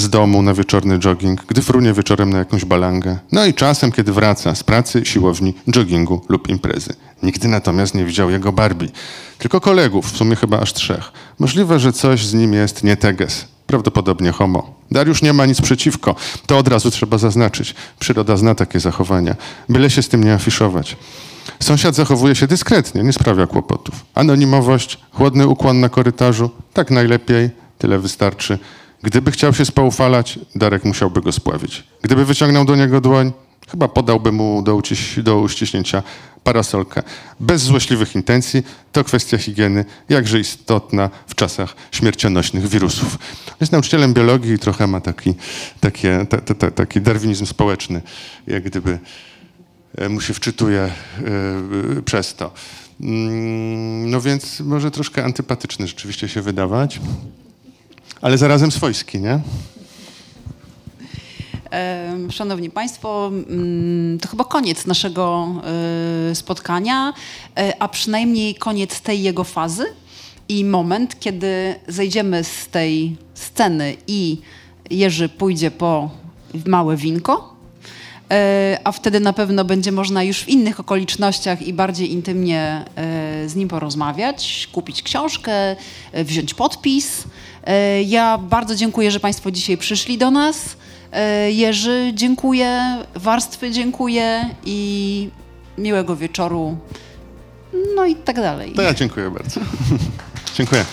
z 0.00 0.08
domu 0.08 0.42
na 0.42 0.54
wieczorny 0.54 0.98
jogging, 0.98 1.44
gdy 1.46 1.62
frunie 1.62 1.92
wieczorem 1.92 2.30
na 2.30 2.38
jakąś 2.38 2.64
balangę. 2.64 3.18
No 3.32 3.46
i 3.46 3.54
czasem, 3.54 3.92
kiedy 3.92 4.12
wraca 4.12 4.54
z 4.54 4.62
pracy, 4.62 5.04
siłowni, 5.04 5.54
joggingu 5.66 6.24
lub 6.28 6.48
imprezy. 6.48 6.94
Nigdy 7.22 7.48
natomiast 7.48 7.94
nie 7.94 8.04
widział 8.04 8.30
jego 8.30 8.52
Barbie. 8.52 8.88
Tylko 9.38 9.60
kolegów, 9.60 10.12
w 10.12 10.16
sumie 10.16 10.36
chyba 10.36 10.60
aż 10.60 10.72
trzech. 10.72 11.12
Możliwe, 11.38 11.78
że 11.78 11.92
coś 11.92 12.26
z 12.26 12.34
nim 12.34 12.52
jest 12.52 12.84
nie 12.84 12.96
teges. 12.96 13.44
Prawdopodobnie 13.66 14.32
homo. 14.32 14.74
Dariusz 14.90 15.22
nie 15.22 15.32
ma 15.32 15.46
nic 15.46 15.60
przeciwko. 15.60 16.14
To 16.46 16.58
od 16.58 16.68
razu 16.68 16.90
trzeba 16.90 17.18
zaznaczyć. 17.18 17.74
Przyroda 17.98 18.36
zna 18.36 18.54
takie 18.54 18.80
zachowania. 18.80 19.36
Byle 19.68 19.90
się 19.90 20.02
z 20.02 20.08
tym 20.08 20.24
nie 20.24 20.34
afiszować. 20.34 20.96
Sąsiad 21.60 21.94
zachowuje 21.94 22.34
się 22.34 22.46
dyskretnie, 22.46 23.02
nie 23.02 23.12
sprawia 23.12 23.46
kłopotów. 23.46 23.94
Anonimowość, 24.14 24.98
chłodny 25.12 25.46
ukłon 25.46 25.80
na 25.80 25.88
korytarzu, 25.88 26.50
tak 26.72 26.90
najlepiej, 26.90 27.50
tyle 27.78 27.98
wystarczy. 27.98 28.58
Gdyby 29.02 29.30
chciał 29.30 29.54
się 29.54 29.64
spoufalać, 29.64 30.38
Darek 30.54 30.84
musiałby 30.84 31.20
go 31.20 31.32
spławić. 31.32 31.84
Gdyby 32.02 32.24
wyciągnął 32.24 32.64
do 32.64 32.76
niego 32.76 33.00
dłoń, 33.00 33.32
chyba 33.70 33.88
podałby 33.88 34.32
mu 34.32 34.62
do, 34.62 34.76
uciś, 34.76 35.18
do 35.22 35.38
uściśnięcia 35.38 36.02
parasolkę. 36.44 37.02
Bez 37.40 37.62
złośliwych 37.62 38.14
intencji, 38.14 38.62
to 38.92 39.04
kwestia 39.04 39.38
higieny, 39.38 39.84
jakże 40.08 40.40
istotna 40.40 41.10
w 41.26 41.34
czasach 41.34 41.76
śmiercionośnych 41.92 42.68
wirusów. 42.68 43.18
Jest 43.60 43.72
nauczycielem 43.72 44.14
biologii 44.14 44.52
i 44.52 44.58
trochę 44.58 44.86
ma 44.86 45.00
taki, 45.00 45.34
takie, 45.80 46.26
ta, 46.30 46.38
ta, 46.38 46.54
ta, 46.54 46.70
taki 46.70 47.00
darwinizm 47.00 47.46
społeczny, 47.46 48.02
jak 48.46 48.62
gdyby 48.62 48.98
e, 49.98 50.08
mu 50.08 50.20
się 50.20 50.34
wczytuje 50.34 50.80
e, 50.80 50.92
przez 52.04 52.34
to. 52.34 52.52
Mm, 53.00 54.10
No 54.10 54.20
więc 54.20 54.60
może 54.60 54.90
troszkę 54.90 55.24
antypatyczny 55.24 55.86
rzeczywiście 55.86 56.28
się 56.28 56.42
wydawać, 56.42 57.00
ale 58.20 58.38
zarazem 58.38 58.72
swojski, 58.72 59.20
nie? 59.20 59.40
Szanowni 62.30 62.70
Państwo, 62.70 63.26
mm, 63.26 64.18
to 64.18 64.28
chyba 64.28 64.44
koniec 64.44 64.86
naszego 64.86 65.48
e, 66.30 66.34
spotkania, 66.34 67.12
e, 67.58 67.82
a 67.82 67.88
przynajmniej 67.88 68.54
koniec 68.54 69.00
tej 69.00 69.22
jego 69.22 69.44
fazy 69.44 69.84
i 70.48 70.64
moment, 70.64 71.20
kiedy 71.20 71.74
zejdziemy 71.88 72.44
z 72.44 72.66
tej 72.66 73.16
sceny 73.34 73.96
i 74.06 74.38
Jerzy 74.90 75.28
pójdzie 75.28 75.70
po 75.70 76.10
małe 76.66 76.96
winko, 76.96 77.54
e, 78.30 78.78
a 78.84 78.92
wtedy 78.92 79.20
na 79.20 79.32
pewno 79.32 79.64
będzie 79.64 79.92
można 79.92 80.22
już 80.22 80.40
w 80.40 80.48
innych 80.48 80.80
okolicznościach 80.80 81.62
i 81.62 81.72
bardziej 81.72 82.12
intymnie 82.12 82.84
e, 82.96 83.48
z 83.48 83.54
nim 83.56 83.68
porozmawiać, 83.68 84.68
kupić 84.72 85.02
książkę, 85.02 85.76
wziąć 86.14 86.54
podpis. 86.54 87.24
E, 87.64 88.02
Ja 88.02 88.38
bardzo 88.38 88.74
dziękuję, 88.76 89.10
że 89.10 89.20
Państwo 89.20 89.50
dzisiaj 89.50 89.76
przyszli 89.76 90.18
do 90.18 90.30
nas. 90.30 90.76
E, 91.12 91.50
Jerzy, 91.52 92.10
dziękuję, 92.14 92.96
warstwy 93.14 93.70
dziękuję 93.70 94.54
i 94.64 95.30
miłego 95.78 96.16
wieczoru. 96.16 96.76
No 97.96 98.04
i 98.04 98.16
tak 98.16 98.36
dalej. 98.36 98.72
To 98.72 98.82
ja 98.82 98.94
dziękuję 98.94 99.30
bardzo. 99.30 99.60
dziękuję. 100.56 100.84